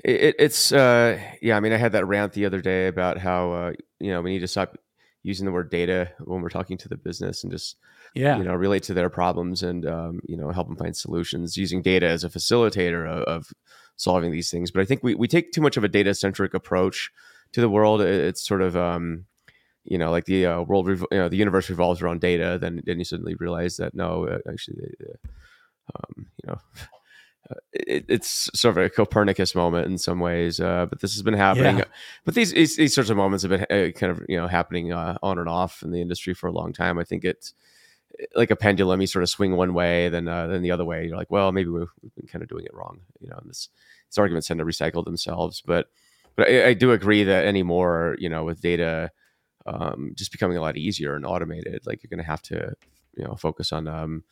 it, 0.03 0.35
it's 0.37 0.71
uh 0.73 1.17
yeah 1.41 1.55
i 1.55 1.59
mean 1.61 1.71
i 1.71 1.77
had 1.77 1.93
that 1.93 2.05
rant 2.05 2.33
the 2.33 2.45
other 2.45 2.59
day 2.61 2.87
about 2.87 3.17
how 3.17 3.51
uh 3.53 3.71
you 3.99 4.11
know 4.11 4.21
we 4.21 4.31
need 4.31 4.39
to 4.39 4.47
stop 4.47 4.77
using 5.23 5.45
the 5.45 5.51
word 5.51 5.69
data 5.71 6.11
when 6.19 6.41
we're 6.41 6.49
talking 6.49 6.77
to 6.77 6.89
the 6.89 6.97
business 6.97 7.43
and 7.43 7.51
just 7.51 7.77
yeah. 8.13 8.37
you 8.37 8.43
know 8.43 8.53
relate 8.53 8.83
to 8.83 8.93
their 8.93 9.09
problems 9.09 9.63
and 9.63 9.85
um, 9.85 10.19
you 10.27 10.37
know 10.37 10.51
help 10.51 10.67
them 10.67 10.75
find 10.75 10.95
solutions 10.95 11.57
using 11.57 11.81
data 11.81 12.05
as 12.05 12.23
a 12.23 12.29
facilitator 12.29 13.07
of, 13.07 13.23
of 13.23 13.53
solving 13.95 14.31
these 14.31 14.51
things. 14.51 14.69
But 14.71 14.81
i 14.81 14.85
think 14.85 15.01
we, 15.03 15.15
we 15.15 15.27
take 15.27 15.51
too 15.51 15.61
much 15.61 15.77
of 15.77 15.83
a 15.83 15.87
data 15.87 16.13
centric 16.13 16.53
approach 16.53 17.09
to 17.53 17.61
the 17.61 17.69
world. 17.69 18.01
It's 18.01 18.45
sort 18.45 18.61
of 18.61 18.75
um, 18.75 19.25
you 19.85 19.97
know, 19.97 20.11
like 20.11 20.25
the 20.25 20.45
uh, 20.45 20.61
world, 20.61 20.87
revo- 20.87 21.11
you 21.11 21.17
know, 21.17 21.29
the 21.29 21.37
universe 21.37 21.69
revolves 21.69 22.01
around 22.01 22.21
data, 22.21 22.57
then 22.59 22.81
then 22.85 22.99
you 22.99 23.05
suddenly 23.05 23.35
realize 23.35 23.77
that 23.77 23.93
no, 23.93 24.27
uh, 24.27 24.39
actually, 24.51 24.93
uh, 25.01 25.27
um, 25.95 26.27
you 26.43 26.47
know, 26.47 26.59
uh, 27.51 27.55
it, 27.73 28.05
it's 28.07 28.49
sort 28.53 28.77
of 28.77 28.83
a 28.83 28.89
Copernicus 28.89 29.55
moment 29.55 29.87
in 29.87 29.97
some 29.97 30.19
ways. 30.19 30.59
Uh, 30.59 30.85
but 30.85 31.01
this 31.01 31.13
has 31.13 31.21
been 31.21 31.33
happening. 31.33 31.79
Yeah. 31.79 31.85
But 32.25 32.35
these, 32.35 32.53
these, 32.53 32.75
these 32.77 32.95
sorts 32.95 33.09
of 33.09 33.17
moments 33.17 33.43
have 33.43 33.49
been 33.51 33.65
uh, 33.69 33.91
kind 33.91 34.11
of 34.11 34.21
you 34.27 34.37
know 34.37 34.47
happening 34.47 34.93
on 34.93 35.39
and 35.39 35.49
off 35.49 35.83
in 35.83 35.91
the 35.91 36.01
industry 36.01 36.33
for 36.33 36.47
a 36.47 36.53
long 36.53 36.73
time. 36.73 36.97
I 36.97 37.03
think 37.03 37.23
it's 37.23 37.53
like 38.35 38.51
a 38.51 38.55
pendulum. 38.55 39.01
You 39.01 39.07
sort 39.07 39.23
of 39.23 39.29
swing 39.29 39.55
one 39.55 39.73
way, 39.73 40.09
then 40.09 40.25
then 40.25 40.61
the 40.61 40.71
other 40.71 40.85
way. 40.85 41.07
You're 41.07 41.17
like, 41.17 41.31
well, 41.31 41.51
maybe 41.51 41.69
we've, 41.69 41.91
we've 42.01 42.15
been 42.15 42.27
kind 42.27 42.43
of 42.43 42.49
doing 42.49 42.65
it 42.65 42.73
wrong. 42.73 43.01
You 43.19 43.29
know, 43.29 43.37
and 43.41 43.49
this 43.49 43.69
these 44.09 44.17
arguments 44.17 44.47
tend 44.47 44.59
to 44.59 44.65
recycle 44.65 45.03
themselves. 45.03 45.61
But 45.65 45.87
but 46.35 46.47
I, 46.47 46.67
I 46.67 46.73
do 46.73 46.91
agree 46.91 47.23
that 47.23 47.45
anymore, 47.45 48.15
you 48.19 48.29
know, 48.29 48.43
with 48.43 48.61
data 48.61 49.11
um, 49.65 50.13
just 50.15 50.31
becoming 50.31 50.57
a 50.57 50.61
lot 50.61 50.77
easier 50.77 51.15
and 51.15 51.25
automated. 51.25 51.85
Like 51.85 52.03
you're 52.03 52.09
going 52.09 52.23
to 52.23 52.29
have 52.29 52.41
to, 52.43 52.73
you 53.15 53.23
know, 53.23 53.35
focus 53.35 53.71
on 53.71 53.87
um, 53.87 54.23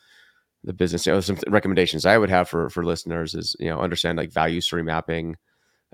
the 0.63 0.73
business. 0.73 1.05
You 1.05 1.13
know, 1.13 1.21
some 1.21 1.37
recommendations 1.47 2.05
I 2.05 2.17
would 2.17 2.29
have 2.29 2.49
for 2.49 2.69
for 2.69 2.83
listeners 2.83 3.35
is 3.35 3.55
you 3.59 3.69
know 3.69 3.79
understand 3.79 4.17
like 4.17 4.31
value 4.31 4.61
stream 4.61 4.85
mapping. 4.85 5.37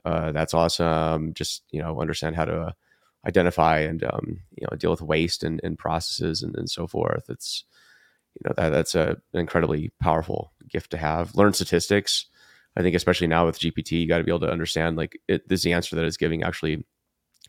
Uh, 0.05 0.31
that's 0.31 0.53
awesome. 0.53 1.33
Just 1.33 1.63
you 1.71 1.81
know 1.81 1.99
understand 1.99 2.35
how 2.35 2.45
to 2.45 2.75
identify 3.25 3.79
and 3.79 4.03
um, 4.03 4.39
you 4.55 4.67
know 4.69 4.77
deal 4.77 4.91
with 4.91 5.01
waste 5.01 5.43
and, 5.43 5.59
and 5.63 5.77
processes 5.77 6.43
and, 6.43 6.55
and 6.55 6.69
so 6.69 6.87
forth. 6.87 7.29
It's 7.29 7.63
you 8.35 8.49
know 8.49 8.53
that 8.57 8.69
that's 8.69 8.95
a, 8.95 9.17
an 9.33 9.39
incredibly 9.39 9.91
powerful 10.01 10.53
gift 10.69 10.91
to 10.91 10.97
have. 10.97 11.35
Learn 11.35 11.53
statistics. 11.53 12.27
I 12.75 12.83
think 12.83 12.95
especially 12.95 13.27
now 13.27 13.47
with 13.47 13.59
GPT, 13.59 13.93
you 13.93 14.07
got 14.07 14.19
to 14.19 14.23
be 14.23 14.31
able 14.31 14.41
to 14.41 14.51
understand 14.51 14.97
like 14.97 15.19
it, 15.27 15.43
is 15.49 15.63
the 15.63 15.73
answer 15.73 15.95
that 15.95 16.05
it's 16.05 16.17
giving 16.17 16.43
actually 16.43 16.85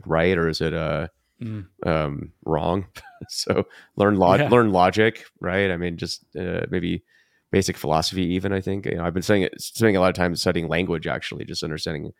right 0.06 0.38
or 0.38 0.48
is 0.48 0.60
it 0.60 0.72
uh 0.72 1.08
mm. 1.42 1.66
um, 1.86 2.32
wrong. 2.44 2.86
so 3.28 3.66
learn 3.96 4.16
log- 4.16 4.40
yeah. 4.40 4.48
learn 4.48 4.72
logic, 4.72 5.24
right? 5.40 5.70
I 5.70 5.76
mean, 5.76 5.96
just 5.96 6.24
uh, 6.36 6.62
maybe 6.70 7.02
basic 7.50 7.76
philosophy. 7.76 8.24
Even 8.34 8.52
I 8.52 8.60
think 8.60 8.86
you 8.86 8.96
know 8.96 9.04
I've 9.04 9.14
been 9.14 9.22
saying 9.22 9.42
it, 9.42 9.60
spending 9.60 9.96
a 9.96 10.00
lot 10.00 10.10
of 10.10 10.14
time 10.14 10.34
studying 10.36 10.68
language, 10.68 11.06
actually, 11.06 11.44
just 11.44 11.62
understanding 11.62 12.12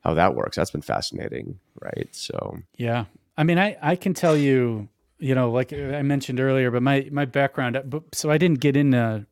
how 0.00 0.14
that 0.14 0.34
works. 0.34 0.56
That's 0.56 0.70
been 0.70 0.82
fascinating, 0.82 1.58
right? 1.80 2.08
So 2.12 2.58
yeah, 2.76 3.06
I 3.36 3.44
mean, 3.44 3.58
I 3.58 3.76
I 3.80 3.96
can 3.96 4.14
tell 4.14 4.36
you, 4.36 4.88
you 5.18 5.34
know, 5.34 5.50
like 5.50 5.72
I 5.72 6.02
mentioned 6.02 6.40
earlier, 6.40 6.70
but 6.70 6.82
my 6.82 7.08
my 7.10 7.24
background, 7.24 8.02
so 8.12 8.30
I 8.30 8.38
didn't 8.38 8.60
get 8.60 8.76
into 8.76 9.26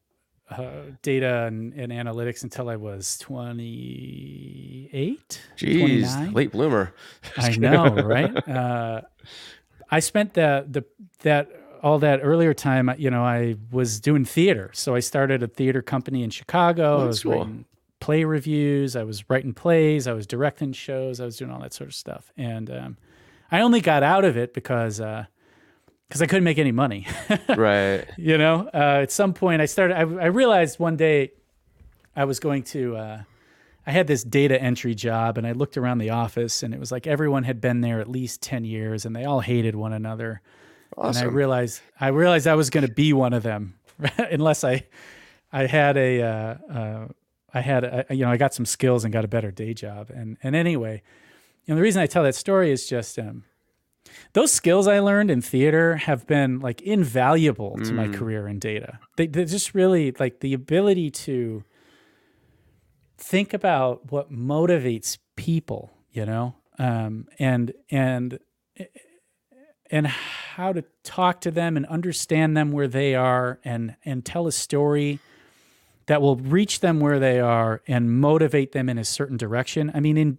uh, 0.59 0.83
data 1.03 1.45
and, 1.45 1.73
and, 1.75 1.93
analytics 1.93 2.43
until 2.43 2.69
I 2.69 2.77
was 2.77 3.19
28. 3.19 5.43
Jeez, 5.57 5.79
29. 5.79 6.33
late 6.33 6.53
bloomer. 6.53 6.93
I 7.37 7.57
know, 7.57 7.95
right? 7.95 8.33
Uh, 8.53 9.03
I 9.91 10.01
spent 10.01 10.35
the, 10.35 10.67
the, 10.69 10.85
that, 11.21 11.51
all 11.83 11.99
that 11.99 12.21
earlier 12.23 12.55
time, 12.55 12.91
you 12.97 13.11
know, 13.11 13.25
I 13.25 13.57
was 13.71 14.01
doing 14.01 14.25
theater. 14.25 14.71
So 14.73 14.95
I 14.95 15.01
started 15.01 15.43
a 15.43 15.49
theater 15.49 15.83
company 15.83 16.23
in 16.23 16.31
Chicago. 16.31 16.99
Oh, 16.99 17.03
I 17.03 17.07
was 17.07 17.23
cool. 17.23 17.33
writing 17.33 17.65
play 18.03 18.25
reviews. 18.25 18.97
I 18.97 19.05
was 19.05 19.31
writing 19.31 19.55
plays. 19.55 20.09
I 20.09 20.13
was 20.13 20.27
directing 20.27 20.73
shows. 20.73 21.21
I 21.21 21.25
was 21.25 21.37
doing 21.37 21.53
all 21.53 21.61
that 21.61 21.73
sort 21.73 21.89
of 21.89 21.95
stuff. 21.95 22.33
And 22.37 22.69
um, 22.69 22.97
I 23.51 23.61
only 23.61 23.81
got 23.81 24.03
out 24.03 24.25
of 24.25 24.37
it 24.37 24.53
because 24.53 25.01
uh, 25.01 25.27
because 26.13 26.21
I 26.21 26.27
couldn't 26.27 26.45
make 26.45 26.59
any 26.59 26.73
money. 26.73 27.07
right. 27.57 28.05
You 28.19 28.37
know, 28.37 28.69
uh, 28.75 29.01
at 29.01 29.11
some 29.11 29.33
point 29.33 29.63
I 29.63 29.65
started, 29.65 29.97
I, 29.97 30.01
I, 30.01 30.27
realized 30.27 30.79
one 30.79 30.99
day 30.99 31.33
I 32.15 32.27
was 32.27 32.39
going 32.39 32.65
to, 32.65 32.97
uh, 32.99 33.23
I 33.87 33.91
had 33.91 34.09
this 34.09 34.23
data 34.23 34.61
entry 34.61 34.95
job 34.95 35.39
and 35.39 35.47
I 35.47 35.53
looked 35.53 35.79
around 35.79 35.99
the 35.99 36.11
office 36.11 36.63
and 36.63 36.75
it 36.75 36.81
was 36.81 36.93
like 36.93 37.07
everyone 37.07 37.45
had 37.45 37.63
been 37.63 37.81
there 37.81 37.99
at 37.99 38.11
least 38.11 38.43
10 38.43 38.67
years 38.67 39.07
and 39.07 39.17
they 39.17 39.25
all 39.25 39.41
hated 39.41 39.75
one 39.75 39.95
another. 39.95 40.43
Awesome. 40.99 41.23
And 41.23 41.31
I 41.31 41.35
realized, 41.35 41.81
I 41.99 42.09
realized 42.09 42.47
I 42.47 42.57
was 42.57 42.69
going 42.69 42.87
to 42.87 42.93
be 42.93 43.15
one 43.15 43.33
of 43.33 43.43
them 43.43 43.79
unless 44.19 44.65
I, 44.65 44.85
I 45.51 45.65
had 45.65 45.97
a, 45.97 46.21
uh, 46.21 46.55
uh, 46.71 47.09
I 47.55 47.61
had 47.63 47.85
a, 47.85 48.07
you 48.11 48.25
know 48.25 48.31
I 48.31 48.37
got 48.37 48.55
some 48.55 48.65
skills 48.65 49.05
and 49.05 49.13
got 49.13 49.25
a 49.25 49.29
better 49.29 49.51
day 49.51 49.75
job. 49.75 50.11
And 50.11 50.39
and 50.43 50.57
anyway, 50.57 51.03
you 51.67 51.75
know 51.75 51.77
the 51.77 51.83
reason 51.83 52.01
I 52.01 52.07
tell 52.07 52.23
that 52.23 52.35
story 52.35 52.71
is 52.71 52.89
just 52.89 53.19
um, 53.19 53.45
those 54.33 54.53
skills 54.53 54.87
I 54.89 54.99
learned 55.01 55.31
in 55.31 55.41
theater 55.43 55.97
have 55.97 56.27
been 56.27 56.61
like 56.61 56.81
invaluable 56.83 57.79
to 57.85 57.93
my 57.93 58.09
Mm. 58.09 58.15
career 58.15 58.49
in 58.49 58.59
data. 58.59 58.99
They 59.17 59.27
they 59.27 59.45
just 59.45 59.75
really 59.75 60.13
like 60.19 60.41
the 60.41 60.55
ability 60.55 61.11
to 61.27 61.65
think 63.19 63.55
about 63.55 64.11
what 64.11 64.33
motivates 64.33 65.19
people, 65.37 65.91
you 66.11 66.27
know, 66.27 66.55
um, 66.79 67.27
and 67.39 67.73
and 67.91 68.39
and 69.91 70.07
how 70.07 70.73
to 70.73 70.83
talk 71.05 71.41
to 71.43 71.51
them 71.51 71.77
and 71.77 71.85
understand 71.87 72.57
them 72.57 72.73
where 72.73 72.89
they 72.89 73.15
are 73.15 73.59
and 73.65 73.95
and 74.05 74.25
tell 74.25 74.47
a 74.47 74.53
story 74.53 75.19
that 76.07 76.21
will 76.21 76.37
reach 76.37 76.81
them 76.81 76.99
where 76.99 77.21
they 77.21 77.39
are 77.39 77.81
and 77.87 78.11
motivate 78.21 78.73
them 78.73 78.89
in 78.89 78.99
a 78.99 79.05
certain 79.05 79.37
direction. 79.37 79.91
I 79.95 80.01
mean 80.01 80.17
in 80.17 80.39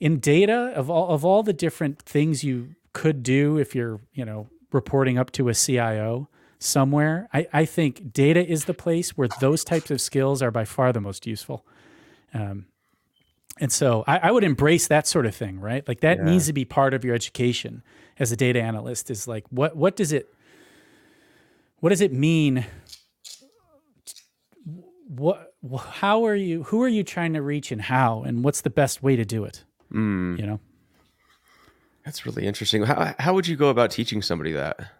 in 0.00 0.18
data 0.18 0.72
of 0.74 0.90
all 0.90 1.08
of 1.08 1.24
all 1.24 1.42
the 1.42 1.52
different 1.52 2.02
things 2.02 2.42
you 2.44 2.74
could 2.94 3.22
do 3.22 3.58
if 3.58 3.74
you're, 3.74 4.00
you 4.14 4.24
know, 4.24 4.48
reporting 4.72 5.18
up 5.18 5.30
to 5.32 5.48
a 5.50 5.54
CIO 5.54 6.28
somewhere, 6.58 7.28
I, 7.34 7.46
I 7.52 7.64
think 7.66 8.12
data 8.14 8.42
is 8.44 8.64
the 8.64 8.72
place 8.74 9.10
where 9.18 9.28
those 9.40 9.62
types 9.64 9.90
of 9.90 10.00
skills 10.00 10.40
are 10.40 10.50
by 10.50 10.64
far 10.64 10.92
the 10.92 11.00
most 11.02 11.26
useful. 11.26 11.66
Um, 12.32 12.66
and 13.60 13.70
so 13.70 14.02
I, 14.06 14.18
I 14.18 14.30
would 14.32 14.42
embrace 14.44 14.88
that 14.88 15.06
sort 15.06 15.26
of 15.26 15.34
thing, 15.36 15.60
right? 15.60 15.86
Like 15.86 16.00
that 16.00 16.18
Yeah. 16.18 16.24
needs 16.24 16.46
to 16.46 16.52
be 16.52 16.64
part 16.64 16.94
of 16.94 17.04
your 17.04 17.14
education 17.14 17.82
as 18.18 18.32
a 18.32 18.36
data 18.36 18.60
analyst 18.62 19.10
is 19.10 19.28
like 19.28 19.44
what 19.50 19.76
what 19.76 19.94
does 19.96 20.12
it 20.12 20.32
what 21.80 21.90
does 21.90 22.00
it 22.00 22.12
mean 22.12 22.64
what 25.08 25.52
how 25.96 26.24
are 26.24 26.34
you 26.34 26.62
who 26.64 26.82
are 26.82 26.88
you 26.88 27.02
trying 27.04 27.32
to 27.34 27.42
reach 27.42 27.70
and 27.72 27.82
how 27.82 28.22
and 28.22 28.42
what's 28.44 28.60
the 28.62 28.70
best 28.70 29.02
way 29.02 29.16
to 29.16 29.24
do 29.24 29.44
it 29.44 29.64
Mm. 29.92 30.38
you 30.38 30.46
know 30.46 30.60
That's 32.04 32.26
really 32.26 32.46
interesting. 32.46 32.82
How 32.84 33.14
how 33.18 33.34
would 33.34 33.46
you 33.46 33.56
go 33.56 33.68
about 33.68 33.90
teaching 33.90 34.22
somebody 34.22 34.52
that? 34.52 34.90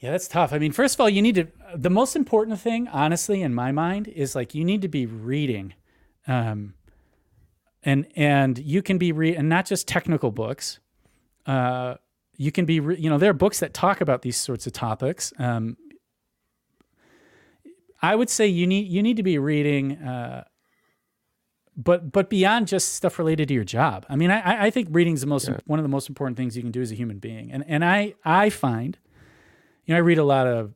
yeah 0.00 0.12
that's 0.12 0.28
tough 0.28 0.52
i 0.52 0.58
mean 0.58 0.72
first 0.72 0.94
of 0.94 1.00
all 1.00 1.08
you 1.08 1.20
need 1.20 1.34
to 1.34 1.46
the 1.74 1.90
most 1.90 2.16
important 2.16 2.58
thing 2.60 2.88
honestly 2.88 3.42
in 3.42 3.54
my 3.54 3.72
mind 3.72 4.08
is 4.08 4.34
like 4.34 4.54
you 4.54 4.64
need 4.64 4.82
to 4.82 4.88
be 4.88 5.06
reading 5.06 5.74
um 6.26 6.74
and 7.82 8.06
and 8.16 8.58
you 8.58 8.82
can 8.82 8.98
be 8.98 9.12
re- 9.12 9.36
and 9.36 9.48
not 9.48 9.66
just 9.66 9.88
technical 9.88 10.30
books 10.30 10.78
uh 11.46 11.94
you 12.36 12.52
can 12.52 12.64
be 12.64 12.80
re- 12.80 12.98
you 12.98 13.10
know 13.10 13.18
there 13.18 13.30
are 13.30 13.34
books 13.34 13.60
that 13.60 13.74
talk 13.74 14.00
about 14.00 14.22
these 14.22 14.36
sorts 14.36 14.66
of 14.66 14.72
topics 14.72 15.32
um 15.38 15.76
i 18.02 18.14
would 18.14 18.30
say 18.30 18.46
you 18.46 18.66
need 18.66 18.86
you 18.86 19.02
need 19.02 19.16
to 19.16 19.22
be 19.22 19.38
reading 19.38 19.96
uh 19.98 20.44
but 21.78 22.10
but 22.12 22.28
beyond 22.28 22.66
just 22.66 22.94
stuff 22.94 23.18
related 23.18 23.46
to 23.48 23.54
your 23.54 23.64
job. 23.64 24.04
I 24.10 24.16
mean 24.16 24.30
i 24.32 24.66
I- 24.66 24.70
think 24.70 24.88
reading 24.90 25.14
is 25.14 25.20
the 25.22 25.26
most 25.28 25.48
one 25.66 25.78
of 25.78 25.84
the 25.84 25.88
most 25.88 26.08
important 26.08 26.36
things 26.36 26.56
you 26.56 26.62
can 26.62 26.72
do 26.72 26.82
as 26.82 26.90
a 26.92 26.96
human 26.96 27.18
being. 27.18 27.52
And 27.52 27.64
and 27.68 27.84
i 27.84 28.14
i 28.24 28.50
find 28.50 28.98
you 29.86 29.94
know 29.94 29.98
i 29.98 30.00
read 30.00 30.18
a 30.18 30.24
lot 30.24 30.46
of 30.46 30.74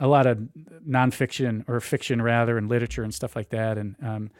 a 0.00 0.08
lot 0.08 0.26
of 0.26 0.38
nonfiction 0.86 1.64
or 1.68 1.80
fiction 1.80 2.20
rather 2.20 2.58
and 2.58 2.68
literature 2.68 3.04
and 3.04 3.14
stuff 3.14 3.36
like 3.36 3.50
that 3.50 3.78
and 3.78 3.94
um 4.02 4.30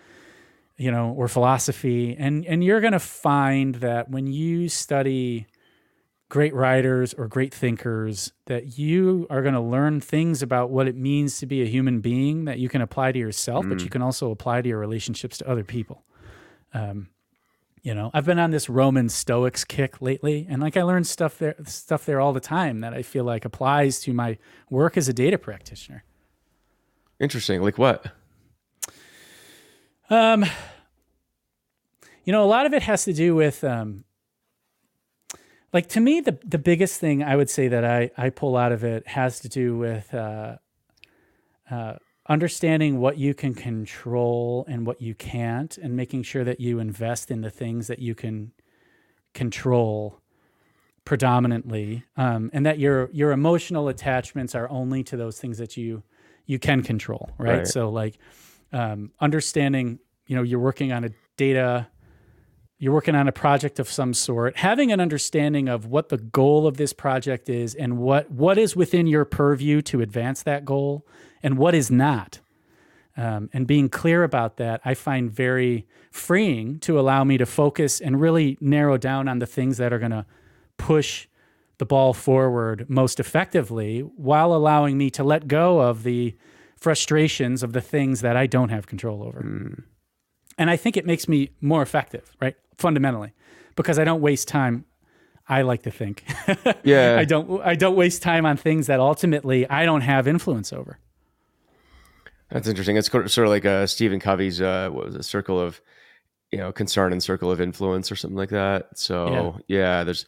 you 0.77 0.91
know 0.91 1.11
or 1.17 1.29
philosophy. 1.29 2.17
And 2.19 2.45
and 2.47 2.65
you're 2.65 2.81
going 2.81 2.93
to 2.95 2.99
find 2.99 3.77
that 3.77 4.11
when 4.11 4.27
you 4.27 4.69
study 4.69 5.47
great 6.35 6.53
writers 6.53 7.15
or 7.15 7.29
great 7.29 7.55
thinkers 7.55 8.33
that 8.47 8.77
you 8.77 9.25
are 9.31 9.41
going 9.41 9.55
to 9.55 9.61
learn 9.61 10.01
things 10.01 10.43
about 10.43 10.69
what 10.69 10.89
it 10.89 10.97
means 10.97 11.39
to 11.39 11.47
be 11.47 11.63
a 11.63 11.67
human 11.67 12.01
being 12.01 12.45
that 12.45 12.59
you 12.59 12.69
can 12.69 12.81
apply 12.81 13.13
to 13.13 13.19
yourself 13.19 13.65
but 13.69 13.85
you 13.85 13.89
can 13.89 14.03
also 14.03 14.33
apply 14.33 14.61
to 14.61 14.69
your 14.69 14.79
relationships 14.79 15.39
to 15.39 15.49
other 15.49 15.63
people 15.63 16.03
um, 16.73 17.07
you 17.83 17.95
know 17.95 18.11
i've 18.13 18.25
been 18.25 18.41
on 18.41 18.51
this 18.51 18.69
roman 18.69 19.09
stoics 19.09 19.63
kick 19.63 20.03
lately 20.03 20.45
and 20.51 20.61
like 20.61 20.77
i 20.77 20.83
learned 20.83 21.07
stuff 21.07 21.39
there 21.39 21.55
stuff 21.67 22.05
there 22.05 22.21
all 22.21 22.33
the 22.33 22.41
time 22.41 22.81
that 22.81 22.93
i 22.93 23.01
feel 23.01 23.23
like 23.23 23.45
applies 23.45 24.01
to 24.01 24.13
my 24.13 24.37
work 24.71 24.97
as 24.97 25.09
a 25.09 25.13
data 25.13 25.39
practitioner 25.39 26.03
Interesting. 27.21 27.63
Like 27.63 27.79
what? 27.79 28.07
Um, 30.11 30.45
you 32.25 32.33
know, 32.33 32.45
a 32.45 32.47
lot 32.47 32.67
of 32.67 32.75
it 32.75 32.83
has 32.83 33.05
to 33.05 33.13
do 33.13 33.35
with, 33.35 33.65
um, 33.65 34.05
like 35.75 35.89
to 35.89 36.01
me, 36.01 36.21
the 36.21 36.39
the 36.45 36.59
biggest 36.59 37.01
thing 37.01 37.23
I 37.23 37.37
would 37.37 37.51
say 37.51 37.69
that 37.69 37.85
I 37.85 38.11
I 38.17 38.31
pull 38.31 38.57
out 38.57 38.73
of 38.73 38.85
it 38.85 39.09
has 39.09 39.41
to 39.41 39.49
do 39.49 39.77
with 39.77 40.15
uh, 40.15 40.57
uh, 41.71 41.95
understanding 42.29 43.01
what 43.01 43.19
you 43.19 43.35
can 43.35 43.55
control 43.55 44.65
and 44.69 44.87
what 44.87 45.03
you 45.03 45.15
can't, 45.15 45.77
and 45.77 45.97
making 45.97 46.23
sure 46.23 46.45
that 46.45 46.61
you 46.61 46.79
invest 46.79 47.31
in 47.31 47.41
the 47.41 47.51
things 47.51 47.89
that 47.89 47.99
you 47.99 48.15
can 48.15 48.53
control 49.35 50.21
predominantly, 51.05 52.05
um, 52.17 52.51
and 52.53 52.65
that 52.65 52.79
your 52.79 53.11
your 53.13 53.33
emotional 53.33 53.89
attachments 53.89 54.55
are 54.55 54.71
only 54.71 55.03
to 55.03 55.17
those 55.17 55.41
things 55.41 55.59
that 55.59 55.77
you 55.77 56.05
you 56.47 56.61
can 56.61 56.83
control, 56.85 57.31
right? 57.37 57.59
Right. 57.59 57.67
So 57.67 57.91
like 57.91 58.17
um, 58.73 59.11
understanding, 59.21 59.99
you 60.29 60.37
know, 60.37 60.43
you're 60.43 60.61
working 60.61 60.93
on 60.93 61.03
a 61.05 61.11
data, 61.37 61.89
you're 62.79 62.93
working 62.93 63.15
on 63.15 63.29
a 63.29 63.33
project 63.33 63.79
of 63.79 63.89
some 63.89 64.13
sort, 64.13 64.57
having 64.57 64.93
an 64.93 65.01
understanding 65.01 65.69
of 65.69 65.87
what 65.87 66.09
the 66.09 66.19
goal 66.19 66.67
of 66.67 66.77
this 66.77 66.93
project 66.93 67.49
is 67.49 67.75
and 67.75 67.99
what 67.99 68.31
what 68.31 68.59
is 68.59 68.75
within 68.77 69.07
your 69.07 69.25
purview 69.25 69.81
to 69.83 70.01
advance 70.01 70.43
that 70.43 70.65
goal 70.65 71.07
and 71.43 71.57
what 71.57 71.75
is 71.75 71.91
not. 71.91 72.41
Um, 73.17 73.49
and 73.53 73.67
being 73.67 73.89
clear 73.89 74.25
about 74.25 74.57
that, 74.57 74.81
I 74.85 74.95
find 74.95 75.31
very 75.31 75.87
freeing 76.11 76.81
to 76.81 76.99
allow 76.99 77.23
me 77.23 77.39
to 77.39 77.47
focus 77.47 78.01
and 78.01 78.21
really 78.21 78.59
narrow 78.61 78.97
down 78.97 79.29
on 79.29 79.39
the 79.39 79.47
things 79.47 79.77
that 79.77 79.93
are 79.93 80.01
going 80.01 80.11
to 80.11 80.27
push 80.77 81.29
the 81.79 81.87
ball 81.87 82.13
forward 82.13 82.87
most 82.89 83.21
effectively 83.21 84.01
while 84.01 84.53
allowing 84.53 84.99
me 84.99 85.11
to 85.11 85.23
let 85.23 85.47
go 85.47 85.81
of 85.81 86.03
the 86.03 86.37
frustrations 86.77 87.63
of 87.63 87.73
the 87.73 87.81
things 87.81 88.21
that 88.21 88.37
I 88.37 88.47
don't 88.47 88.69
have 88.69 88.87
control 88.87 89.23
over. 89.23 89.39
And 90.59 90.71
I 90.71 90.77
think 90.77 90.97
it 90.97 91.07
makes 91.07 91.29
me 91.29 91.51
more 91.61 91.83
effective, 91.83 92.37
right? 92.41 92.57
Fundamentally, 92.79 93.33
because 93.77 93.99
I 93.99 94.05
don't 94.05 94.21
waste 94.21 94.49
time. 94.49 94.85
I 95.49 95.63
like 95.63 95.83
to 95.83 95.91
think. 95.91 96.25
Yeah. 96.85 97.17
I 97.19 97.25
don't 97.25 97.63
I 97.63 97.75
don't 97.77 97.97
waste 97.97 98.23
time 98.23 98.45
on 98.45 98.59
things 98.59 98.89
that 98.89 99.01
ultimately 99.01 99.69
I 99.69 99.87
don't 99.87 100.03
have 100.03 100.29
influence 100.29 100.71
over. 100.73 100.99
That's 102.51 102.69
interesting. 102.69 102.97
It's 102.99 103.11
sort 103.11 103.39
of 103.39 103.49
like 103.49 103.65
uh, 103.65 103.87
Stephen 103.87 104.21
Covey's 104.21 104.61
uh, 104.61 104.91
what 104.93 105.07
was 105.07 105.15
it, 105.15 105.25
circle 105.25 105.59
of 105.59 105.81
you 106.53 106.59
know 106.59 106.73
concern 106.73 107.13
and 107.13 107.23
circle 107.23 107.51
of 107.51 107.61
influence 107.61 108.13
or 108.13 108.17
something 108.17 108.37
like 108.37 108.51
that. 108.51 108.99
So 108.99 109.61
yeah, 109.67 110.05
there's 110.05 110.27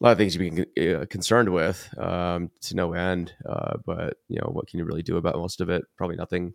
a 0.00 0.04
lot 0.04 0.12
of 0.12 0.18
things 0.18 0.36
you 0.36 0.66
be 0.74 0.94
uh, 0.94 1.06
concerned 1.06 1.48
with 1.48 1.92
um, 1.98 2.50
to 2.62 2.76
no 2.76 2.92
end. 2.92 3.34
Uh, 3.44 3.76
but 3.84 4.18
you 4.28 4.40
know, 4.40 4.50
what 4.52 4.68
can 4.68 4.78
you 4.78 4.84
really 4.84 5.02
do 5.02 5.16
about 5.16 5.36
most 5.36 5.60
of 5.60 5.68
it? 5.68 5.84
Probably 5.96 6.16
nothing. 6.16 6.54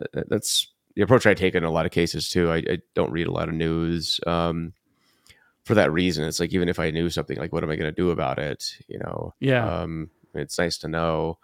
Uh, 0.00 0.22
That's 0.28 0.68
the 0.98 1.04
approach 1.04 1.26
I 1.28 1.34
take 1.34 1.54
in 1.54 1.62
a 1.62 1.70
lot 1.70 1.86
of 1.86 1.92
cases 1.92 2.28
too. 2.28 2.50
I, 2.50 2.56
I 2.56 2.78
don't 2.96 3.12
read 3.12 3.28
a 3.28 3.32
lot 3.32 3.48
of 3.48 3.54
news 3.54 4.18
um, 4.26 4.72
for 5.64 5.74
that 5.74 5.92
reason. 5.92 6.24
It's 6.24 6.40
like 6.40 6.52
even 6.52 6.68
if 6.68 6.80
I 6.80 6.90
knew 6.90 7.08
something, 7.08 7.38
like 7.38 7.52
what 7.52 7.62
am 7.62 7.70
I 7.70 7.76
going 7.76 7.92
to 7.94 8.02
do 8.02 8.10
about 8.10 8.38
it? 8.40 8.64
You 8.88 8.98
know, 8.98 9.32
Yeah. 9.38 9.82
um, 9.82 10.10
it's 10.34 10.58
nice 10.58 10.76
to 10.78 10.88
know. 10.88 11.38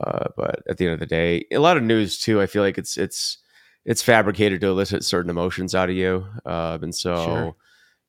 Uh, 0.00 0.28
but 0.36 0.62
at 0.68 0.76
the 0.76 0.84
end 0.84 0.94
of 0.94 1.00
the 1.00 1.06
day, 1.06 1.44
a 1.50 1.58
lot 1.58 1.76
of 1.76 1.82
news 1.82 2.18
too. 2.20 2.40
I 2.40 2.46
feel 2.46 2.62
like 2.62 2.78
it's 2.78 2.96
it's 2.96 3.38
it's 3.84 4.02
fabricated 4.02 4.60
to 4.60 4.68
elicit 4.68 5.02
certain 5.04 5.30
emotions 5.30 5.74
out 5.74 5.88
of 5.90 5.96
you, 5.96 6.24
uh, 6.44 6.78
and 6.82 6.94
so 6.94 7.14
Sure. 7.24 7.56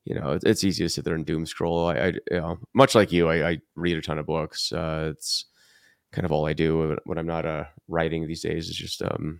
you 0.05 0.13
know 0.15 0.33
it's, 0.33 0.43
it's 0.45 0.63
easy 0.63 0.83
to 0.83 0.89
sit 0.89 1.05
there 1.05 1.15
and 1.15 1.25
doom 1.25 1.45
scroll. 1.45 1.87
I, 1.87 1.93
I 1.95 2.07
you 2.07 2.19
know, 2.31 2.57
much 2.73 2.93
like 2.93 3.11
you, 3.11 3.29
I, 3.29 3.49
I 3.51 3.57
read 3.75 3.97
a 3.97 4.01
ton 4.01 4.17
of 4.19 4.25
books. 4.25 4.71
Uh, 4.73 5.13
it's 5.15 5.45
kind 6.11 6.25
of 6.25 6.31
all 6.31 6.45
I 6.45 6.53
do 6.53 6.97
when 7.05 7.17
I'm 7.17 7.25
not 7.27 7.45
uh, 7.45 7.65
writing 7.87 8.27
these 8.27 8.41
days. 8.41 8.69
Is 8.69 8.75
just 8.75 9.01
um, 9.01 9.39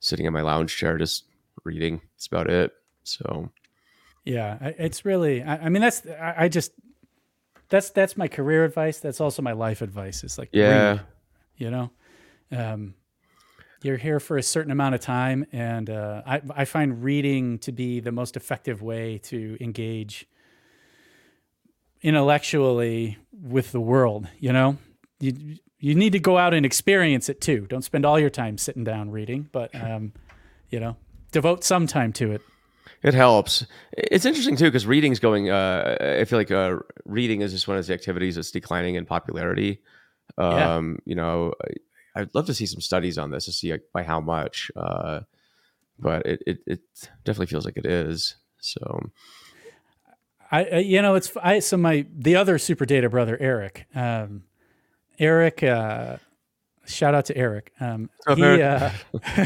sitting 0.00 0.26
in 0.26 0.32
my 0.32 0.40
lounge 0.40 0.76
chair, 0.76 0.98
just 0.98 1.24
reading. 1.64 2.00
That's 2.14 2.26
about 2.26 2.50
it. 2.50 2.72
So 3.04 3.50
Yeah, 4.24 4.58
it's 4.60 5.04
really. 5.04 5.42
I, 5.42 5.66
I 5.66 5.68
mean, 5.68 5.82
that's. 5.82 6.06
I, 6.06 6.34
I 6.38 6.48
just. 6.48 6.72
That's 7.68 7.90
that's 7.90 8.16
my 8.16 8.26
career 8.26 8.64
advice. 8.64 8.98
That's 8.98 9.20
also 9.20 9.42
my 9.42 9.52
life 9.52 9.80
advice. 9.80 10.24
It's 10.24 10.38
like 10.38 10.48
yeah, 10.52 10.90
read, 10.90 11.00
you 11.56 11.70
know, 11.70 11.90
um, 12.50 12.94
you're 13.82 13.96
here 13.96 14.18
for 14.18 14.36
a 14.36 14.42
certain 14.42 14.72
amount 14.72 14.96
of 14.96 15.00
time, 15.00 15.46
and 15.52 15.88
uh, 15.88 16.22
I 16.26 16.42
I 16.54 16.64
find 16.64 17.04
reading 17.04 17.58
to 17.60 17.72
be 17.72 18.00
the 18.00 18.12
most 18.12 18.36
effective 18.36 18.82
way 18.82 19.18
to 19.24 19.56
engage 19.60 20.26
intellectually 22.02 23.18
with 23.32 23.72
the 23.72 23.80
world. 23.80 24.26
You 24.38 24.52
know, 24.52 24.78
you 25.20 25.58
you 25.80 25.94
need 25.94 26.12
to 26.12 26.20
go 26.20 26.38
out 26.38 26.54
and 26.54 26.64
experience 26.64 27.28
it 27.28 27.40
too. 27.40 27.66
Don't 27.68 27.82
spend 27.82 28.04
all 28.04 28.18
your 28.18 28.30
time 28.30 28.58
sitting 28.58 28.84
down 28.84 29.10
reading, 29.10 29.48
but 29.50 29.74
um, 29.74 30.12
you 30.68 30.78
know, 30.78 30.96
devote 31.32 31.64
some 31.64 31.86
time 31.86 32.12
to 32.14 32.32
it. 32.32 32.42
It 33.02 33.14
helps. 33.14 33.66
It's 33.92 34.26
interesting 34.26 34.56
too 34.56 34.66
because 34.66 34.86
reading's 34.86 35.18
going. 35.18 35.50
Uh, 35.50 36.18
I 36.20 36.24
feel 36.24 36.38
like 36.38 36.50
uh, 36.50 36.76
reading 37.04 37.40
is 37.40 37.52
just 37.52 37.66
one 37.66 37.78
of 37.78 37.86
the 37.86 37.94
activities 37.94 38.36
that's 38.36 38.50
declining 38.50 38.94
in 38.94 39.06
popularity. 39.06 39.80
Yeah. 40.38 40.76
Um, 40.76 40.98
You 41.06 41.14
know, 41.14 41.54
I'd 42.14 42.34
love 42.34 42.46
to 42.46 42.54
see 42.54 42.66
some 42.66 42.80
studies 42.80 43.18
on 43.18 43.30
this 43.30 43.46
to 43.46 43.52
see 43.52 43.72
like, 43.72 43.84
by 43.92 44.02
how 44.02 44.20
much. 44.20 44.70
Uh, 44.76 45.20
but 45.98 46.26
it, 46.26 46.42
it, 46.46 46.58
it 46.66 46.80
definitely 47.24 47.46
feels 47.46 47.64
like 47.64 47.76
it 47.76 47.86
is. 47.86 48.36
So 48.60 49.10
I, 50.50 50.64
I 50.64 50.78
you 50.78 51.00
know 51.02 51.14
it's 51.14 51.32
I 51.42 51.60
so 51.60 51.76
my 51.76 52.06
the 52.12 52.36
other 52.36 52.58
super 52.58 52.84
data 52.84 53.08
brother 53.08 53.36
Eric 53.40 53.86
um, 53.94 54.44
Eric 55.20 55.62
uh, 55.62 56.16
shout 56.86 57.14
out 57.14 57.26
to 57.26 57.36
Eric. 57.36 57.72
Um, 57.78 58.10
Oh, 58.26 58.34
he 58.34 58.42
Eric. 58.42 58.92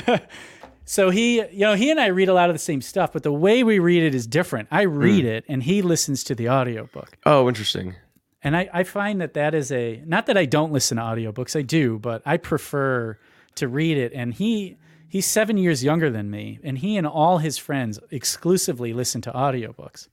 uh, 0.08 0.18
so 0.86 1.10
he 1.10 1.36
you 1.50 1.60
know 1.66 1.74
he 1.74 1.90
and 1.90 2.00
I 2.00 2.06
read 2.06 2.28
a 2.28 2.34
lot 2.34 2.48
of 2.48 2.54
the 2.54 2.60
same 2.60 2.80
stuff 2.80 3.12
but 3.12 3.22
the 3.22 3.32
way 3.32 3.62
we 3.64 3.78
read 3.78 4.02
it 4.02 4.14
is 4.14 4.26
different. 4.26 4.68
I 4.70 4.82
read 4.82 5.24
it 5.24 5.44
and 5.48 5.62
he 5.62 5.82
listens 5.82 6.24
to 6.24 6.34
the 6.34 6.48
audiobook. 6.48 7.18
Oh, 7.26 7.48
interesting. 7.48 7.96
and 8.42 8.56
I, 8.56 8.68
I 8.72 8.84
find 8.84 9.20
that 9.20 9.34
that 9.34 9.54
is 9.54 9.70
a 9.72 10.02
not 10.06 10.26
that 10.26 10.36
I 10.38 10.44
don't 10.46 10.72
listen 10.72 10.96
to 10.96 11.02
audiobooks 11.02 11.56
I 11.58 11.62
do 11.62 11.98
but 11.98 12.22
I 12.24 12.36
prefer 12.38 13.18
to 13.56 13.68
read 13.68 13.96
it. 13.98 14.12
And 14.14 14.32
he 14.34 14.76
he's 15.08 15.26
seven 15.26 15.56
years 15.58 15.82
younger 15.84 16.10
than 16.10 16.30
me 16.30 16.58
and 16.62 16.78
he 16.78 16.96
and 16.96 17.06
all 17.06 17.38
his 17.38 17.58
friends 17.58 17.98
exclusively 18.10 18.92
listen 18.92 19.20
to 19.22 19.32
audiobooks. 19.32 20.08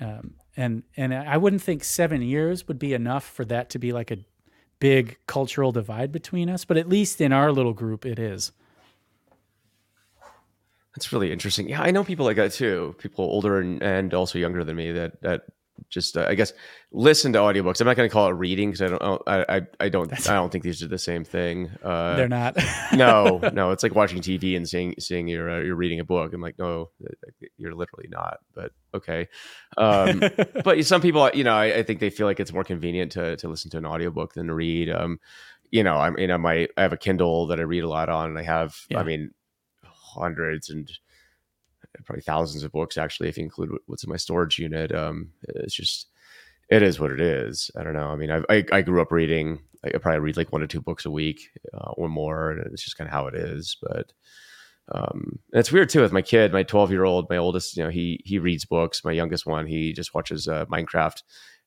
Um, 0.00 0.34
and 0.56 0.82
and 0.96 1.14
I 1.14 1.36
wouldn't 1.38 1.62
think 1.62 1.82
seven 1.84 2.20
years 2.22 2.66
would 2.68 2.78
be 2.78 2.92
enough 2.92 3.24
for 3.24 3.44
that 3.46 3.70
to 3.70 3.78
be 3.78 3.92
like 3.92 4.10
a 4.10 4.18
big 4.82 5.16
cultural 5.28 5.70
divide 5.70 6.10
between 6.10 6.50
us, 6.50 6.64
but 6.64 6.76
at 6.76 6.88
least 6.88 7.20
in 7.20 7.32
our 7.32 7.52
little 7.52 7.72
group, 7.72 8.04
it 8.04 8.18
is. 8.18 8.50
That's 10.96 11.12
really 11.12 11.30
interesting. 11.30 11.68
Yeah, 11.68 11.80
I 11.80 11.92
know 11.92 12.02
people 12.02 12.26
like 12.26 12.34
that 12.34 12.50
too. 12.50 12.96
People 12.98 13.24
older 13.26 13.60
and, 13.60 13.80
and 13.80 14.12
also 14.12 14.40
younger 14.40 14.64
than 14.64 14.74
me 14.74 14.90
that 14.90 15.22
that 15.22 15.42
just 15.88 16.16
uh, 16.16 16.26
I 16.28 16.34
guess 16.34 16.52
listen 16.90 17.32
to 17.34 17.38
audiobooks. 17.38 17.80
I'm 17.80 17.86
not 17.86 17.96
going 17.96 18.08
to 18.08 18.12
call 18.12 18.28
it 18.28 18.32
reading 18.32 18.70
because 18.70 18.82
I 18.82 18.88
don't 18.88 19.22
I, 19.26 19.56
I 19.56 19.62
I 19.80 19.88
don't 19.88 20.12
I 20.28 20.34
don't 20.34 20.50
think 20.50 20.64
these 20.64 20.82
are 20.82 20.88
the 20.88 20.98
same 20.98 21.24
thing. 21.24 21.70
Uh, 21.82 22.16
They're 22.16 22.28
not. 22.28 22.56
no, 22.94 23.40
no, 23.52 23.70
it's 23.70 23.82
like 23.82 23.94
watching 23.94 24.20
TV 24.20 24.56
and 24.56 24.68
seeing 24.68 24.94
seeing 24.98 25.28
you're 25.28 25.50
uh, 25.50 25.60
you're 25.60 25.76
reading 25.76 26.00
a 26.00 26.04
book. 26.04 26.32
I'm 26.32 26.40
like, 26.40 26.58
no, 26.58 26.90
you're 27.56 27.74
literally 27.74 28.08
not. 28.10 28.38
But 28.54 28.72
okay, 28.94 29.28
um, 29.76 30.22
but 30.64 30.84
some 30.84 31.00
people, 31.00 31.30
you 31.34 31.44
know, 31.44 31.54
I, 31.54 31.78
I 31.78 31.82
think 31.82 32.00
they 32.00 32.10
feel 32.10 32.26
like 32.26 32.40
it's 32.40 32.52
more 32.52 32.64
convenient 32.64 33.12
to 33.12 33.36
to 33.36 33.48
listen 33.48 33.70
to 33.72 33.78
an 33.78 33.86
audiobook 33.86 34.34
than 34.34 34.46
to 34.48 34.54
read. 34.54 34.90
Um, 34.90 35.18
you 35.70 35.82
know, 35.82 35.96
I'm 35.96 36.18
you 36.18 36.26
know 36.26 36.38
my 36.38 36.68
I 36.76 36.82
have 36.82 36.92
a 36.92 36.98
Kindle 36.98 37.46
that 37.48 37.58
I 37.58 37.62
read 37.62 37.84
a 37.84 37.88
lot 37.88 38.08
on, 38.08 38.30
and 38.30 38.38
I 38.38 38.42
have 38.42 38.76
Yeah. 38.88 39.00
I 39.00 39.04
mean 39.04 39.30
hundreds 39.84 40.70
and 40.70 40.90
probably 42.04 42.22
thousands 42.22 42.64
of 42.64 42.72
books 42.72 42.96
actually 42.96 43.28
if 43.28 43.36
you 43.36 43.44
include 43.44 43.70
what's 43.86 44.04
in 44.04 44.10
my 44.10 44.16
storage 44.16 44.58
unit. 44.58 44.94
Um, 44.94 45.30
it's 45.42 45.74
just 45.74 46.08
it 46.68 46.82
is 46.82 46.98
what 46.98 47.10
it 47.10 47.20
is. 47.20 47.70
I 47.78 47.82
don't 47.82 47.94
know. 47.94 48.08
I 48.08 48.16
mean, 48.16 48.30
I 48.30 48.42
I, 48.48 48.64
I 48.72 48.82
grew 48.82 49.02
up 49.02 49.12
reading. 49.12 49.60
I 49.84 49.90
probably 49.98 50.20
read 50.20 50.36
like 50.36 50.52
one 50.52 50.62
or 50.62 50.66
two 50.66 50.80
books 50.80 51.04
a 51.04 51.10
week 51.10 51.50
uh, 51.74 51.90
or 51.92 52.08
more, 52.08 52.52
and 52.52 52.72
it's 52.72 52.84
just 52.84 52.96
kind 52.96 53.08
of 53.08 53.12
how 53.12 53.26
it 53.26 53.34
is. 53.34 53.76
But 53.82 54.12
um, 54.90 55.38
and 55.52 55.60
it's 55.60 55.72
weird 55.72 55.88
too 55.88 56.00
with 56.00 56.12
my 56.12 56.22
kid, 56.22 56.52
my 56.52 56.62
12 56.62 56.90
year 56.90 57.04
old, 57.04 57.28
my 57.30 57.36
oldest. 57.36 57.76
You 57.76 57.84
know, 57.84 57.90
he 57.90 58.20
he 58.24 58.38
reads 58.38 58.64
books. 58.64 59.04
My 59.04 59.12
youngest 59.12 59.46
one, 59.46 59.66
he 59.66 59.92
just 59.92 60.14
watches 60.14 60.48
uh, 60.48 60.66
Minecraft, 60.66 61.22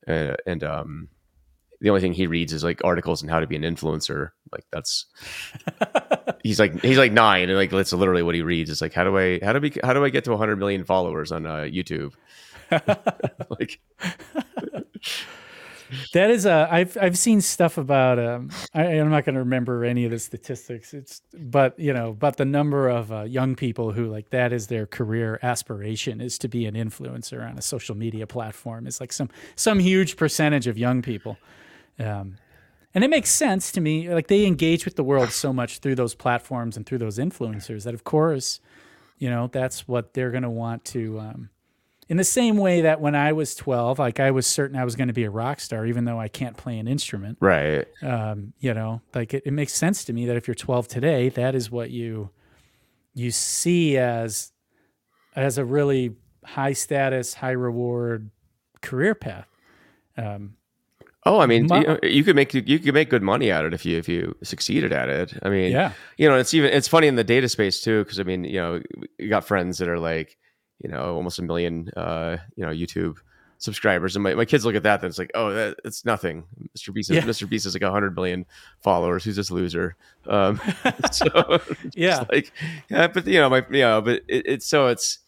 uh, 0.07 0.35
and 0.45 0.63
um, 0.63 1.09
the 1.85 1.91
only 1.91 2.01
thing 2.01 2.13
he 2.13 2.25
reads 2.25 2.51
is 2.51 2.63
like 2.63 2.83
articles 2.83 3.21
on 3.21 3.29
how 3.29 3.39
to 3.39 3.45
be 3.45 3.55
an 3.55 3.61
influencer. 3.61 4.31
Like 4.51 4.65
that's 4.71 5.05
he's 6.43 6.59
like 6.59 6.81
he's 6.81 6.97
like 6.97 7.11
nine, 7.11 7.47
and 7.47 7.55
like 7.55 7.69
that's 7.69 7.93
literally 7.93 8.23
what 8.23 8.33
he 8.33 8.41
reads. 8.41 8.71
It's 8.71 8.81
like 8.81 8.91
how 8.91 9.03
do 9.03 9.15
I 9.15 9.39
how 9.43 9.53
do 9.53 9.59
we 9.59 9.71
how 9.83 9.93
do 9.93 10.03
I 10.03 10.09
get 10.09 10.23
to 10.23 10.31
100 10.31 10.55
million 10.55 10.83
followers 10.83 11.31
on 11.31 11.45
uh, 11.45 11.67
YouTube? 11.67 12.13
like 12.71 13.79
that 16.13 16.31
is 16.31 16.47
a 16.47 16.67
I've 16.71 16.97
I've 16.99 17.19
seen 17.19 17.39
stuff 17.39 17.77
about 17.77 18.17
um 18.17 18.49
I, 18.73 18.85
I'm 18.85 19.11
not 19.11 19.23
going 19.23 19.35
to 19.35 19.41
remember 19.41 19.85
any 19.85 20.05
of 20.05 20.09
the 20.09 20.17
statistics 20.17 20.91
it's 20.91 21.21
but 21.37 21.77
you 21.77 21.93
know 21.93 22.13
but 22.13 22.37
the 22.37 22.45
number 22.45 22.89
of 22.89 23.11
uh, 23.11 23.21
young 23.25 23.55
people 23.55 23.91
who 23.91 24.07
like 24.07 24.31
that 24.31 24.51
is 24.51 24.65
their 24.65 24.87
career 24.87 25.37
aspiration 25.43 26.19
is 26.19 26.39
to 26.39 26.47
be 26.47 26.65
an 26.65 26.73
influencer 26.73 27.47
on 27.47 27.59
a 27.59 27.61
social 27.61 27.95
media 27.95 28.25
platform 28.25 28.87
is 28.87 28.99
like 28.99 29.13
some 29.13 29.29
some 29.55 29.77
huge 29.77 30.17
percentage 30.17 30.65
of 30.65 30.79
young 30.79 31.03
people 31.03 31.37
um 31.99 32.37
and 32.93 33.03
it 33.03 33.09
makes 33.09 33.29
sense 33.29 33.71
to 33.71 33.81
me 33.81 34.09
like 34.13 34.27
they 34.27 34.45
engage 34.45 34.85
with 34.85 34.95
the 34.95 35.03
world 35.03 35.29
so 35.29 35.51
much 35.51 35.79
through 35.79 35.95
those 35.95 36.15
platforms 36.15 36.77
and 36.77 36.85
through 36.85 36.97
those 36.97 37.17
influencers 37.17 37.83
that 37.83 37.93
of 37.93 38.03
course 38.03 38.59
you 39.17 39.29
know 39.29 39.47
that's 39.51 39.87
what 39.87 40.13
they're 40.13 40.31
going 40.31 40.43
to 40.43 40.49
want 40.49 40.83
to 40.85 41.19
um 41.19 41.49
in 42.07 42.17
the 42.17 42.23
same 42.23 42.57
way 42.57 42.81
that 42.81 43.01
when 43.01 43.15
I 43.15 43.31
was 43.31 43.55
12, 43.55 43.97
like 43.97 44.19
I 44.19 44.31
was 44.31 44.45
certain 44.45 44.77
I 44.77 44.85
was 44.85 44.95
going 44.95 45.07
to 45.07 45.13
be 45.13 45.23
a 45.23 45.29
rock 45.29 45.59
star, 45.59 45.85
even 45.85 46.05
though 46.05 46.19
I 46.19 46.27
can't 46.27 46.55
play 46.55 46.77
an 46.77 46.87
instrument. 46.87 47.37
right. 47.39 47.87
Um, 48.01 48.53
you 48.59 48.73
know, 48.73 49.01
like 49.13 49.33
it, 49.33 49.43
it 49.45 49.51
makes 49.51 49.73
sense 49.73 50.05
to 50.05 50.13
me 50.13 50.25
that 50.27 50.35
if 50.35 50.47
you're 50.47 50.55
12 50.55 50.87
today, 50.87 51.29
that 51.29 51.55
is 51.55 51.71
what 51.71 51.89
you 51.89 52.29
you 53.13 53.31
see 53.31 53.97
as 53.97 54.51
as 55.35 55.57
a 55.57 55.65
really 55.65 56.15
high 56.43 56.73
status, 56.73 57.35
high 57.35 57.51
reward 57.51 58.29
career 58.81 59.15
path. 59.15 59.47
Um, 60.17 60.57
Oh, 61.27 61.39
I 61.39 61.47
mean, 61.47 61.67
you, 61.73 61.97
you 62.03 62.23
could 62.23 62.35
make 62.35 62.53
you 62.53 62.79
could 62.79 62.93
make 62.93 63.09
good 63.09 63.23
money 63.23 63.49
at 63.49 63.65
it 63.65 63.73
if 63.73 63.83
you 63.83 63.97
if 63.97 64.07
you 64.07 64.35
succeeded 64.43 64.91
at 64.93 65.09
it. 65.09 65.33
I 65.41 65.49
mean, 65.49 65.71
yeah, 65.71 65.93
you 66.17 66.29
know, 66.29 66.37
it's 66.37 66.53
even 66.53 66.71
it's 66.71 66.87
funny 66.87 67.07
in 67.07 67.15
the 67.15 67.23
data 67.23 67.49
space 67.49 67.81
too 67.81 68.03
because 68.03 68.19
I 68.19 68.23
mean, 68.23 68.43
you 68.43 68.61
know, 68.61 68.81
you 69.17 69.27
got 69.29 69.43
friends 69.43 69.79
that 69.79 69.89
are 69.89 69.97
like, 69.97 70.37
you 70.83 70.89
know, 70.89 71.15
almost 71.15 71.39
a 71.39 71.41
million, 71.41 71.89
uh, 71.97 72.37
you 72.55 72.63
know, 72.63 72.71
YouTube 72.71 73.17
subscribers, 73.57 74.15
and 74.15 74.21
my, 74.21 74.35
my 74.35 74.45
kids 74.45 74.65
look 74.65 74.75
at 74.75 74.83
that 74.83 75.01
and 75.01 75.09
it's 75.09 75.17
like, 75.17 75.31
oh, 75.33 75.51
that, 75.51 75.77
it's 75.83 76.05
nothing. 76.05 76.43
Mr. 76.77 76.93
Beast, 76.93 77.09
is, 77.09 77.15
Yeah. 77.15 77.23
Mr. 77.23 77.49
Beast 77.49 77.65
is 77.65 77.73
like 77.73 77.81
hundred 77.81 78.13
million 78.13 78.45
followers. 78.83 79.23
Who's 79.23 79.35
this 79.35 79.49
loser? 79.49 79.95
Um, 80.27 80.61
so 81.11 81.59
yeah, 81.95 82.25
like, 82.31 82.51
yeah, 82.87 83.07
but 83.07 83.25
you 83.25 83.39
know, 83.39 83.49
my, 83.49 83.65
you 83.71 83.81
know, 83.81 83.99
but 83.99 84.21
it, 84.27 84.45
it's 84.45 84.67
so 84.67 84.87
it's 84.87 85.19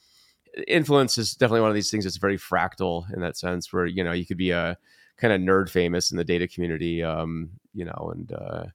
influence 0.68 1.18
is 1.18 1.34
definitely 1.34 1.62
one 1.62 1.70
of 1.70 1.76
these 1.76 1.90
things 1.90 2.04
that's 2.04 2.18
very 2.18 2.38
fractal 2.38 3.12
in 3.16 3.22
that 3.22 3.36
sense, 3.36 3.74
where 3.74 3.88
you 3.88 4.04
know 4.04 4.12
you 4.12 4.28
could 4.28 4.38
be 4.38 4.52
a 4.52 4.78
kind 5.18 5.34
of 5.34 5.42
nerd 5.42 5.70
famous 5.70 6.12
in 6.12 6.18
the 6.18 6.24
data 6.24 6.48
community, 6.48 7.04
um, 7.04 7.50
you 7.74 7.86
know, 7.86 8.12
and 8.14 8.32
uh, 8.32 8.66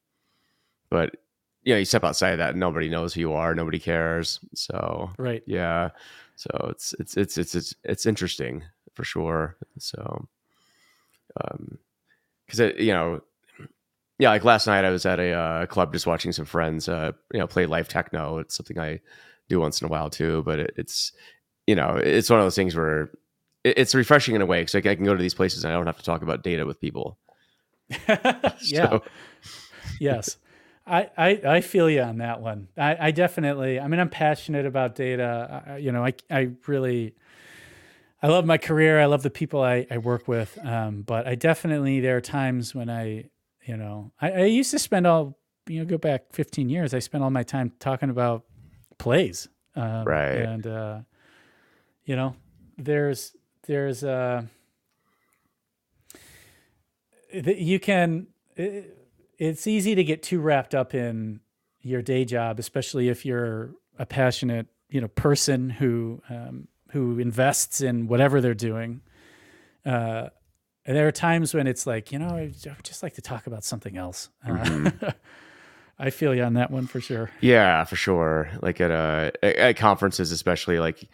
but 0.90 1.16
you 1.62 1.72
know, 1.72 1.78
you 1.78 1.84
step 1.84 2.04
outside 2.04 2.32
of 2.32 2.38
that, 2.38 2.50
and 2.50 2.60
nobody 2.60 2.88
knows 2.88 3.14
who 3.14 3.20
you 3.20 3.32
are, 3.32 3.54
nobody 3.54 3.78
cares. 3.78 4.40
So 4.54 5.10
right. 5.18 5.42
yeah, 5.46 5.90
so 6.36 6.50
it's 6.70 6.94
it's 6.98 7.16
it's 7.16 7.38
it's 7.38 7.54
it's, 7.54 7.74
it's 7.84 8.06
interesting 8.06 8.64
for 8.94 9.04
sure. 9.04 9.56
So, 9.78 10.28
um, 11.40 11.78
because 12.46 12.60
it 12.60 12.78
you 12.78 12.92
know. 12.92 13.22
Yeah, 14.18 14.28
like 14.28 14.44
last 14.44 14.68
night 14.68 14.84
I 14.84 14.90
was 14.90 15.04
at 15.04 15.18
a 15.18 15.32
uh, 15.32 15.66
club 15.66 15.92
just 15.92 16.06
watching 16.06 16.30
some 16.30 16.44
friends, 16.44 16.88
uh, 16.88 17.10
you 17.32 17.40
know, 17.40 17.48
play 17.48 17.66
live 17.66 17.88
techno. 17.88 18.38
It's 18.38 18.54
something 18.54 18.78
I 18.78 19.00
do 19.48 19.58
once 19.58 19.80
in 19.80 19.86
a 19.86 19.90
while 19.90 20.10
too, 20.10 20.44
but 20.44 20.60
it, 20.60 20.74
it's, 20.76 21.12
you 21.66 21.74
know, 21.74 21.96
it's 21.96 22.30
one 22.30 22.38
of 22.38 22.44
those 22.44 22.54
things 22.54 22.76
where 22.76 23.10
it's 23.64 23.94
refreshing 23.94 24.34
in 24.34 24.42
a 24.42 24.46
way 24.46 24.60
because 24.60 24.74
I 24.74 24.80
can 24.80 25.04
go 25.04 25.14
to 25.14 25.22
these 25.22 25.34
places 25.34 25.64
and 25.64 25.72
I 25.72 25.76
don't 25.76 25.86
have 25.86 25.98
to 25.98 26.04
talk 26.04 26.22
about 26.22 26.42
data 26.42 26.66
with 26.66 26.80
people. 26.80 27.18
yeah. 28.62 28.98
Yes. 30.00 30.36
I, 30.86 31.10
I, 31.16 31.28
I 31.46 31.60
feel 31.60 31.88
you 31.88 32.02
on 32.02 32.18
that 32.18 32.40
one. 32.40 32.68
I, 32.76 33.08
I 33.08 33.10
definitely, 33.12 33.78
I 33.78 33.86
mean, 33.86 34.00
I'm 34.00 34.08
passionate 34.08 34.66
about 34.66 34.96
data. 34.96 35.62
I, 35.66 35.76
you 35.76 35.92
know, 35.92 36.04
I, 36.04 36.14
I 36.28 36.50
really, 36.66 37.14
I 38.20 38.28
love 38.28 38.44
my 38.44 38.58
career. 38.58 39.00
I 39.00 39.06
love 39.06 39.22
the 39.22 39.30
people 39.30 39.62
I, 39.62 39.86
I 39.90 39.98
work 39.98 40.26
with. 40.26 40.58
Um, 40.64 41.02
but 41.02 41.28
I 41.28 41.36
definitely, 41.36 42.00
there 42.00 42.16
are 42.16 42.20
times 42.20 42.74
when 42.74 42.90
I, 42.90 43.30
you 43.64 43.76
know, 43.76 44.12
I, 44.20 44.32
I 44.32 44.44
used 44.44 44.72
to 44.72 44.78
spend 44.80 45.06
all, 45.06 45.38
you 45.68 45.78
know, 45.78 45.84
go 45.84 45.98
back 45.98 46.32
15 46.32 46.68
years. 46.68 46.94
I 46.94 46.98
spent 46.98 47.22
all 47.22 47.30
my 47.30 47.44
time 47.44 47.72
talking 47.78 48.10
about 48.10 48.44
plays. 48.98 49.48
Um, 49.76 50.04
Right. 50.04 50.38
And, 50.38 50.66
uh, 50.66 50.98
you 52.04 52.16
know, 52.16 52.34
there's, 52.76 53.36
there's, 53.66 54.02
a 54.02 54.48
th- 57.32 57.58
you 57.58 57.80
can, 57.80 58.28
it, 58.56 58.98
it's 59.38 59.66
easy 59.66 59.94
to 59.94 60.04
get 60.04 60.22
too 60.22 60.40
wrapped 60.40 60.74
up 60.74 60.94
in 60.94 61.40
your 61.80 62.02
day 62.02 62.24
job, 62.24 62.58
especially 62.58 63.08
if 63.08 63.26
you're 63.26 63.70
a 63.98 64.06
passionate, 64.06 64.66
you 64.88 65.00
know, 65.00 65.08
person 65.08 65.70
who 65.70 66.22
um, 66.28 66.68
who 66.90 67.18
invests 67.18 67.80
in 67.80 68.06
whatever 68.06 68.40
they're 68.40 68.54
doing. 68.54 69.00
Uh, 69.84 70.28
and 70.84 70.96
there 70.96 71.08
are 71.08 71.12
times 71.12 71.54
when 71.54 71.66
it's 71.66 71.86
like, 71.86 72.12
you 72.12 72.18
know, 72.18 72.28
I 72.28 72.52
just 72.82 73.02
like 73.02 73.14
to 73.14 73.22
talk 73.22 73.46
about 73.46 73.64
something 73.64 73.96
else. 73.96 74.28
Uh, 74.46 74.90
I 75.98 76.10
feel 76.10 76.34
you 76.34 76.42
on 76.42 76.54
that 76.54 76.70
one 76.70 76.86
for 76.86 77.00
sure. 77.00 77.30
yeah, 77.40 77.84
for 77.84 77.96
sure. 77.96 78.50
Like 78.60 78.80
at 78.80 78.90
uh 78.90 79.30
at, 79.42 79.76
conferences, 79.76 80.32
especially 80.32 80.78
like, 80.78 81.08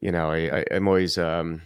you 0.00 0.12
know, 0.12 0.30
I, 0.30 0.58
I 0.58 0.64
I'm 0.70 0.86
always 0.86 1.18
um 1.18 1.62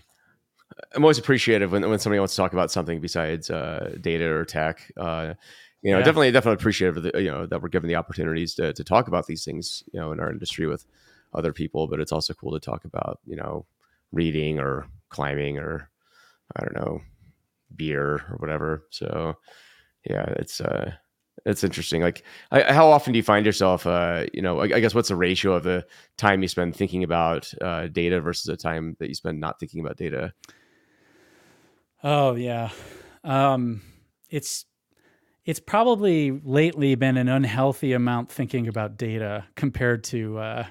I'm 0.95 1.05
always 1.05 1.19
appreciative 1.19 1.73
when 1.73 1.89
when 1.89 1.99
somebody 1.99 2.19
wants 2.19 2.35
to 2.35 2.43
talk 2.43 2.53
about 2.53 2.71
something 2.71 3.01
besides 3.01 3.51
uh 3.51 3.97
data 4.01 4.29
or 4.29 4.45
tech. 4.45 4.91
Uh, 4.97 5.35
you 5.83 5.91
know, 5.91 5.99
Yeah. 5.99 6.05
definitely 6.05 6.31
definitely 6.31 6.61
appreciative 6.61 7.03
the, 7.03 7.23
you 7.23 7.31
know 7.31 7.47
that 7.47 7.63
we're 7.63 7.69
given 7.69 7.89
the 7.89 7.97
opportunities 7.97 8.55
to 8.57 8.73
to 8.73 8.85
talk 8.85 9.09
about 9.09 9.27
these 9.27 9.45
things, 9.45 9.85
you 9.93 10.01
know, 10.01 10.13
in 10.13 10.21
our 10.21 10.31
industry 10.31 10.67
with 10.67 10.87
other 11.35 11.53
people. 11.53 11.89
But 11.89 12.01
it's 12.01 12.13
also 12.13 12.35
cool 12.35 12.53
to 12.53 12.61
talk 12.61 12.85
about, 12.85 13.21
you 13.27 13.37
know, 13.37 13.67
reading 14.13 14.59
or 14.59 14.87
climbing 15.09 15.59
or 15.59 15.91
I 16.57 16.65
don't 16.65 16.77
know, 16.77 17.01
beer 17.75 18.17
or 18.31 18.37
whatever. 18.39 18.87
So 18.91 19.37
yeah, 20.09 20.25
it's 20.37 20.61
uh 20.61 20.93
it's 21.47 21.65
interesting. 21.65 22.03
Like, 22.03 22.23
I, 22.51 22.73
how 22.73 22.89
often 22.89 23.13
do 23.13 23.17
you 23.17 23.23
find 23.23 23.45
yourself, 23.45 23.87
uh, 23.87 24.27
you 24.33 24.43
know, 24.43 24.61
I, 24.61 24.65
I, 24.65 24.81
guess 24.81 24.95
what's 24.95 25.09
the 25.09 25.17
ratio 25.17 25.55
of 25.55 25.65
the 25.65 25.85
time 26.17 26.43
you 26.43 26.47
spend 26.47 26.77
thinking 26.77 27.03
about 27.03 27.53
uh, 27.61 27.89
data 27.89 28.21
versus 28.21 28.45
the 28.45 28.57
time 28.57 28.97
that 29.01 29.09
you 29.09 29.15
spend 29.15 29.41
not 29.41 29.59
thinking 29.59 29.81
about 29.81 29.97
data? 29.97 30.33
Oh 32.03 32.35
yeah, 32.35 32.71
um, 33.23 33.83
it's 34.29 34.65
it's 35.45 35.61
probably 35.61 36.31
lately 36.31 36.95
been 36.95 37.17
an 37.17 37.29
unhealthy 37.29 37.93
amount 37.93 38.31
thinking 38.31 38.69
about 38.69 38.97
data 38.97 39.45
compared 39.55 40.05
to 40.05 40.39
uh, 40.39 40.67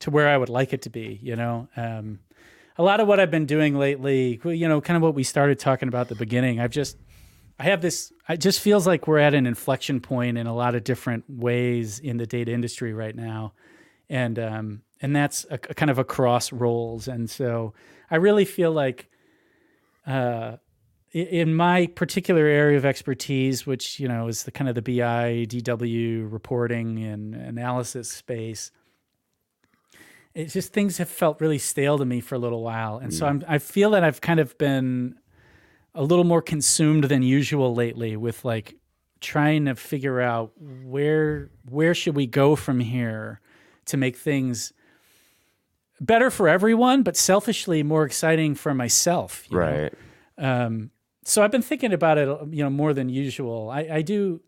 to 0.00 0.10
where 0.10 0.28
I 0.28 0.36
would 0.36 0.48
like 0.48 0.72
it 0.72 0.82
to 0.82 0.90
be. 0.90 1.20
You 1.22 1.36
know, 1.36 1.68
um, 1.76 2.20
a 2.76 2.82
lot 2.82 3.00
of 3.00 3.06
what 3.06 3.20
I've 3.20 3.30
been 3.30 3.46
doing 3.46 3.78
lately, 3.78 4.40
you 4.44 4.68
know, 4.68 4.80
kind 4.80 4.96
of 4.96 5.02
what 5.02 5.14
we 5.14 5.22
started 5.22 5.58
talking 5.58 5.88
about 5.88 6.02
at 6.02 6.08
the 6.08 6.14
beginning. 6.16 6.60
I've 6.60 6.72
just 6.72 6.96
I 7.58 7.64
have 7.64 7.80
this. 7.80 8.12
It 8.28 8.38
just 8.38 8.60
feels 8.60 8.86
like 8.86 9.06
we're 9.06 9.18
at 9.18 9.34
an 9.34 9.46
inflection 9.46 10.00
point 10.00 10.38
in 10.38 10.46
a 10.48 10.54
lot 10.54 10.74
of 10.74 10.82
different 10.82 11.24
ways 11.28 12.00
in 12.00 12.16
the 12.16 12.26
data 12.26 12.52
industry 12.52 12.92
right 12.92 13.14
now, 13.14 13.52
and 14.08 14.38
um, 14.40 14.82
and 15.00 15.14
that's 15.14 15.46
a, 15.50 15.54
a 15.54 15.74
kind 15.74 15.90
of 15.90 15.98
across 15.98 16.52
roles. 16.52 17.06
And 17.06 17.30
so 17.30 17.74
I 18.10 18.16
really 18.16 18.44
feel 18.44 18.72
like, 18.72 19.08
uh, 20.06 20.56
in 21.14 21.54
my 21.54 21.86
particular 21.86 22.44
area 22.44 22.76
of 22.76 22.84
expertise, 22.84 23.64
which 23.64 24.00
you 24.00 24.08
know 24.08 24.26
is 24.26 24.42
the 24.42 24.50
kind 24.50 24.68
of 24.68 24.74
the 24.74 24.82
BI, 24.82 25.46
DW 25.48 26.30
reporting 26.30 27.04
and 27.04 27.34
analysis 27.36 28.10
space, 28.10 28.72
it's 30.34 30.52
just 30.52 30.72
things 30.72 30.98
have 30.98 31.08
felt 31.08 31.40
really 31.40 31.58
stale 31.58 31.98
to 31.98 32.04
me 32.04 32.20
for 32.20 32.34
a 32.34 32.38
little 32.38 32.62
while, 32.62 32.98
and 32.98 33.12
mm. 33.12 33.14
so 33.14 33.26
I'm, 33.26 33.44
I 33.46 33.58
feel 33.58 33.90
that 33.90 34.02
I've 34.02 34.20
kind 34.20 34.40
of 34.40 34.58
been 34.58 35.14
a 35.94 36.02
little 36.02 36.24
more 36.24 36.42
consumed 36.42 37.04
than 37.04 37.22
usual 37.22 37.72
lately 37.72 38.16
with 38.16 38.44
like 38.44 38.74
trying 39.20 39.66
to 39.66 39.76
figure 39.76 40.20
out 40.20 40.50
where 40.82 41.48
where 41.70 41.94
should 41.94 42.16
we 42.16 42.26
go 42.26 42.56
from 42.56 42.80
here 42.80 43.40
to 43.86 43.96
make 43.96 44.16
things 44.16 44.72
better 46.00 46.28
for 46.28 46.48
everyone, 46.48 47.04
but 47.04 47.16
selfishly 47.16 47.84
more 47.84 48.04
exciting 48.04 48.56
for 48.56 48.74
myself. 48.74 49.46
right. 49.50 49.94
Um, 50.36 50.90
so 51.24 51.42
I've 51.42 51.50
been 51.50 51.62
thinking 51.62 51.92
about 51.92 52.18
it, 52.18 52.28
you 52.50 52.62
know, 52.62 52.70
more 52.70 52.92
than 52.92 53.08
usual. 53.08 53.70
I, 53.70 53.88
I 53.90 54.02
do, 54.02 54.40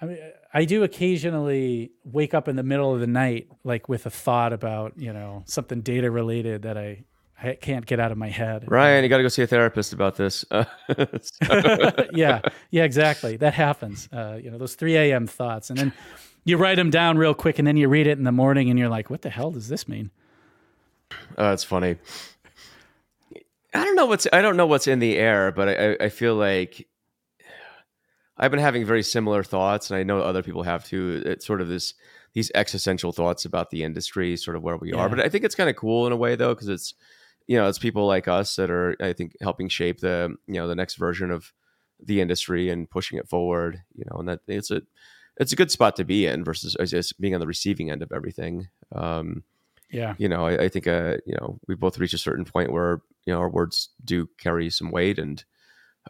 I 0.00 0.04
mean, 0.06 0.18
I 0.52 0.64
do 0.64 0.82
occasionally 0.82 1.92
wake 2.04 2.34
up 2.34 2.48
in 2.48 2.56
the 2.56 2.62
middle 2.62 2.92
of 2.92 3.00
the 3.00 3.06
night, 3.06 3.48
like 3.64 3.88
with 3.88 4.06
a 4.06 4.10
thought 4.10 4.52
about, 4.52 4.94
you 4.96 5.12
know, 5.12 5.42
something 5.46 5.80
data 5.80 6.10
related 6.10 6.62
that 6.62 6.76
I 6.76 7.04
I 7.42 7.54
can't 7.54 7.84
get 7.84 7.98
out 7.98 8.12
of 8.12 8.18
my 8.18 8.28
head. 8.28 8.64
Ryan, 8.68 9.02
you 9.02 9.10
got 9.10 9.16
to 9.16 9.24
go 9.24 9.28
see 9.28 9.42
a 9.42 9.46
therapist 9.46 9.92
about 9.92 10.14
this. 10.14 10.44
yeah, 12.12 12.40
yeah, 12.70 12.84
exactly. 12.84 13.36
That 13.36 13.54
happens. 13.54 14.08
Uh, 14.12 14.38
you 14.40 14.50
know, 14.50 14.58
those 14.58 14.76
3 14.76 14.96
a.m. 14.96 15.26
thoughts. 15.26 15.68
And 15.68 15.78
then 15.78 15.92
you 16.44 16.56
write 16.56 16.76
them 16.76 16.90
down 16.90 17.18
real 17.18 17.34
quick 17.34 17.58
and 17.58 17.66
then 17.66 17.76
you 17.76 17.88
read 17.88 18.06
it 18.06 18.16
in 18.16 18.24
the 18.24 18.32
morning 18.32 18.70
and 18.70 18.78
you're 18.78 18.88
like, 18.88 19.10
what 19.10 19.22
the 19.22 19.30
hell 19.30 19.50
does 19.50 19.68
this 19.68 19.88
mean? 19.88 20.10
Oh, 21.36 21.50
that's 21.50 21.64
funny. 21.64 21.96
I 23.74 23.84
don't 23.84 23.96
know 23.96 24.06
what's 24.06 24.26
I 24.32 24.42
don't 24.42 24.56
know 24.56 24.66
what's 24.66 24.86
in 24.86 24.98
the 24.98 25.16
air, 25.16 25.52
but 25.52 25.68
I, 25.68 26.04
I 26.04 26.08
feel 26.08 26.34
like 26.34 26.88
I've 28.36 28.50
been 28.50 28.60
having 28.60 28.84
very 28.84 29.02
similar 29.02 29.42
thoughts, 29.42 29.90
and 29.90 29.98
I 29.98 30.02
know 30.02 30.20
other 30.20 30.42
people 30.42 30.62
have 30.62 30.84
too. 30.84 31.22
It's 31.24 31.46
sort 31.46 31.60
of 31.60 31.68
this 31.68 31.94
these 32.34 32.50
existential 32.54 33.12
thoughts 33.12 33.44
about 33.44 33.70
the 33.70 33.82
industry, 33.82 34.36
sort 34.36 34.56
of 34.56 34.62
where 34.62 34.76
we 34.76 34.90
yeah. 34.90 34.98
are. 34.98 35.08
But 35.08 35.20
I 35.20 35.28
think 35.28 35.44
it's 35.44 35.54
kind 35.54 35.70
of 35.70 35.76
cool 35.76 36.06
in 36.06 36.12
a 36.12 36.16
way 36.16 36.34
though, 36.34 36.54
because 36.54 36.68
it's 36.68 36.94
you 37.46 37.56
know, 37.56 37.68
it's 37.68 37.78
people 37.78 38.06
like 38.06 38.28
us 38.28 38.56
that 38.56 38.70
are, 38.70 38.96
I 39.00 39.12
think, 39.12 39.36
helping 39.40 39.68
shape 39.68 40.00
the, 40.00 40.34
you 40.46 40.54
know, 40.54 40.68
the 40.68 40.74
next 40.74 40.94
version 40.96 41.30
of 41.30 41.52
the 42.00 42.20
industry 42.20 42.70
and 42.70 42.88
pushing 42.88 43.18
it 43.18 43.28
forward. 43.28 43.82
You 43.94 44.04
know, 44.10 44.20
and 44.20 44.28
that 44.28 44.40
it's 44.46 44.70
a, 44.70 44.82
it's 45.38 45.52
a 45.52 45.56
good 45.56 45.70
spot 45.70 45.96
to 45.96 46.04
be 46.04 46.26
in 46.26 46.44
versus 46.44 46.76
just 46.86 47.20
being 47.20 47.34
on 47.34 47.40
the 47.40 47.46
receiving 47.46 47.90
end 47.90 48.02
of 48.02 48.12
everything. 48.12 48.68
Um, 48.94 49.44
yeah, 49.92 50.14
you 50.18 50.28
know, 50.28 50.46
I, 50.46 50.64
I 50.64 50.68
think, 50.68 50.86
uh, 50.86 51.18
you 51.26 51.34
know, 51.40 51.58
we 51.68 51.74
both 51.74 51.98
reach 51.98 52.14
a 52.14 52.18
certain 52.18 52.44
point 52.44 52.72
where 52.72 53.00
you 53.26 53.32
know 53.32 53.40
our 53.40 53.50
words 53.50 53.90
do 54.04 54.28
carry 54.38 54.70
some 54.70 54.90
weight, 54.90 55.18
and 55.18 55.44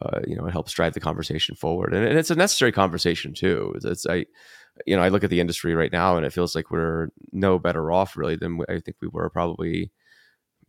uh, 0.00 0.20
you 0.26 0.36
know, 0.36 0.46
it 0.46 0.52
helps 0.52 0.72
drive 0.72 0.94
the 0.94 1.00
conversation 1.00 1.56
forward, 1.56 1.92
and, 1.92 2.06
and 2.06 2.18
it's 2.18 2.30
a 2.30 2.36
necessary 2.36 2.72
conversation 2.72 3.34
too. 3.34 3.72
It's, 3.76 3.84
it's 3.84 4.06
I, 4.06 4.26
you 4.86 4.96
know, 4.96 5.02
I 5.02 5.08
look 5.08 5.24
at 5.24 5.30
the 5.30 5.40
industry 5.40 5.74
right 5.74 5.92
now, 5.92 6.16
and 6.16 6.24
it 6.24 6.32
feels 6.32 6.54
like 6.54 6.70
we're 6.70 7.08
no 7.32 7.58
better 7.58 7.90
off 7.92 8.16
really 8.16 8.36
than 8.36 8.60
I 8.68 8.78
think 8.78 8.96
we 9.02 9.08
were 9.08 9.28
probably, 9.28 9.90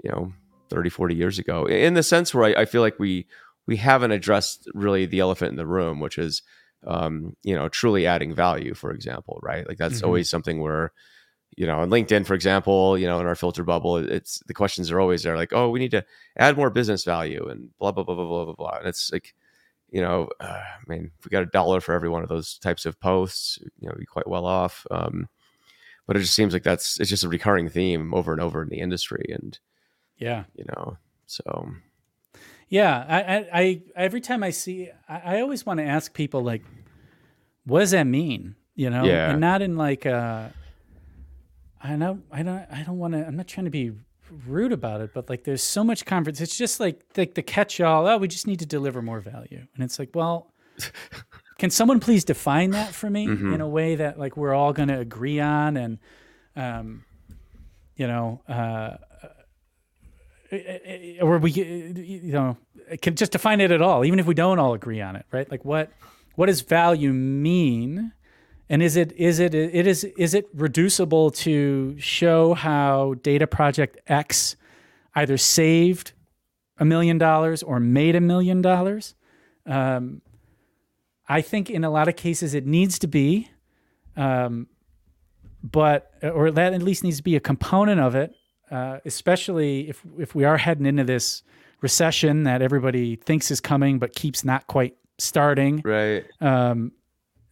you 0.04 0.12
know, 0.12 0.34
30, 0.70 0.90
40 0.90 1.16
years 1.16 1.40
ago, 1.40 1.66
in 1.66 1.94
the 1.94 2.04
sense 2.04 2.34
where 2.34 2.46
I, 2.46 2.62
I 2.62 2.66
feel 2.66 2.82
like 2.82 3.00
we 3.00 3.28
we 3.66 3.78
haven't 3.78 4.12
addressed 4.12 4.68
really 4.74 5.06
the 5.06 5.20
elephant 5.20 5.52
in 5.52 5.58
the 5.58 5.68
room, 5.68 6.00
which 6.00 6.18
is 6.18 6.42
um, 6.86 7.36
you 7.44 7.56
know, 7.56 7.70
truly 7.70 8.06
adding 8.06 8.34
value, 8.34 8.74
for 8.74 8.92
example, 8.92 9.40
right? 9.42 9.68
Like 9.68 9.78
that's 9.78 9.98
mm-hmm. 9.98 10.06
always 10.06 10.30
something 10.30 10.60
where, 10.62 10.92
you 11.58 11.68
know, 11.68 11.80
on 11.80 11.90
LinkedIn, 11.90 12.26
for 12.26 12.34
example, 12.34 12.98
you 12.98 13.08
know, 13.08 13.20
in 13.20 13.26
our 13.26 13.36
filter 13.36 13.64
bubble, 13.64 13.98
it's 13.98 14.40
the 14.48 14.54
questions 14.54 14.92
are 14.92 15.00
always 15.00 15.24
there, 15.24 15.36
like, 15.36 15.54
oh, 15.54 15.70
we 15.70 15.80
need 15.80 15.92
to 15.92 16.06
add 16.38 16.58
more 16.58 16.70
business 16.70 17.04
value 17.04 17.48
and 17.48 17.70
blah 17.80 17.92
blah 17.92 18.04
blah 18.04 18.16
blah 18.16 18.28
blah 18.28 18.46
blah 18.46 18.56
blah. 18.56 18.78
And 18.78 18.88
it's 18.88 19.12
like, 19.12 19.34
you 19.90 20.02
know, 20.02 20.30
uh, 20.40 20.46
I 20.46 20.84
mean, 20.88 21.12
if 21.20 21.26
we 21.26 21.30
got 21.30 21.44
a 21.44 21.48
dollar 21.48 21.82
for 21.82 21.94
every 21.94 22.10
one 22.10 22.24
of 22.24 22.30
those 22.30 22.58
types 22.58 22.86
of 22.86 23.00
posts, 23.00 23.60
you 23.80 23.88
know, 23.88 23.96
be 23.98 24.06
quite 24.06 24.28
well 24.28 24.46
off. 24.46 24.86
Um, 24.92 25.28
but 26.08 26.18
it 26.18 26.22
just 26.22 26.34
seems 26.34 26.54
like 26.54 26.64
that's 26.64 27.00
it's 27.00 27.10
just 27.10 27.24
a 27.24 27.30
recurring 27.30 27.70
theme 27.70 28.14
over 28.14 28.32
and 28.32 28.42
over 28.42 28.62
in 28.62 28.70
the 28.70 28.80
industry, 28.80 29.26
and 29.30 29.58
yeah. 30.18 30.44
You 30.56 30.66
know, 30.66 30.98
so. 31.26 31.72
Yeah. 32.70 33.06
I, 33.08 33.36
I, 33.36 33.48
I 33.54 33.82
every 33.96 34.22
time 34.22 34.42
I 34.42 34.50
see, 34.50 34.90
I, 35.08 35.38
I 35.38 35.42
always 35.42 35.66
want 35.66 35.80
to 35.80 35.86
ask 35.86 36.14
people, 36.14 36.42
like, 36.42 36.64
what 37.66 37.80
does 37.82 37.92
that 37.92 38.06
mean? 38.06 38.56
You 38.76 38.90
know? 38.90 39.04
Yeah. 39.04 39.32
And 39.32 39.42
not 39.42 39.62
in 39.62 39.78
like, 39.78 40.06
uh, 40.06 40.48
I 41.84 41.96
know, 41.96 42.22
I 42.32 42.44
don't, 42.44 42.66
I 42.72 42.84
don't 42.84 42.98
want 42.98 43.14
to, 43.14 43.28
I'm 43.28 43.36
not 43.36 43.48
trying 43.48 43.66
to 43.66 43.72
be 43.72 43.92
rude 44.48 44.72
about 44.72 45.02
it, 45.02 45.12
but 45.14 45.30
like, 45.30 45.44
there's 45.44 45.62
so 45.62 45.84
much 45.84 46.06
conference. 46.06 46.40
It's 46.42 46.58
just 46.58 46.80
like, 46.80 47.04
like 47.18 47.34
the 47.34 47.44
catch 47.44 47.82
all, 47.82 48.08
oh, 48.08 48.18
we 48.18 48.28
just 48.28 48.48
need 48.48 48.60
to 48.60 48.66
deliver 48.66 49.02
more 49.02 49.20
value. 49.20 49.68
And 49.76 49.84
it's 49.84 50.00
like, 50.00 50.12
well, 50.16 50.54
can 51.58 51.70
someone 51.70 52.00
please 52.00 52.24
define 52.24 52.72
that 52.72 52.94
for 52.94 53.10
me 53.10 53.28
mm-hmm. 53.28 53.54
in 53.54 53.62
a 53.62 53.68
way 53.68 53.96
that 53.96 54.20
like 54.20 54.36
we're 54.36 54.54
all 54.54 54.74
going 54.74 54.90
to 54.90 55.00
agree 55.00 55.40
on 55.40 55.78
and 55.78 56.00
um, 56.56 57.06
you 57.96 58.08
know 58.08 58.42
uh, 58.48 58.98
or 61.22 61.38
we 61.38 61.52
you 61.52 62.34
know 62.34 62.58
can 63.02 63.16
just 63.16 63.32
define 63.32 63.62
it 63.62 63.72
at 63.72 63.82
all 63.82 64.04
even 64.06 64.20
if 64.20 64.26
we 64.26 64.34
don't 64.34 64.60
all 64.60 64.74
agree 64.74 65.02
on 65.02 65.16
it 65.16 65.26
right 65.32 65.50
like 65.50 65.64
what 65.64 65.92
what 66.36 66.48
does 66.48 66.62
value 66.62 67.14
mean 67.14 68.12
and 68.70 68.82
is 68.82 68.96
it 68.96 69.12
is 69.14 69.40
it 69.40 69.54
it 69.54 69.88
is 69.88 70.04
is 70.18 70.34
it 70.34 70.48
reducible 70.54 71.32
to 71.32 71.96
show 72.00 72.54
how 72.54 73.16
data 73.22 73.48
project 73.48 73.98
x 74.08 74.56
either 75.16 75.38
saved 75.38 76.14
a 76.78 76.86
million 76.86 77.18
dollars 77.18 77.62
or 77.64 77.80
made 77.80 78.16
a 78.16 78.22
million 78.22 78.62
dollars 78.62 79.16
um, 79.66 80.22
i 81.28 81.42
think 81.42 81.70
in 81.70 81.84
a 81.84 81.90
lot 81.90 82.08
of 82.08 82.16
cases 82.16 82.54
it 82.54 82.66
needs 82.66 83.00
to 83.00 83.08
be 83.08 83.50
um, 84.16 84.68
but 85.64 86.12
or 86.22 86.52
that 86.52 86.74
at 86.74 86.82
least 86.82 87.04
needs 87.04 87.18
to 87.18 87.24
be 87.24 87.36
a 87.36 87.40
component 87.40 88.00
of 88.00 88.16
it 88.16 88.34
uh, 88.72 89.00
especially 89.06 89.90
if 89.90 90.02
if 90.18 90.34
we 90.34 90.44
are 90.44 90.58
heading 90.58 90.86
into 90.86 91.04
this 91.04 91.44
recession 91.82 92.44
that 92.44 92.62
everybody 92.62 93.18
thinks 93.18 93.52
is 93.52 93.60
coming 93.60 94.00
but 94.00 94.16
keeps 94.16 94.44
not 94.44 94.66
quite 94.68 94.96
starting. 95.20 95.82
Right. 95.84 96.26
Um, 96.42 96.92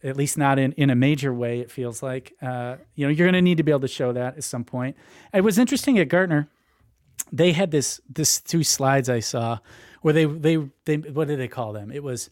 at 0.02 0.16
least 0.16 0.36
not 0.36 0.58
in, 0.58 0.72
in 0.72 0.90
a 0.90 0.94
major 0.94 1.32
way, 1.32 1.60
it 1.60 1.70
feels 1.70 2.02
like. 2.02 2.34
Uh, 2.42 2.76
you 2.94 3.06
know, 3.06 3.10
you're 3.10 3.26
going 3.26 3.34
to 3.34 3.42
need 3.42 3.58
to 3.58 3.62
be 3.62 3.70
able 3.70 3.80
to 3.80 3.88
show 3.88 4.12
that 4.12 4.36
at 4.36 4.44
some 4.44 4.64
point. 4.64 4.96
It 5.32 5.42
was 5.42 5.58
interesting 5.58 5.98
at 5.98 6.08
Gartner. 6.08 6.48
They 7.30 7.52
had 7.52 7.70
this 7.70 8.00
this 8.08 8.40
two 8.40 8.64
slides 8.64 9.08
I 9.08 9.20
saw 9.20 9.58
where 10.02 10.12
they 10.12 10.24
they 10.24 10.58
they 10.84 10.96
what 10.96 11.28
did 11.28 11.38
they 11.38 11.48
call 11.48 11.72
them? 11.72 11.90
It 11.90 12.02
was 12.02 12.30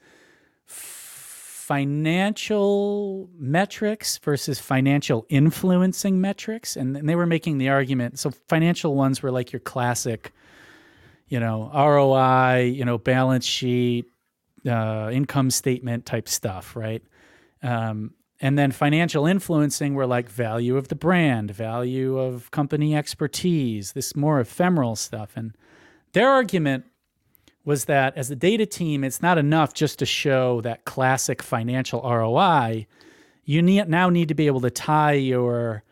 financial 1.70 3.30
metrics 3.38 4.18
versus 4.18 4.58
financial 4.58 5.24
influencing 5.28 6.20
metrics. 6.20 6.74
And, 6.74 6.96
and 6.96 7.08
they 7.08 7.14
were 7.14 7.26
making 7.26 7.58
the 7.58 7.68
argument. 7.68 8.18
So 8.18 8.32
financial 8.48 8.96
ones 8.96 9.22
were 9.22 9.30
like 9.30 9.52
your 9.52 9.60
classic, 9.60 10.32
you 11.28 11.38
know, 11.38 11.70
ROI, 11.72 12.72
you 12.74 12.84
know, 12.84 12.98
balance 12.98 13.44
sheet, 13.44 14.06
uh, 14.68 15.10
income 15.12 15.48
statement 15.48 16.06
type 16.06 16.28
stuff, 16.28 16.74
right? 16.74 17.04
Um, 17.62 18.14
and 18.40 18.58
then 18.58 18.72
financial 18.72 19.26
influencing 19.26 19.94
were 19.94 20.06
like 20.06 20.28
value 20.30 20.76
of 20.76 20.88
the 20.88 20.94
brand, 20.94 21.50
value 21.50 22.18
of 22.18 22.50
company 22.50 22.96
expertise, 22.96 23.92
this 23.92 24.16
more 24.16 24.40
ephemeral 24.40 24.96
stuff. 24.96 25.32
And 25.36 25.54
their 26.12 26.30
argument 26.30 26.84
was 27.64 27.84
that 27.84 28.16
as 28.16 28.30
a 28.30 28.36
data 28.36 28.64
team, 28.64 29.04
it's 29.04 29.20
not 29.20 29.36
enough 29.36 29.74
just 29.74 29.98
to 29.98 30.06
show 30.06 30.62
that 30.62 30.86
classic 30.86 31.42
financial 31.42 32.00
ROI. 32.00 32.86
You 33.44 33.60
need, 33.60 33.88
now 33.88 34.08
need 34.08 34.28
to 34.28 34.34
be 34.34 34.46
able 34.46 34.62
to 34.62 34.70
tie 34.70 35.12
your 35.12 35.84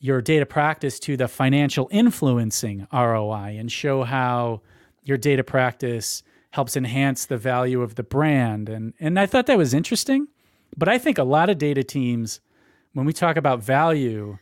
your 0.00 0.20
data 0.22 0.46
practice 0.46 1.00
to 1.00 1.16
the 1.16 1.26
financial 1.26 1.88
influencing 1.90 2.86
ROI 2.92 3.56
and 3.58 3.72
show 3.72 4.04
how 4.04 4.60
your 5.02 5.16
data 5.16 5.42
practice 5.42 6.22
helps 6.50 6.76
enhance 6.76 7.26
the 7.26 7.36
value 7.36 7.82
of 7.82 7.96
the 7.96 8.04
brand. 8.04 8.68
And 8.68 8.94
and 9.00 9.18
I 9.18 9.26
thought 9.26 9.46
that 9.46 9.58
was 9.58 9.74
interesting. 9.74 10.28
But 10.76 10.88
I 10.88 10.98
think 10.98 11.18
a 11.18 11.24
lot 11.24 11.50
of 11.50 11.58
data 11.58 11.82
teams, 11.82 12.40
when 12.92 13.06
we 13.06 13.12
talk 13.12 13.36
about 13.36 13.62
value, 13.62 14.38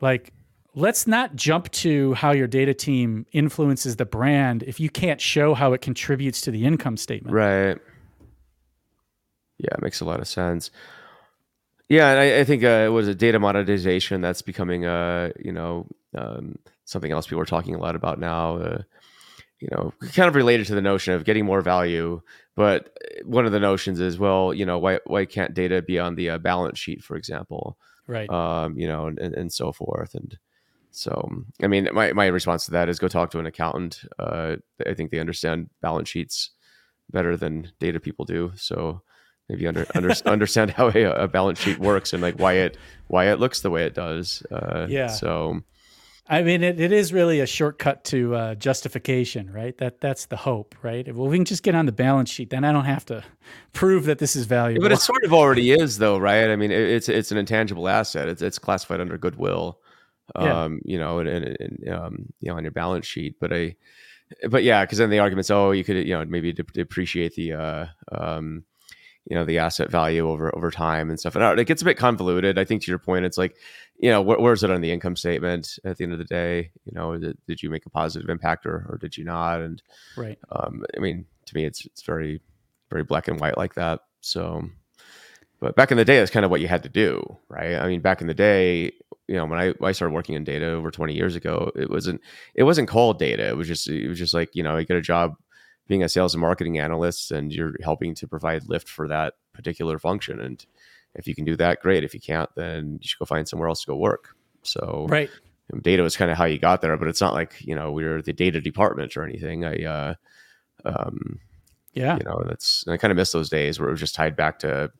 like 0.00 0.32
let's 0.74 1.06
not 1.06 1.36
jump 1.36 1.70
to 1.70 2.14
how 2.14 2.32
your 2.32 2.46
data 2.46 2.74
team 2.74 3.26
influences 3.32 3.96
the 3.96 4.06
brand 4.06 4.62
if 4.62 4.80
you 4.80 4.88
can't 4.88 5.20
show 5.20 5.54
how 5.54 5.72
it 5.72 5.80
contributes 5.80 6.40
to 6.42 6.50
the 6.50 6.64
income 6.64 6.96
statement. 6.96 7.34
Right. 7.34 7.78
Yeah, 9.58 9.74
it 9.74 9.82
makes 9.82 10.00
a 10.00 10.04
lot 10.04 10.20
of 10.20 10.26
sense. 10.26 10.70
Yeah, 11.88 12.10
and 12.10 12.20
I, 12.20 12.40
I 12.40 12.44
think 12.44 12.64
uh, 12.64 12.84
it 12.86 12.88
was 12.88 13.06
a 13.06 13.14
data 13.14 13.38
monetization 13.38 14.22
that's 14.22 14.40
becoming, 14.40 14.86
uh, 14.86 15.30
you 15.38 15.52
know, 15.52 15.86
um, 16.16 16.56
something 16.86 17.12
else 17.12 17.26
people 17.26 17.40
are 17.40 17.46
talking 17.46 17.74
a 17.74 17.78
lot 17.78 17.94
about 17.94 18.18
now. 18.18 18.56
Uh, 18.56 18.82
you 19.62 19.68
know, 19.70 19.92
kind 20.12 20.28
of 20.28 20.34
related 20.34 20.66
to 20.66 20.74
the 20.74 20.82
notion 20.82 21.14
of 21.14 21.24
getting 21.24 21.46
more 21.46 21.60
value. 21.60 22.20
But 22.56 22.98
one 23.24 23.46
of 23.46 23.52
the 23.52 23.60
notions 23.60 24.00
is, 24.00 24.18
well, 24.18 24.52
you 24.52 24.66
know, 24.66 24.78
why 24.78 24.98
why 25.06 25.24
can't 25.24 25.54
data 25.54 25.80
be 25.80 26.00
on 26.00 26.16
the 26.16 26.30
uh, 26.30 26.38
balance 26.38 26.80
sheet, 26.80 27.04
for 27.04 27.16
example? 27.16 27.78
Right. 28.08 28.28
Um, 28.28 28.76
you 28.76 28.88
know, 28.88 29.06
and, 29.06 29.18
and 29.18 29.52
so 29.52 29.70
forth. 29.70 30.14
And 30.16 30.36
so, 30.90 31.44
I 31.62 31.68
mean, 31.68 31.88
my, 31.92 32.12
my 32.12 32.26
response 32.26 32.64
to 32.66 32.72
that 32.72 32.88
is 32.88 32.98
go 32.98 33.06
talk 33.06 33.30
to 33.30 33.38
an 33.38 33.46
accountant. 33.46 34.02
Uh, 34.18 34.56
I 34.84 34.94
think 34.94 35.10
they 35.10 35.20
understand 35.20 35.70
balance 35.80 36.08
sheets 36.08 36.50
better 37.10 37.36
than 37.36 37.70
data 37.78 38.00
people 38.00 38.24
do. 38.24 38.52
So 38.56 39.02
maybe 39.48 39.68
under, 39.68 39.86
under 39.94 40.12
understand 40.26 40.72
how 40.72 40.88
a, 40.88 41.04
a, 41.04 41.28
balance 41.28 41.60
sheet 41.60 41.78
works 41.78 42.12
and 42.12 42.20
like 42.20 42.38
why 42.38 42.54
it 42.54 42.76
why 43.06 43.30
it 43.30 43.38
looks 43.38 43.60
the 43.60 43.70
way 43.70 43.84
it 43.84 43.94
does. 43.94 44.42
Uh, 44.50 44.86
yeah. 44.88 45.06
So 45.06 45.60
I 46.28 46.42
mean, 46.42 46.62
it, 46.62 46.78
it 46.78 46.92
is 46.92 47.12
really 47.12 47.40
a 47.40 47.46
shortcut 47.46 48.04
to 48.04 48.34
uh, 48.34 48.54
justification, 48.54 49.52
right? 49.52 49.76
That 49.78 50.00
that's 50.00 50.26
the 50.26 50.36
hope, 50.36 50.74
right? 50.82 51.12
Well, 51.14 51.28
we 51.28 51.36
can 51.36 51.44
just 51.44 51.64
get 51.64 51.74
on 51.74 51.86
the 51.86 51.92
balance 51.92 52.30
sheet, 52.30 52.50
then 52.50 52.64
I 52.64 52.72
don't 52.72 52.84
have 52.84 53.04
to 53.06 53.24
prove 53.72 54.04
that 54.04 54.18
this 54.18 54.36
is 54.36 54.46
valuable. 54.46 54.82
But 54.82 54.92
it 54.92 55.00
sort 55.00 55.24
of 55.24 55.32
already 55.32 55.72
is, 55.72 55.98
though, 55.98 56.18
right? 56.18 56.48
I 56.48 56.56
mean, 56.56 56.70
it, 56.70 56.80
it's 56.80 57.08
it's 57.08 57.32
an 57.32 57.38
intangible 57.38 57.88
asset. 57.88 58.28
It's 58.28 58.40
it's 58.40 58.58
classified 58.58 59.00
under 59.00 59.18
goodwill, 59.18 59.80
um, 60.36 60.80
yeah. 60.84 60.92
you 60.92 60.98
know, 60.98 61.18
and, 61.18 61.28
and, 61.28 61.56
and 61.58 61.88
um, 61.88 62.26
you 62.40 62.50
know, 62.50 62.56
on 62.56 62.62
your 62.62 62.72
balance 62.72 63.06
sheet. 63.06 63.36
But 63.40 63.52
I, 63.52 63.74
but 64.48 64.62
yeah, 64.62 64.84
because 64.84 64.98
then 64.98 65.10
the 65.10 65.18
arguments, 65.18 65.50
oh, 65.50 65.72
you 65.72 65.84
could, 65.84 66.06
you 66.06 66.14
know, 66.14 66.24
maybe 66.24 66.52
depreciate 66.52 67.34
the, 67.34 67.52
uh, 67.52 67.86
um, 68.10 68.64
you 69.26 69.36
know 69.36 69.44
the 69.44 69.58
asset 69.58 69.90
value 69.90 70.28
over 70.28 70.54
over 70.54 70.70
time 70.70 71.10
and 71.10 71.18
stuff. 71.18 71.34
And 71.34 71.44
uh, 71.44 71.54
it 71.56 71.66
gets 71.66 71.82
a 71.82 71.84
bit 71.84 71.96
convoluted. 71.96 72.58
I 72.58 72.64
think 72.64 72.82
to 72.82 72.90
your 72.90 72.98
point 72.98 73.24
it's 73.24 73.38
like 73.38 73.56
you 73.98 74.10
know 74.10 74.22
wh- 74.22 74.40
where's 74.40 74.64
it 74.64 74.70
on 74.70 74.80
the 74.80 74.90
income 74.90 75.16
statement 75.16 75.78
at 75.84 75.96
the 75.96 76.04
end 76.04 76.12
of 76.12 76.18
the 76.18 76.24
day? 76.24 76.70
You 76.84 76.92
know 76.94 77.16
did, 77.16 77.38
did 77.46 77.62
you 77.62 77.70
make 77.70 77.86
a 77.86 77.90
positive 77.90 78.28
impact 78.28 78.66
or, 78.66 78.86
or 78.88 78.98
did 79.00 79.16
you 79.16 79.24
not? 79.24 79.60
And 79.60 79.82
right. 80.16 80.38
um, 80.50 80.84
i 80.96 81.00
mean 81.00 81.26
to 81.46 81.56
me 81.56 81.64
it's 81.64 81.84
it's 81.86 82.02
very 82.02 82.40
very 82.90 83.04
black 83.04 83.28
and 83.28 83.40
white 83.40 83.56
like 83.56 83.74
that. 83.74 84.00
So 84.20 84.68
but 85.60 85.76
back 85.76 85.92
in 85.92 85.96
the 85.96 86.04
day 86.04 86.18
that's 86.18 86.30
kind 86.30 86.44
of 86.44 86.50
what 86.50 86.60
you 86.60 86.68
had 86.68 86.82
to 86.82 86.88
do 86.88 87.22
right? 87.48 87.76
I 87.76 87.86
mean 87.86 88.00
back 88.00 88.20
in 88.20 88.26
the 88.26 88.34
day 88.34 88.92
you 89.28 89.36
know 89.36 89.46
when 89.46 89.58
I, 89.58 89.72
I 89.80 89.92
started 89.92 90.14
working 90.14 90.34
in 90.34 90.42
data 90.42 90.66
over 90.66 90.90
20 90.90 91.14
years 91.14 91.36
ago 91.36 91.70
it 91.76 91.88
wasn't 91.88 92.20
it 92.56 92.64
wasn't 92.64 92.88
called 92.88 93.20
data. 93.20 93.48
It 93.48 93.56
was 93.56 93.68
just 93.68 93.88
it 93.88 94.08
was 94.08 94.18
just 94.18 94.34
like 94.34 94.50
you 94.52 94.64
know 94.64 94.76
you 94.76 94.84
get 94.84 94.96
a 94.96 95.00
job 95.00 95.36
being 95.88 96.02
a 96.02 96.08
sales 96.08 96.34
and 96.34 96.40
marketing 96.40 96.78
analyst 96.78 97.30
and 97.30 97.52
you're 97.52 97.74
helping 97.82 98.14
to 98.14 98.26
provide 98.26 98.68
lift 98.68 98.88
for 98.88 99.08
that 99.08 99.34
particular 99.52 99.98
function. 99.98 100.40
And 100.40 100.64
if 101.14 101.26
you 101.26 101.34
can 101.34 101.44
do 101.44 101.56
that, 101.56 101.80
great. 101.80 102.04
If 102.04 102.14
you 102.14 102.20
can't, 102.20 102.50
then 102.56 102.98
you 103.00 103.08
should 103.08 103.18
go 103.18 103.24
find 103.24 103.48
somewhere 103.48 103.68
else 103.68 103.82
to 103.82 103.88
go 103.88 103.96
work. 103.96 104.34
So 104.62 105.06
right. 105.08 105.30
Data 105.80 106.02
was 106.02 106.16
kind 106.16 106.30
of 106.30 106.36
how 106.36 106.44
you 106.44 106.58
got 106.58 106.82
there, 106.82 106.96
but 106.96 107.08
it's 107.08 107.20
not 107.20 107.32
like, 107.32 107.56
you 107.60 107.74
know, 107.74 107.92
we 107.92 108.04
are 108.04 108.20
the 108.20 108.32
data 108.32 108.60
department 108.60 109.16
or 109.16 109.24
anything. 109.24 109.64
I, 109.64 109.84
uh, 109.84 110.14
um, 110.84 111.40
yeah, 111.94 112.16
you 112.16 112.24
know, 112.24 112.42
that's, 112.46 112.84
I 112.86 112.96
kind 112.96 113.10
of 113.10 113.16
miss 113.16 113.32
those 113.32 113.48
days 113.48 113.78
where 113.78 113.88
it 113.88 113.92
was 113.92 114.00
just 114.00 114.14
tied 114.14 114.36
back 114.36 114.58
to 114.60 114.90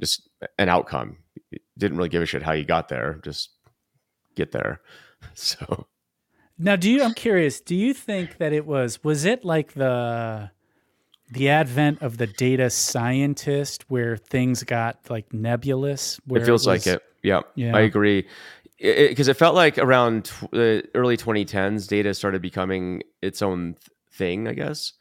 just 0.00 0.28
an 0.58 0.68
outcome. 0.68 1.18
It 1.50 1.62
didn't 1.78 1.96
really 1.96 2.08
give 2.10 2.22
a 2.22 2.26
shit 2.26 2.42
how 2.42 2.52
you 2.52 2.64
got 2.64 2.88
there. 2.88 3.20
Just 3.22 3.50
get 4.34 4.52
there. 4.52 4.80
So 5.32 5.86
now, 6.58 6.76
do 6.76 6.90
you? 6.90 7.02
I'm 7.02 7.14
curious. 7.14 7.60
Do 7.60 7.74
you 7.74 7.92
think 7.92 8.38
that 8.38 8.52
it 8.52 8.66
was? 8.66 9.02
Was 9.02 9.24
it 9.24 9.44
like 9.44 9.72
the 9.74 10.50
the 11.30 11.48
advent 11.48 12.02
of 12.02 12.18
the 12.18 12.26
data 12.26 12.70
scientist, 12.70 13.90
where 13.90 14.16
things 14.16 14.62
got 14.62 14.98
like 15.10 15.32
nebulous? 15.32 16.20
it 16.30 16.44
feels 16.44 16.48
it 16.48 16.52
was, 16.52 16.66
like 16.66 16.86
it. 16.86 17.02
Yeah, 17.22 17.40
yeah, 17.54 17.76
I 17.76 17.80
agree. 17.80 18.28
Because 18.78 19.28
it, 19.28 19.32
it, 19.32 19.34
felt 19.38 19.54
like 19.54 19.78
around 19.78 20.30
the 20.50 20.82
uh, 20.84 20.98
early 20.98 21.16
2010s, 21.16 21.88
data 21.88 22.12
started 22.12 22.42
becoming 22.42 23.02
its 23.22 23.40
own 23.40 23.76
thing, 24.12 24.46
I 24.46 24.52
guess. 24.52 24.92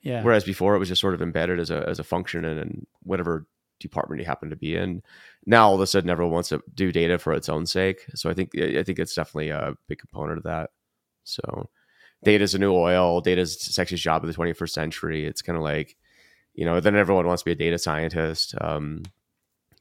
Yeah. 0.00 0.22
Whereas 0.22 0.44
before, 0.44 0.74
it 0.74 0.78
was 0.78 0.88
just 0.88 1.00
sort 1.00 1.14
of 1.14 1.22
embedded 1.22 1.60
as 1.60 1.70
a 1.70 1.86
as 1.88 1.98
a 1.98 2.04
function 2.04 2.44
in, 2.44 2.58
in 2.58 2.86
whatever 3.02 3.46
department 3.78 4.20
you 4.20 4.26
happen 4.26 4.50
to 4.50 4.56
be 4.56 4.74
in. 4.74 5.02
Now 5.44 5.68
all 5.68 5.74
of 5.74 5.80
a 5.80 5.86
sudden, 5.86 6.10
everyone 6.10 6.34
wants 6.34 6.48
to 6.48 6.62
do 6.74 6.90
data 6.90 7.18
for 7.18 7.32
its 7.32 7.48
own 7.48 7.66
sake. 7.66 8.04
So 8.14 8.30
I 8.30 8.34
think 8.34 8.58
I 8.58 8.82
think 8.82 8.98
it's 8.98 9.14
definitely 9.14 9.50
a 9.50 9.76
big 9.88 9.98
component 9.98 10.38
of 10.38 10.44
that. 10.44 10.70
So 11.26 11.68
data 12.24 12.44
is 12.44 12.54
a 12.54 12.58
new 12.58 12.72
oil. 12.74 13.20
Data 13.20 13.40
is 13.40 13.56
the 13.58 13.72
sexiest 13.72 13.98
job 13.98 14.24
of 14.24 14.28
the 14.28 14.36
21st 14.36 14.70
century. 14.70 15.26
It's 15.26 15.42
kind 15.42 15.56
of 15.56 15.62
like, 15.62 15.96
you 16.54 16.64
know, 16.64 16.80
then 16.80 16.96
everyone 16.96 17.26
wants 17.26 17.42
to 17.42 17.44
be 17.44 17.52
a 17.52 17.56
data 17.56 17.78
scientist. 17.78 18.54
Um, 18.60 19.02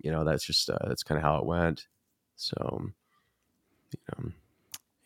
you 0.01 0.11
know, 0.11 0.23
that's 0.23 0.45
just, 0.45 0.69
uh, 0.69 0.77
that's 0.87 1.03
kind 1.03 1.17
of 1.17 1.23
how 1.23 1.37
it 1.37 1.45
went. 1.45 1.87
So, 2.35 2.89
you 3.91 3.99
know. 4.09 4.31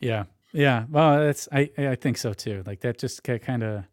Yeah. 0.00 0.24
Yeah. 0.52 0.86
Well, 0.90 1.20
that's, 1.20 1.48
I, 1.52 1.70
I 1.78 1.94
think 1.94 2.18
so 2.18 2.32
too. 2.32 2.64
Like 2.66 2.80
that 2.80 2.98
just 2.98 3.22
kind 3.22 3.62
of, 3.62 3.84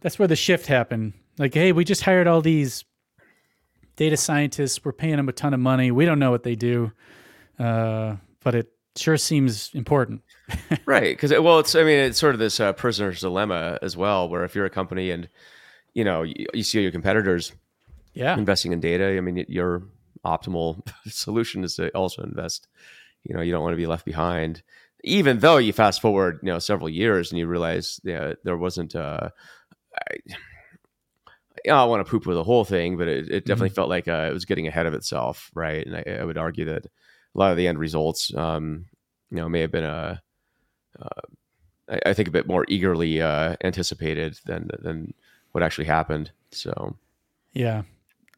that's 0.00 0.18
where 0.18 0.28
the 0.28 0.36
shift 0.36 0.66
happened. 0.66 1.14
Like, 1.38 1.54
hey, 1.54 1.72
we 1.72 1.84
just 1.84 2.02
hired 2.02 2.26
all 2.26 2.42
these 2.42 2.84
data 3.96 4.16
scientists. 4.16 4.84
We're 4.84 4.92
paying 4.92 5.16
them 5.16 5.28
a 5.28 5.32
ton 5.32 5.54
of 5.54 5.60
money. 5.60 5.90
We 5.90 6.04
don't 6.04 6.18
know 6.18 6.30
what 6.30 6.42
they 6.42 6.54
do. 6.54 6.92
Uh, 7.58 8.16
but 8.44 8.54
it 8.54 8.68
sure 8.96 9.16
seems 9.16 9.70
important. 9.74 10.22
Right. 10.86 11.16
Because, 11.16 11.30
well, 11.32 11.58
it's, 11.58 11.74
I 11.74 11.82
mean, 11.82 11.98
it's 11.98 12.18
sort 12.18 12.34
of 12.34 12.38
this 12.38 12.60
uh, 12.60 12.72
prisoner's 12.72 13.20
dilemma 13.20 13.78
as 13.82 13.96
well, 13.96 14.28
where 14.28 14.44
if 14.44 14.54
you're 14.54 14.66
a 14.66 14.70
company 14.70 15.10
and, 15.10 15.28
you 15.94 16.04
know, 16.04 16.22
you, 16.22 16.46
you 16.54 16.62
see 16.62 16.80
your 16.80 16.92
competitors 16.92 17.52
yeah. 18.14 18.36
investing 18.36 18.72
in 18.72 18.80
data, 18.80 19.16
I 19.16 19.20
mean, 19.20 19.44
your 19.48 19.82
optimal 20.24 20.86
solution 21.06 21.64
is 21.64 21.76
to 21.76 21.90
also 21.90 22.22
invest. 22.22 22.68
You 23.24 23.34
know, 23.34 23.42
you 23.42 23.52
don't 23.52 23.62
want 23.62 23.72
to 23.72 23.78
be 23.78 23.86
left 23.86 24.04
behind. 24.04 24.62
Even 25.04 25.38
though 25.38 25.56
you 25.56 25.72
fast 25.72 26.00
forward, 26.00 26.40
you 26.42 26.48
know, 26.48 26.58
several 26.58 26.88
years 26.88 27.30
and 27.30 27.38
you 27.38 27.46
realize 27.46 28.00
yeah, 28.02 28.34
there 28.44 28.56
wasn't, 28.56 28.96
uh, 28.96 29.30
I, 29.94 30.16
I 31.64 31.68
don't 31.68 31.90
want 31.90 32.04
to 32.04 32.10
poop 32.10 32.26
with 32.26 32.36
the 32.36 32.44
whole 32.44 32.64
thing, 32.64 32.96
but 32.96 33.08
it, 33.08 33.28
it 33.30 33.46
definitely 33.46 33.70
mm-hmm. 33.70 33.74
felt 33.74 33.88
like 33.88 34.08
uh, 34.08 34.26
it 34.30 34.32
was 34.32 34.44
getting 34.44 34.68
ahead 34.68 34.86
of 34.86 34.94
itself, 34.94 35.50
right? 35.54 35.84
And 35.86 35.96
I, 35.96 36.18
I 36.20 36.24
would 36.24 36.38
argue 36.38 36.66
that 36.66 36.86
a 36.86 36.90
lot 37.38 37.50
of 37.50 37.56
the 37.56 37.68
end 37.68 37.78
results, 37.78 38.34
um, 38.34 38.86
you 39.30 39.38
know, 39.38 39.48
may 39.48 39.60
have 39.60 39.72
been 39.72 39.84
a, 39.84 39.88
uh, 39.88 40.16
I, 41.88 42.00
I, 42.06 42.14
think 42.14 42.28
a 42.28 42.32
bit 42.32 42.46
more 42.46 42.64
eagerly 42.68 43.20
uh, 43.20 43.56
anticipated 43.62 44.38
than 44.44 44.70
than 44.80 45.14
what 45.52 45.62
actually 45.62 45.86
happened. 45.86 46.30
So, 46.50 46.96
yeah, 47.52 47.82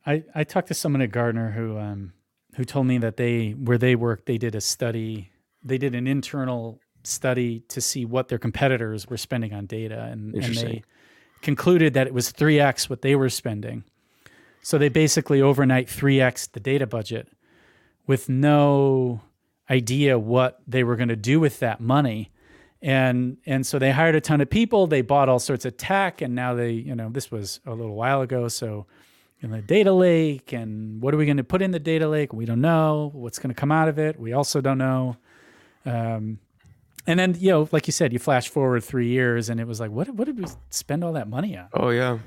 I 0.07 0.25
I 0.35 0.45
talked 0.45 0.69
to 0.69 0.75
someone 0.75 1.03
at 1.03 1.11
Gartner 1.11 1.51
who 1.51 1.79
um, 1.79 2.13
who 2.57 2.65
told 2.65 2.87
me 2.87 2.99
that 2.99 3.17
they 3.17 3.51
where 3.51 3.79
they 3.79 3.95
work 3.95 4.25
they 4.27 4.39
did 4.39 4.55
a 4.55 4.61
study, 4.61 5.31
they 5.63 5.79
did 5.79 5.95
an 5.95 6.07
internal 6.07 6.81
study 7.05 7.61
to 7.69 7.81
see 7.81 8.05
what 8.05 8.29
their 8.29 8.39
competitors 8.39 9.09
were 9.09 9.17
spending 9.17 9.53
on 9.53 9.67
data, 9.67 10.05
and 10.05 10.35
and 10.35 10.55
they 10.55 10.83
concluded 11.43 11.95
that 11.95 12.07
it 12.07 12.15
was 12.15 12.31
three 12.31 12.61
x 12.61 12.91
what 12.91 13.03
they 13.03 13.15
were 13.15 13.31
spending. 13.31 13.85
So 14.61 14.77
they 14.77 14.89
basically 14.89 15.41
overnight 15.41 15.89
three 15.89 16.21
x 16.21 16.47
the 16.47 16.61
data 16.61 16.87
budget 16.87 17.29
with 18.07 18.29
no 18.29 19.21
idea 19.71 20.19
what 20.19 20.61
they 20.67 20.83
were 20.83 20.97
going 20.97 21.11
to 21.11 21.17
do 21.17 21.39
with 21.39 21.61
that 21.61 21.81
money 21.81 22.31
and 22.81 23.39
and 23.47 23.67
so 23.67 23.79
they 23.79 23.91
hired 23.91 24.15
a 24.15 24.21
ton 24.21 24.41
of 24.41 24.49
people. 24.49 24.87
They 24.87 25.03
bought 25.03 25.29
all 25.29 25.39
sorts 25.39 25.65
of 25.65 25.77
tech. 25.77 26.21
And 26.21 26.35
now 26.35 26.55
they 26.55 26.73
you 26.73 26.95
know 26.95 27.09
this 27.11 27.31
was 27.31 27.61
a 27.67 27.75
little 27.75 27.95
while 27.95 28.23
ago. 28.23 28.49
So 28.49 28.87
in 29.41 29.51
the 29.51 29.63
data 29.63 29.93
lake 29.93 30.53
and 30.53 31.01
what 31.01 31.15
are 31.15 31.17
we 31.17 31.25
going 31.25 31.37
to 31.37 31.45
put 31.45 31.63
in 31.63 31.71
the 31.71 31.79
data 31.79 32.09
lake? 32.09 32.33
We 32.33 32.45
don't 32.45 32.61
know. 32.61 33.11
What's 33.15 33.39
going 33.39 33.55
to 33.55 33.61
come 33.61 33.73
out 33.73 33.89
of 33.89 33.99
it? 33.99 34.19
We 34.19 34.33
also 34.33 34.61
don't 34.61 34.79
know. 34.79 35.17
Um, 35.85 36.39
and 37.07 37.19
then 37.19 37.37
you 37.39 37.51
know 37.51 37.69
like 37.73 37.87
you 37.87 37.93
said 37.93 38.13
you 38.13 38.19
flash 38.19 38.49
forward 38.49 38.85
three 38.85 39.09
years 39.09 39.49
and 39.49 39.61
it 39.61 39.67
was 39.67 39.81
like 39.81 39.91
what, 39.91 40.11
what 40.11 40.27
did 40.27 40.39
we 40.39 40.47
spend 40.71 41.03
all 41.03 41.15
that 41.15 41.29
money 41.29 41.57
on? 41.57 41.69
Oh 41.73 41.91
yeah. 41.91 42.19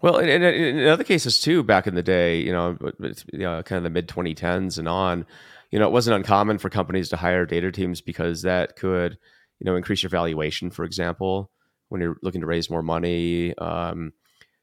Well, 0.00 0.18
in, 0.18 0.28
in, 0.28 0.42
in, 0.42 0.86
other 0.86 1.02
cases 1.02 1.40
too, 1.40 1.62
back 1.62 1.86
in 1.86 1.94
the 1.94 2.02
day, 2.02 2.38
you 2.38 2.52
know, 2.52 2.76
you 3.00 3.38
know 3.38 3.62
kind 3.62 3.78
of 3.78 3.84
the 3.84 3.90
mid 3.90 4.06
2010s 4.06 4.78
and 4.78 4.86
on, 4.86 5.24
you 5.70 5.78
know, 5.78 5.86
it 5.86 5.92
wasn't 5.92 6.16
uncommon 6.16 6.58
for 6.58 6.68
companies 6.68 7.08
to 7.08 7.16
hire 7.16 7.46
data 7.46 7.72
teams 7.72 8.02
because 8.02 8.42
that 8.42 8.76
could, 8.76 9.16
you 9.60 9.64
know, 9.64 9.76
increase 9.76 10.02
your 10.02 10.10
valuation, 10.10 10.70
for 10.70 10.84
example, 10.84 11.50
when 11.88 12.00
you're 12.00 12.16
looking 12.22 12.40
to 12.40 12.46
raise 12.46 12.70
more 12.70 12.82
money. 12.82 13.56
Um, 13.58 14.12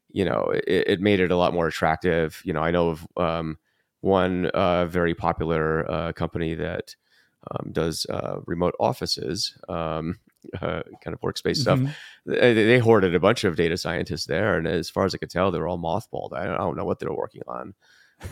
you 0.10 0.26
know, 0.26 0.52
it, 0.68 0.88
it, 0.88 1.02
made 1.02 1.20
it 1.20 1.32
a 1.32 1.38
lot 1.38 1.54
more 1.54 1.68
attractive. 1.68 2.42
You 2.44 2.54
know, 2.54 2.62
I 2.62 2.72
know 2.72 2.90
of 2.90 3.08
um, 3.16 3.58
one 4.02 4.48
uh, 4.48 4.86
very 4.88 5.16
popular 5.16 5.90
uh, 5.90 6.12
company 6.12 6.56
that 6.56 6.96
um, 7.50 7.72
does 7.72 8.06
uh, 8.10 8.42
remote 8.46 8.76
offices. 8.80 9.58
Um, 9.70 10.20
uh, 10.62 10.82
kind 11.04 11.14
of 11.14 11.22
workspace 11.22 11.64
mm-hmm. 11.64 11.86
stuff. 11.86 11.98
They, 12.26 12.54
they, 12.54 12.80
hoarded 12.80 13.14
a 13.14 13.20
bunch 13.20 13.44
of 13.44 13.56
data 13.56 13.78
scientists 13.78 14.26
there, 14.26 14.58
and 14.58 14.68
as 14.68 14.90
far 14.90 15.06
as 15.06 15.14
I 15.14 15.20
could 15.20 15.30
tell, 15.30 15.52
they 15.52 15.60
were 15.60 15.68
all 15.68 15.78
mothballed. 15.78 16.34
I 16.34 16.46
don't, 16.46 16.56
I 16.56 16.58
don't 16.58 16.78
know 16.78 16.86
what 16.86 17.00
they 17.00 17.06
were 17.06 17.16
working 17.16 17.44
on. 17.48 17.74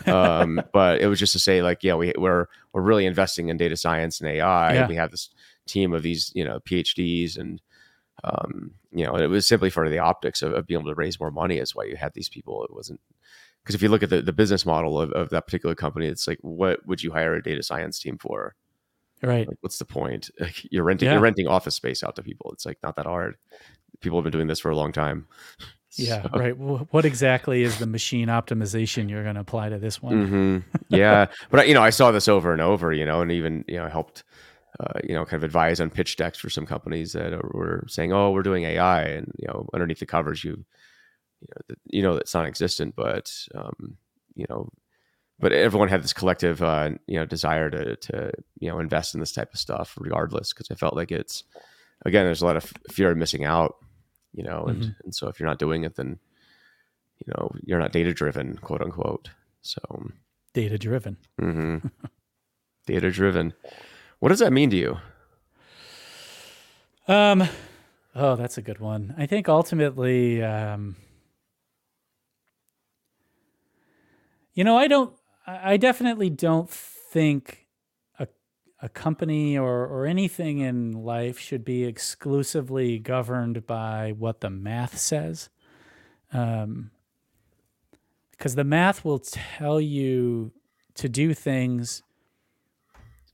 um, 0.06 0.60
but 0.72 1.00
it 1.00 1.06
was 1.06 1.18
just 1.18 1.32
to 1.34 1.38
say 1.38 1.62
like, 1.62 1.82
yeah, 1.82 1.94
we, 1.94 2.12
we're 2.16 2.46
we're 2.72 2.82
really 2.82 3.06
investing 3.06 3.48
in 3.48 3.56
data 3.56 3.76
science 3.76 4.20
and 4.20 4.28
AI. 4.28 4.74
Yeah. 4.74 4.88
We 4.88 4.96
have 4.96 5.10
this 5.10 5.30
team 5.70 5.92
of 5.94 6.02
these 6.02 6.32
you 6.34 6.44
know 6.44 6.60
PhDs 6.60 7.38
and 7.38 7.60
um, 8.24 8.72
you 8.92 9.04
know 9.04 9.16
it 9.16 9.26
was 9.28 9.46
simply 9.46 9.70
for 9.70 9.88
the 9.88 9.98
optics 9.98 10.42
of, 10.42 10.52
of 10.52 10.66
being 10.66 10.80
able 10.80 10.90
to 10.90 10.94
raise 10.94 11.18
more 11.20 11.30
money. 11.30 11.58
Is 11.58 11.74
why 11.74 11.84
you 11.84 11.96
had 11.96 12.12
these 12.14 12.28
people. 12.28 12.64
It 12.64 12.74
wasn't 12.74 13.00
because 13.62 13.74
if 13.74 13.82
you 13.82 13.88
look 13.88 14.02
at 14.02 14.10
the, 14.10 14.22
the 14.22 14.32
business 14.32 14.64
model 14.66 15.00
of, 15.00 15.10
of 15.12 15.30
that 15.30 15.46
particular 15.46 15.74
company, 15.74 16.06
it's 16.06 16.26
like 16.26 16.38
what 16.42 16.86
would 16.86 17.02
you 17.02 17.12
hire 17.12 17.34
a 17.34 17.42
data 17.42 17.62
science 17.62 17.98
team 17.98 18.18
for? 18.18 18.54
Right. 19.22 19.46
Like, 19.46 19.58
what's 19.60 19.78
the 19.78 19.84
point? 19.84 20.30
Like, 20.40 20.66
you're 20.70 20.84
renting 20.84 21.06
Yeah. 21.06 21.12
you're 21.14 21.20
renting 21.22 21.46
office 21.46 21.74
space 21.74 22.02
out 22.02 22.16
to 22.16 22.22
people. 22.22 22.50
It's 22.52 22.64
like 22.66 22.78
not 22.82 22.96
that 22.96 23.06
hard. 23.06 23.36
People 24.00 24.18
have 24.18 24.24
been 24.24 24.32
doing 24.32 24.46
this 24.46 24.60
for 24.60 24.70
a 24.70 24.76
long 24.76 24.92
time. 24.92 25.26
Yeah. 25.96 26.22
So- 26.22 26.28
Right. 26.38 26.52
Wh- 26.54 26.94
What 26.94 27.04
exactly 27.04 27.64
is 27.64 27.78
the 27.80 27.86
machine 27.86 28.28
optimization 28.28 29.10
you're 29.10 29.24
going 29.24 29.34
to 29.34 29.40
apply 29.40 29.70
to 29.70 29.78
this 29.78 30.00
one? 30.00 30.26
hmm 30.28 30.58
Yeah, 30.96 31.26
but 31.50 31.66
you 31.66 31.74
know, 31.74 31.82
I 31.82 31.90
saw 31.90 32.12
this 32.12 32.28
over 32.28 32.52
and 32.52 32.62
over. 32.62 32.92
You 32.92 33.04
know, 33.04 33.22
and 33.22 33.32
even 33.32 33.64
you 33.66 33.76
know, 33.76 33.88
helped. 33.88 34.22
Uh, 34.78 35.00
you 35.02 35.14
know, 35.14 35.24
kind 35.24 35.40
of 35.40 35.44
advise 35.44 35.80
on 35.80 35.90
pitch 35.90 36.16
decks 36.16 36.38
for 36.38 36.48
some 36.48 36.64
companies 36.64 37.12
that 37.12 37.32
were 37.52 37.84
saying, 37.88 38.12
"Oh, 38.12 38.30
we're 38.30 38.42
doing 38.42 38.64
AI," 38.64 39.02
and 39.02 39.32
you 39.36 39.48
know, 39.48 39.68
underneath 39.74 39.98
the 39.98 40.06
covers, 40.06 40.44
you, 40.44 40.64
you 41.40 41.48
know, 41.48 41.60
that 41.68 41.78
you 41.86 42.02
know 42.02 42.14
that's 42.14 42.34
non-existent, 42.34 42.94
but 42.94 43.32
um, 43.54 43.96
you 44.34 44.46
know, 44.48 44.70
but 45.40 45.52
everyone 45.52 45.88
had 45.88 46.04
this 46.04 46.12
collective, 46.12 46.62
uh, 46.62 46.90
you 47.06 47.18
know, 47.18 47.26
desire 47.26 47.68
to 47.68 47.96
to 47.96 48.32
you 48.60 48.70
know 48.70 48.78
invest 48.78 49.14
in 49.14 49.20
this 49.20 49.32
type 49.32 49.52
of 49.52 49.58
stuff, 49.58 49.96
regardless, 49.98 50.52
because 50.52 50.70
I 50.70 50.76
felt 50.76 50.94
like 50.94 51.10
it's 51.10 51.42
again, 52.06 52.24
there's 52.24 52.42
a 52.42 52.46
lot 52.46 52.56
of 52.56 52.72
fear 52.90 53.10
of 53.10 53.16
missing 53.16 53.44
out, 53.44 53.74
you 54.32 54.44
know, 54.44 54.64
and 54.66 54.94
and 55.04 55.14
so 55.14 55.28
if 55.28 55.40
you're 55.40 55.48
not 55.48 55.58
doing 55.58 55.82
it, 55.84 55.96
then 55.96 56.18
you 57.18 57.32
know 57.34 57.50
you're 57.64 57.80
not 57.80 57.92
data 57.92 58.14
driven, 58.14 58.56
quote 58.58 58.82
unquote. 58.82 59.30
So 59.62 59.80
Data 60.54 60.78
driven. 60.78 61.16
hmm 61.38 61.78
Data 62.86 63.10
driven. 63.10 63.52
What 64.20 64.28
does 64.28 64.38
that 64.40 64.52
mean 64.52 64.68
to 64.70 64.76
you? 64.76 64.98
Um, 67.08 67.48
oh, 68.14 68.36
that's 68.36 68.58
a 68.58 68.62
good 68.62 68.78
one. 68.78 69.14
I 69.16 69.24
think 69.24 69.48
ultimately, 69.48 70.42
um, 70.42 70.96
you 74.52 74.62
know, 74.62 74.76
I 74.76 74.88
don't, 74.88 75.14
I 75.46 75.78
definitely 75.78 76.28
don't 76.28 76.68
think 76.68 77.66
a, 78.18 78.28
a 78.82 78.90
company 78.90 79.56
or, 79.56 79.86
or 79.86 80.06
anything 80.06 80.58
in 80.58 80.92
life 80.92 81.38
should 81.38 81.64
be 81.64 81.84
exclusively 81.84 82.98
governed 82.98 83.66
by 83.66 84.12
what 84.16 84.40
the 84.40 84.50
math 84.50 84.98
says. 84.98 85.48
Um, 86.30 86.90
because 88.32 88.54
the 88.54 88.64
math 88.64 89.02
will 89.04 89.18
tell 89.18 89.80
you 89.80 90.52
to 90.94 91.08
do 91.08 91.34
things, 91.34 92.02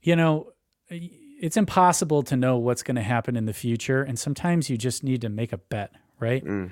you 0.01 0.15
know, 0.15 0.53
it's 0.89 1.57
impossible 1.57 2.23
to 2.23 2.35
know 2.35 2.57
what's 2.57 2.81
going 2.83 2.95
to 2.95 3.01
happen 3.03 3.35
in 3.35 3.45
the 3.45 3.53
future 3.53 4.01
and 4.03 4.17
sometimes 4.17 4.69
you 4.69 4.77
just 4.77 5.03
need 5.03 5.21
to 5.21 5.29
make 5.29 5.51
a 5.53 5.57
bet 5.57 5.91
right 6.19 6.43
Mm. 6.43 6.71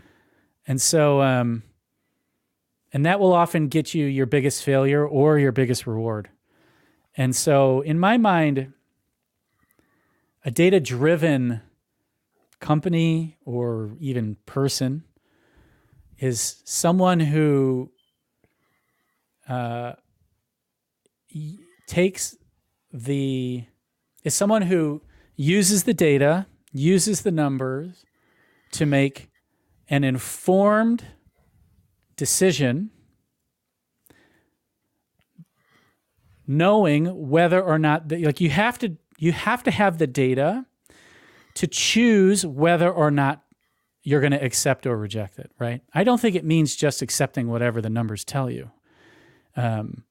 and 0.68 0.82
so 0.82 1.22
um 1.22 1.64
and 2.94 3.06
that 3.06 3.20
will 3.20 3.34
often 3.34 3.68
get 3.68 3.94
you 3.94 4.06
your 4.06 4.26
biggest 4.26 4.64
failure 4.64 5.06
or 5.06 5.38
your 5.38 5.52
biggest 5.52 5.86
reward 5.86 6.30
and 7.18 7.36
so 7.36 7.82
in 7.82 8.00
my 8.00 8.18
mind 8.18 8.72
a 10.44 10.52
data 10.52 10.80
driven 10.80 11.62
company 12.60 13.38
or 13.46 13.92
even 14.00 14.38
person 14.46 15.04
is 16.18 16.62
someone 16.64 17.20
who 17.20 17.92
uh, 19.50 19.94
takes 21.88 22.36
the 22.94 23.66
is 24.26 24.34
someone 24.34 24.64
who 24.64 25.02
uses 25.38 25.84
the 25.84 25.94
data, 25.94 26.48
uses 26.74 27.22
the 27.22 27.32
numbers 27.32 28.04
to 28.72 28.86
make 28.86 29.30
an 29.88 30.04
informed 30.04 31.06
decision, 32.18 32.90
knowing 36.48 37.30
whether 37.30 37.62
or 37.62 37.80
not 37.80 38.10
the, 38.10 38.26
like 38.26 38.42
you 38.42 38.50
have 38.50 38.78
to 38.80 38.98
you 39.18 39.32
have 39.32 39.64
to 39.64 39.72
have 39.72 39.98
the 40.00 40.08
data 40.08 40.66
to 41.54 41.68
choose 41.68 42.46
whether 42.46 42.92
or 42.92 43.10
not 43.10 43.44
you're 44.04 44.20
going 44.20 44.32
to 44.32 44.44
accept 44.44 44.86
or 44.86 44.98
reject 44.98 45.40
it, 45.40 45.52
right? 45.58 45.82
I 45.94 46.04
don't 46.04 46.20
think 46.20 46.36
it 46.36 46.44
means 46.44 46.76
just 46.76 47.02
accepting 47.02 47.48
whatever 47.48 47.82
the 47.82 47.90
numbers 47.90 48.26
tell 48.26 48.50
you. 48.52 48.72
Um, 49.56 50.04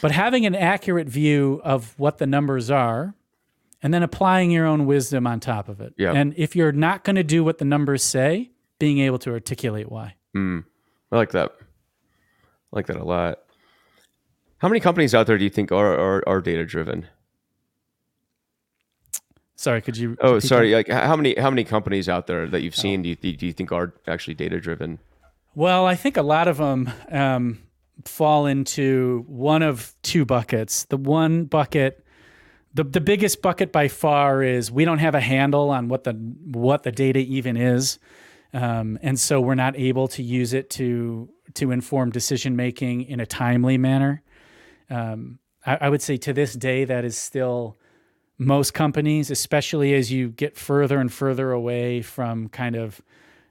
but 0.00 0.10
having 0.10 0.46
an 0.46 0.54
accurate 0.54 1.08
view 1.08 1.60
of 1.64 1.98
what 1.98 2.18
the 2.18 2.26
numbers 2.26 2.70
are 2.70 3.14
and 3.82 3.92
then 3.92 4.02
applying 4.02 4.50
your 4.50 4.66
own 4.66 4.86
wisdom 4.86 5.26
on 5.26 5.40
top 5.40 5.68
of 5.68 5.80
it. 5.80 5.94
Yeah. 5.96 6.12
And 6.12 6.34
if 6.36 6.54
you're 6.54 6.72
not 6.72 7.04
going 7.04 7.16
to 7.16 7.24
do 7.24 7.42
what 7.42 7.58
the 7.58 7.64
numbers 7.64 8.02
say, 8.02 8.50
being 8.78 8.98
able 8.98 9.18
to 9.20 9.30
articulate 9.30 9.90
why. 9.90 10.14
Mm. 10.36 10.64
I 11.10 11.16
like 11.16 11.32
that. 11.32 11.52
I 11.60 11.64
like 12.76 12.86
that 12.86 12.96
a 12.96 13.04
lot. 13.04 13.38
How 14.58 14.68
many 14.68 14.80
companies 14.80 15.14
out 15.14 15.26
there 15.26 15.36
do 15.36 15.44
you 15.44 15.50
think 15.50 15.72
are 15.72 15.98
are, 15.98 16.28
are 16.28 16.40
data 16.40 16.64
driven? 16.64 17.06
Sorry, 19.56 19.80
could 19.80 19.96
you? 19.96 20.16
Oh, 20.20 20.38
sorry. 20.40 20.70
that? 20.70 20.88
Like 20.88 20.88
how 20.88 21.14
many 21.14 21.34
how 21.38 21.50
many 21.50 21.64
companies 21.64 22.08
out 22.08 22.26
there 22.26 22.48
that 22.48 22.62
you've 22.62 22.74
seen 22.74 23.02
do 23.02 23.08
you 23.08 23.16
do 23.16 23.46
you 23.46 23.52
think 23.52 23.70
are 23.70 23.92
actually 24.06 24.34
data 24.34 24.58
driven? 24.58 24.98
Well, 25.54 25.86
I 25.86 25.94
think 25.94 26.16
a 26.16 26.22
lot 26.22 26.48
of 26.48 26.56
them 26.56 26.90
um, 27.10 27.61
fall 28.04 28.46
into 28.46 29.24
one 29.26 29.62
of 29.62 29.94
two 30.02 30.24
buckets. 30.24 30.84
The 30.84 30.96
one 30.96 31.44
bucket, 31.44 32.04
the 32.74 32.84
the 32.84 33.00
biggest 33.00 33.42
bucket 33.42 33.72
by 33.72 33.88
far 33.88 34.42
is 34.42 34.70
we 34.70 34.84
don't 34.84 34.98
have 34.98 35.14
a 35.14 35.20
handle 35.20 35.70
on 35.70 35.88
what 35.88 36.04
the 36.04 36.12
what 36.12 36.82
the 36.82 36.92
data 36.92 37.20
even 37.20 37.56
is, 37.56 37.98
um, 38.52 38.98
and 39.02 39.18
so 39.18 39.40
we're 39.40 39.54
not 39.54 39.76
able 39.76 40.08
to 40.08 40.22
use 40.22 40.52
it 40.52 40.70
to 40.70 41.28
to 41.54 41.70
inform 41.70 42.10
decision 42.10 42.56
making 42.56 43.02
in 43.02 43.20
a 43.20 43.26
timely 43.26 43.78
manner. 43.78 44.22
Um, 44.90 45.38
I, 45.64 45.78
I 45.82 45.88
would 45.88 46.02
say 46.02 46.16
to 46.18 46.32
this 46.32 46.54
day 46.54 46.84
that 46.84 47.04
is 47.04 47.16
still 47.16 47.78
most 48.38 48.74
companies, 48.74 49.30
especially 49.30 49.94
as 49.94 50.10
you 50.10 50.30
get 50.30 50.56
further 50.56 50.98
and 50.98 51.12
further 51.12 51.52
away 51.52 52.02
from 52.02 52.48
kind 52.48 52.76
of 52.76 53.00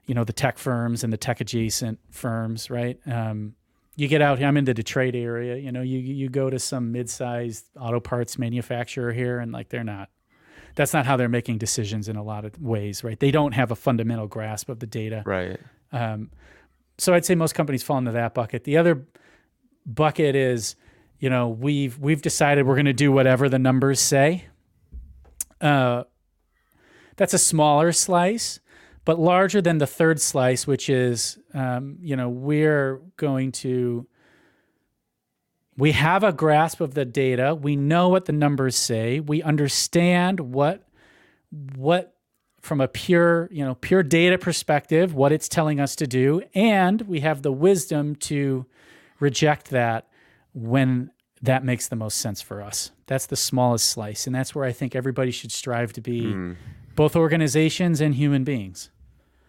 you 0.06 0.14
know 0.14 0.24
the 0.24 0.32
tech 0.32 0.58
firms 0.58 1.04
and 1.04 1.12
the 1.12 1.16
tech 1.16 1.40
adjacent 1.40 1.98
firms, 2.10 2.70
right? 2.70 2.98
Um, 3.06 3.54
you 3.96 4.08
get 4.08 4.22
out 4.22 4.38
here. 4.38 4.46
I'm 4.46 4.56
in 4.56 4.64
the 4.64 4.74
Detroit 4.74 5.14
area. 5.14 5.56
You 5.56 5.72
know, 5.72 5.82
you 5.82 5.98
you 5.98 6.28
go 6.28 6.50
to 6.50 6.58
some 6.58 6.92
mid-sized 6.92 7.66
auto 7.78 8.00
parts 8.00 8.38
manufacturer 8.38 9.12
here, 9.12 9.38
and 9.38 9.52
like 9.52 9.68
they're 9.68 9.84
not. 9.84 10.08
That's 10.74 10.94
not 10.94 11.04
how 11.04 11.18
they're 11.18 11.28
making 11.28 11.58
decisions 11.58 12.08
in 12.08 12.16
a 12.16 12.22
lot 12.22 12.46
of 12.46 12.58
ways, 12.60 13.04
right? 13.04 13.20
They 13.20 13.30
don't 13.30 13.52
have 13.52 13.70
a 13.70 13.76
fundamental 13.76 14.26
grasp 14.26 14.70
of 14.70 14.78
the 14.78 14.86
data. 14.86 15.22
Right. 15.26 15.60
Um, 15.92 16.30
so 16.96 17.12
I'd 17.12 17.26
say 17.26 17.34
most 17.34 17.54
companies 17.54 17.82
fall 17.82 17.98
into 17.98 18.12
that 18.12 18.32
bucket. 18.32 18.64
The 18.64 18.78
other 18.78 19.06
bucket 19.84 20.34
is, 20.34 20.76
you 21.18 21.28
know, 21.28 21.48
we've 21.48 21.98
we've 21.98 22.22
decided 22.22 22.66
we're 22.66 22.76
going 22.76 22.86
to 22.86 22.94
do 22.94 23.12
whatever 23.12 23.48
the 23.48 23.58
numbers 23.58 24.00
say. 24.00 24.46
Uh, 25.60 26.04
that's 27.16 27.34
a 27.34 27.38
smaller 27.38 27.92
slice, 27.92 28.58
but 29.04 29.18
larger 29.18 29.60
than 29.60 29.78
the 29.78 29.86
third 29.86 30.20
slice, 30.20 30.66
which 30.66 30.88
is, 30.88 31.38
um, 31.54 31.98
you 32.00 32.16
know, 32.16 32.28
we're 32.28 33.00
going 33.16 33.52
to. 33.52 34.06
We 35.78 35.92
have 35.92 36.22
a 36.22 36.32
grasp 36.32 36.82
of 36.82 36.92
the 36.92 37.06
data. 37.06 37.54
We 37.54 37.76
know 37.76 38.10
what 38.10 38.26
the 38.26 38.32
numbers 38.32 38.76
say. 38.76 39.20
We 39.20 39.42
understand 39.42 40.38
what 40.40 40.86
what 41.74 42.14
from 42.60 42.80
a 42.80 42.86
pure, 42.88 43.48
you 43.50 43.64
know, 43.64 43.74
pure 43.74 44.02
data 44.02 44.38
perspective, 44.38 45.14
what 45.14 45.32
it's 45.32 45.48
telling 45.48 45.80
us 45.80 45.96
to 45.96 46.06
do, 46.06 46.42
and 46.54 47.02
we 47.02 47.20
have 47.20 47.42
the 47.42 47.50
wisdom 47.50 48.14
to 48.16 48.66
reject 49.18 49.70
that 49.70 50.08
when 50.54 51.10
that 51.42 51.64
makes 51.64 51.88
the 51.88 51.96
most 51.96 52.18
sense 52.18 52.40
for 52.40 52.62
us. 52.62 52.92
That's 53.06 53.26
the 53.26 53.36
smallest 53.36 53.88
slice, 53.90 54.26
and 54.26 54.34
that's 54.34 54.54
where 54.54 54.64
I 54.64 54.72
think 54.72 54.94
everybody 54.94 55.32
should 55.32 55.50
strive 55.50 55.92
to 55.94 56.00
be, 56.00 56.22
Mm. 56.26 56.56
Both 56.94 57.16
organizations 57.16 58.00
and 58.00 58.14
human 58.14 58.44
beings. 58.44 58.90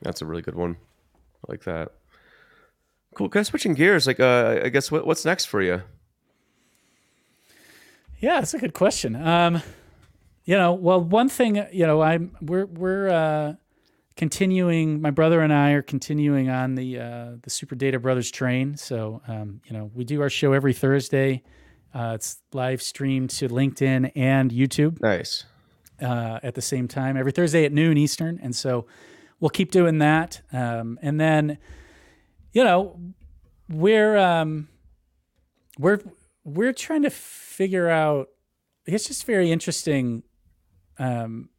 That's 0.02 0.22
a 0.22 0.26
really 0.26 0.42
good 0.42 0.56
one. 0.56 0.78
I 1.16 1.52
like 1.52 1.64
that. 1.64 1.92
Cool. 3.16 3.30
Kind 3.30 3.42
of 3.42 3.48
switching 3.48 3.74
gears. 3.74 4.08
Like, 4.08 4.20
uh, 4.20 4.62
I 4.64 4.70
guess 4.70 4.92
what, 4.92 5.06
what's 5.06 5.24
next 5.26 5.46
for 5.46 5.62
you? 5.62 5.82
Yeah, 8.20 8.40
that's 8.40 8.54
a 8.54 8.60
good 8.60 8.74
question. 8.74 9.16
Um, 9.16 9.62
you 10.46 10.58
know, 10.58 10.74
well, 10.74 11.02
one 11.02 11.30
thing, 11.30 11.66
you 11.72 11.86
know, 11.86 12.02
I'm 12.02 12.36
we're 12.42 12.66
we're 12.66 13.10
uh, 13.10 13.54
continuing. 14.16 15.02
My 15.02 15.12
brother 15.12 15.42
and 15.42 15.54
I 15.54 15.72
are 15.72 15.82
continuing 15.82 16.50
on 16.50 16.76
the 16.76 17.00
uh, 17.00 17.32
the 17.42 17.50
Super 17.50 17.76
Data 17.76 18.00
Brothers 18.00 18.32
train. 18.32 18.78
So, 18.78 19.22
um, 19.28 19.62
you 19.66 19.74
know, 19.74 19.92
we 19.94 20.04
do 20.04 20.22
our 20.22 20.30
show 20.30 20.54
every 20.54 20.74
Thursday. 20.74 21.44
Uh, 21.94 22.14
it's 22.16 22.42
live 22.54 22.82
streamed 22.82 23.30
to 23.30 23.48
LinkedIn 23.48 24.12
and 24.16 24.52
YouTube 24.52 25.00
Nice. 25.02 25.46
Uh, 26.04 26.40
at 26.44 26.54
the 26.56 26.62
same 26.62 26.88
time 26.88 27.18
every 27.18 27.32
Thursday 27.32 27.66
at 27.66 27.72
noon 27.72 27.98
Eastern, 27.98 28.40
and 28.44 28.56
so 28.56 28.86
we'll 29.40 29.50
keep 29.50 29.72
doing 29.72 29.98
that. 30.00 30.42
Um, 30.52 31.00
and 31.02 31.20
then, 31.20 31.58
you 32.52 32.64
know, 32.64 33.00
we're 33.70 34.18
um, 34.18 34.68
we're 35.80 36.00
we're 36.44 36.74
trying 36.74 37.04
to 37.04 37.10
figure 37.10 37.90
out. 37.90 38.28
It's 38.86 39.08
just 39.08 39.26
very 39.26 39.52
interesting. 39.52 40.24
Um, 41.00 41.50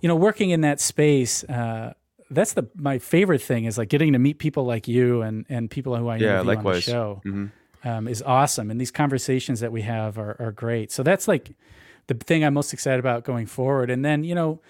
you 0.00 0.08
know, 0.08 0.16
working 0.16 0.50
in 0.50 0.62
that 0.62 0.80
space. 0.80 1.44
Uh, 1.44 1.92
that's 2.30 2.52
the 2.52 2.68
my 2.76 2.98
favorite 2.98 3.42
thing 3.42 3.64
is 3.64 3.76
like 3.76 3.88
getting 3.88 4.12
to 4.12 4.18
meet 4.18 4.38
people 4.38 4.64
like 4.64 4.86
you 4.88 5.22
and 5.22 5.44
and 5.48 5.70
people 5.70 5.96
who 5.96 6.08
I 6.08 6.16
Yeah, 6.16 6.34
interview 6.40 6.56
on 6.58 6.64
the 6.64 6.80
show 6.80 7.22
Mhm. 7.24 7.50
um, 7.84 8.08
is 8.08 8.22
awesome, 8.22 8.70
and 8.70 8.80
these 8.80 8.90
conversations 8.92 9.60
that 9.60 9.72
we 9.72 9.82
have 9.82 10.16
are 10.18 10.36
are 10.38 10.52
great. 10.52 10.90
So 10.92 11.02
that's 11.02 11.26
like 11.28 11.52
the 12.06 12.14
thing 12.14 12.44
I'm 12.44 12.54
most 12.54 12.72
excited 12.72 13.00
about 13.00 13.24
going 13.24 13.46
forward. 13.46 13.90
And 13.90 14.04
then 14.04 14.24
you 14.24 14.34
know, 14.34 14.60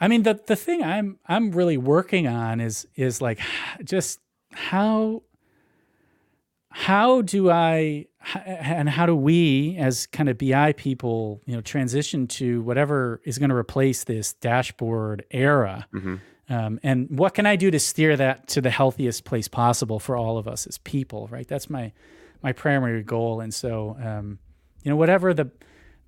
I 0.00 0.08
mean 0.08 0.22
the 0.22 0.40
the 0.46 0.56
thing 0.56 0.82
I'm 0.82 1.18
I'm 1.26 1.50
really 1.52 1.76
working 1.76 2.26
on 2.26 2.60
is 2.60 2.86
is 2.96 3.20
like 3.20 3.40
just 3.84 4.20
how 4.52 5.22
how 6.70 7.22
do 7.22 7.50
I 7.50 8.06
and 8.44 8.88
how 8.88 9.06
do 9.06 9.16
we 9.16 9.76
as 9.78 10.06
kind 10.06 10.28
of 10.28 10.38
BI 10.38 10.72
people, 10.74 11.40
you 11.46 11.54
know, 11.54 11.60
transition 11.60 12.26
to 12.28 12.62
whatever 12.62 13.20
is 13.24 13.38
going 13.38 13.50
to 13.50 13.56
replace 13.56 14.04
this 14.04 14.34
dashboard 14.34 15.24
era? 15.30 15.86
Mhm. 15.94 16.20
Um, 16.50 16.80
and 16.82 17.10
what 17.10 17.34
can 17.34 17.46
I 17.46 17.56
do 17.56 17.70
to 17.70 17.78
steer 17.78 18.16
that 18.16 18.48
to 18.48 18.60
the 18.60 18.70
healthiest 18.70 19.24
place 19.24 19.48
possible 19.48 19.98
for 19.98 20.16
all 20.16 20.38
of 20.38 20.48
us 20.48 20.66
as 20.66 20.78
people? 20.78 21.28
Right, 21.30 21.46
that's 21.48 21.68
my 21.68 21.92
my 22.42 22.52
primary 22.52 23.02
goal. 23.02 23.40
And 23.40 23.52
so, 23.52 23.96
um, 24.02 24.38
you 24.84 24.90
know, 24.90 24.96
whatever 24.96 25.34
the 25.34 25.50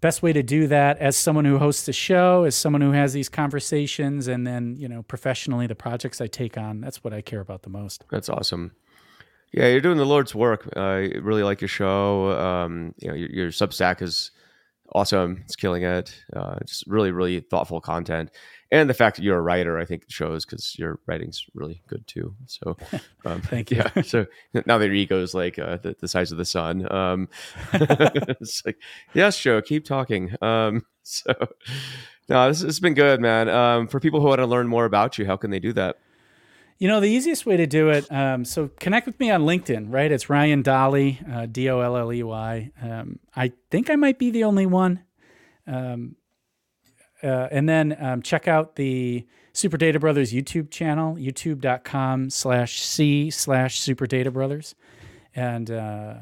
best 0.01 0.22
way 0.22 0.32
to 0.32 0.42
do 0.42 0.66
that, 0.68 0.98
as 0.98 1.16
someone 1.16 1.44
who 1.44 1.59
hosts 1.59 1.88
a 1.88 1.92
show, 1.92 2.44
as 2.44 2.55
someone 2.55 2.80
who 2.80 2.92
has 2.92 3.12
these 3.12 3.28
conversations, 3.28 4.28
and 4.28 4.46
then 4.46 4.76
you 4.78 4.88
know, 4.88 5.03
professionally, 5.03 5.66
the 5.66 5.74
projects 5.74 6.20
I 6.20 6.26
take 6.26 6.57
on, 6.57 6.80
that's 6.80 7.05
what 7.05 7.12
I 7.12 7.20
care 7.20 7.40
about 7.40 7.62
the 7.62 7.70
most. 7.70 8.05
That's 8.11 8.28
awesome. 8.28 8.72
Yeah, 9.53 9.66
you're 9.66 9.80
doing 9.80 9.98
the 9.98 10.07
Lord's 10.07 10.34
work. 10.34 10.68
I 10.76 11.12
really 11.20 11.42
like 11.42 11.61
your 11.61 11.68
show. 11.68 12.30
Um, 12.38 12.94
you 12.98 13.09
know, 13.09 13.14
your, 13.14 13.30
your 13.30 13.48
Substack 13.48 14.01
is 14.01 14.30
awesome. 14.92 15.42
It's 15.44 15.57
killing 15.57 15.82
it. 15.82 16.14
Uh, 16.34 16.57
just 16.64 16.86
really, 16.86 17.11
really 17.11 17.40
thoughtful 17.40 17.80
content, 17.80 18.30
and 18.72 18.88
the 18.88 18.94
fact 18.94 19.16
that 19.16 19.22
you're 19.22 19.38
a 19.38 19.42
writer, 19.42 19.78
I 19.78 19.84
think, 19.84 20.04
shows 20.08 20.44
because 20.44 20.78
your 20.78 21.00
writing's 21.06 21.44
really 21.54 21.82
good 21.88 22.06
too. 22.06 22.34
So, 22.46 22.76
um, 23.24 23.42
Thank 23.42 23.70
you. 23.70 23.78
Yeah. 23.78 24.02
So 24.02 24.26
now 24.66 24.78
their 24.78 24.92
ego 24.92 25.20
is 25.20 25.34
like 25.34 25.58
uh, 25.58 25.78
the, 25.78 25.96
the 26.00 26.08
size 26.08 26.30
of 26.30 26.38
the 26.38 26.44
sun. 26.44 26.90
Um, 26.92 27.28
it's 27.72 28.64
like, 28.64 28.78
yes, 29.12 29.38
Joe, 29.38 29.60
keep 29.60 29.84
talking. 29.84 30.34
Um, 30.40 30.86
so, 31.02 31.32
no, 32.28 32.48
this 32.48 32.62
has 32.62 32.78
been 32.78 32.94
good, 32.94 33.20
man. 33.20 33.48
Um, 33.48 33.88
for 33.88 33.98
people 33.98 34.20
who 34.20 34.28
want 34.28 34.38
to 34.38 34.46
learn 34.46 34.68
more 34.68 34.84
about 34.84 35.18
you, 35.18 35.26
how 35.26 35.36
can 35.36 35.50
they 35.50 35.58
do 35.58 35.72
that? 35.72 35.98
You 36.78 36.88
know, 36.88 37.00
the 37.00 37.10
easiest 37.10 37.44
way 37.44 37.58
to 37.58 37.66
do 37.66 37.90
it, 37.90 38.10
um, 38.10 38.44
so 38.44 38.70
connect 38.80 39.04
with 39.04 39.20
me 39.20 39.30
on 39.30 39.42
LinkedIn, 39.42 39.92
right? 39.92 40.10
It's 40.10 40.30
Ryan 40.30 40.62
Dolley, 40.62 41.20
uh, 41.30 41.44
D 41.44 41.68
O 41.68 41.80
L 41.80 41.94
L 41.94 42.10
E 42.10 42.22
Y. 42.22 42.70
Um, 42.80 43.18
I 43.36 43.52
think 43.70 43.90
I 43.90 43.96
might 43.96 44.18
be 44.18 44.30
the 44.30 44.44
only 44.44 44.64
one. 44.64 45.02
Um, 45.66 46.16
uh, 47.22 47.48
and 47.50 47.68
then 47.68 47.96
um, 48.00 48.22
check 48.22 48.48
out 48.48 48.76
the 48.76 49.26
Super 49.52 49.76
Data 49.76 49.98
Brothers 49.98 50.32
YouTube 50.32 50.70
channel, 50.70 51.16
youtube.com 51.16 52.30
slash 52.30 52.82
C 52.82 53.30
slash 53.30 53.80
Super 53.80 54.06
Data 54.06 54.30
Brothers. 54.30 54.74
And 55.34 55.70
uh, 55.70 56.14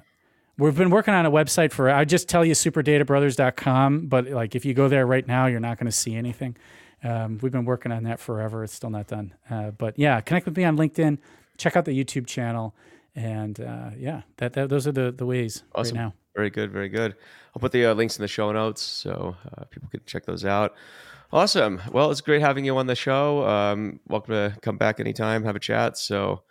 we've 0.58 0.76
been 0.76 0.90
working 0.90 1.14
on 1.14 1.26
a 1.26 1.30
website 1.30 1.72
for, 1.72 1.90
I 1.90 2.04
just 2.04 2.28
tell 2.28 2.44
you 2.44 2.52
superdataBrothers.com, 2.54 4.06
but 4.06 4.28
like 4.28 4.54
if 4.54 4.64
you 4.64 4.74
go 4.74 4.88
there 4.88 5.06
right 5.06 5.26
now, 5.26 5.46
you're 5.46 5.60
not 5.60 5.78
going 5.78 5.86
to 5.86 5.92
see 5.92 6.14
anything. 6.14 6.56
Um, 7.04 7.38
we've 7.42 7.52
been 7.52 7.64
working 7.64 7.92
on 7.92 8.02
that 8.04 8.18
forever. 8.18 8.64
It's 8.64 8.74
still 8.74 8.90
not 8.90 9.06
done. 9.06 9.34
Uh, 9.48 9.70
but 9.70 9.98
yeah, 9.98 10.20
connect 10.20 10.46
with 10.46 10.56
me 10.56 10.64
on 10.64 10.76
LinkedIn. 10.76 11.18
Check 11.56 11.76
out 11.76 11.84
the 11.84 11.92
YouTube 11.92 12.26
channel, 12.26 12.74
and 13.16 13.60
uh, 13.60 13.90
yeah, 13.96 14.22
that, 14.36 14.52
that 14.52 14.68
those 14.68 14.86
are 14.86 14.92
the 14.92 15.10
the 15.10 15.26
ways 15.26 15.64
Awesome. 15.74 15.96
right 15.96 16.04
now. 16.04 16.14
Very 16.38 16.50
good, 16.50 16.70
very 16.70 16.88
good. 16.88 17.16
I'll 17.52 17.58
put 17.60 17.72
the 17.72 17.86
uh, 17.86 17.94
links 17.94 18.16
in 18.16 18.22
the 18.22 18.28
show 18.28 18.52
notes 18.52 18.80
so 18.80 19.34
uh, 19.56 19.64
people 19.64 19.88
can 19.88 20.02
check 20.06 20.24
those 20.24 20.44
out. 20.44 20.72
Awesome. 21.32 21.82
Well, 21.90 22.12
it's 22.12 22.20
great 22.20 22.40
having 22.42 22.64
you 22.64 22.76
on 22.78 22.86
the 22.86 22.94
show. 22.94 23.44
Um, 23.44 23.98
welcome 24.06 24.34
to 24.34 24.56
come 24.62 24.76
back 24.78 25.00
anytime, 25.00 25.42
have 25.42 25.56
a 25.56 25.58
chat. 25.58 25.98
So, 25.98 26.44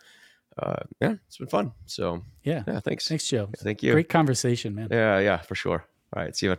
uh, 0.62 0.82
yeah, 1.00 1.14
it's 1.26 1.38
been 1.38 1.46
fun. 1.46 1.72
So, 1.86 2.22
Yeah, 2.42 2.64
yeah, 2.68 2.80
thanks. 2.80 3.08
thanks, 3.08 3.26
Joe. 3.26 3.48
Thank 3.56 3.82
you. 3.82 3.92
Great 3.92 4.10
conversation, 4.10 4.74
man. 4.74 4.88
Yeah, 4.90 5.20
yeah, 5.20 5.38
for 5.38 5.54
sure. 5.54 5.86
All 6.14 6.22
right. 6.22 6.36
See 6.36 6.44
you. 6.44 6.50
man. 6.50 6.58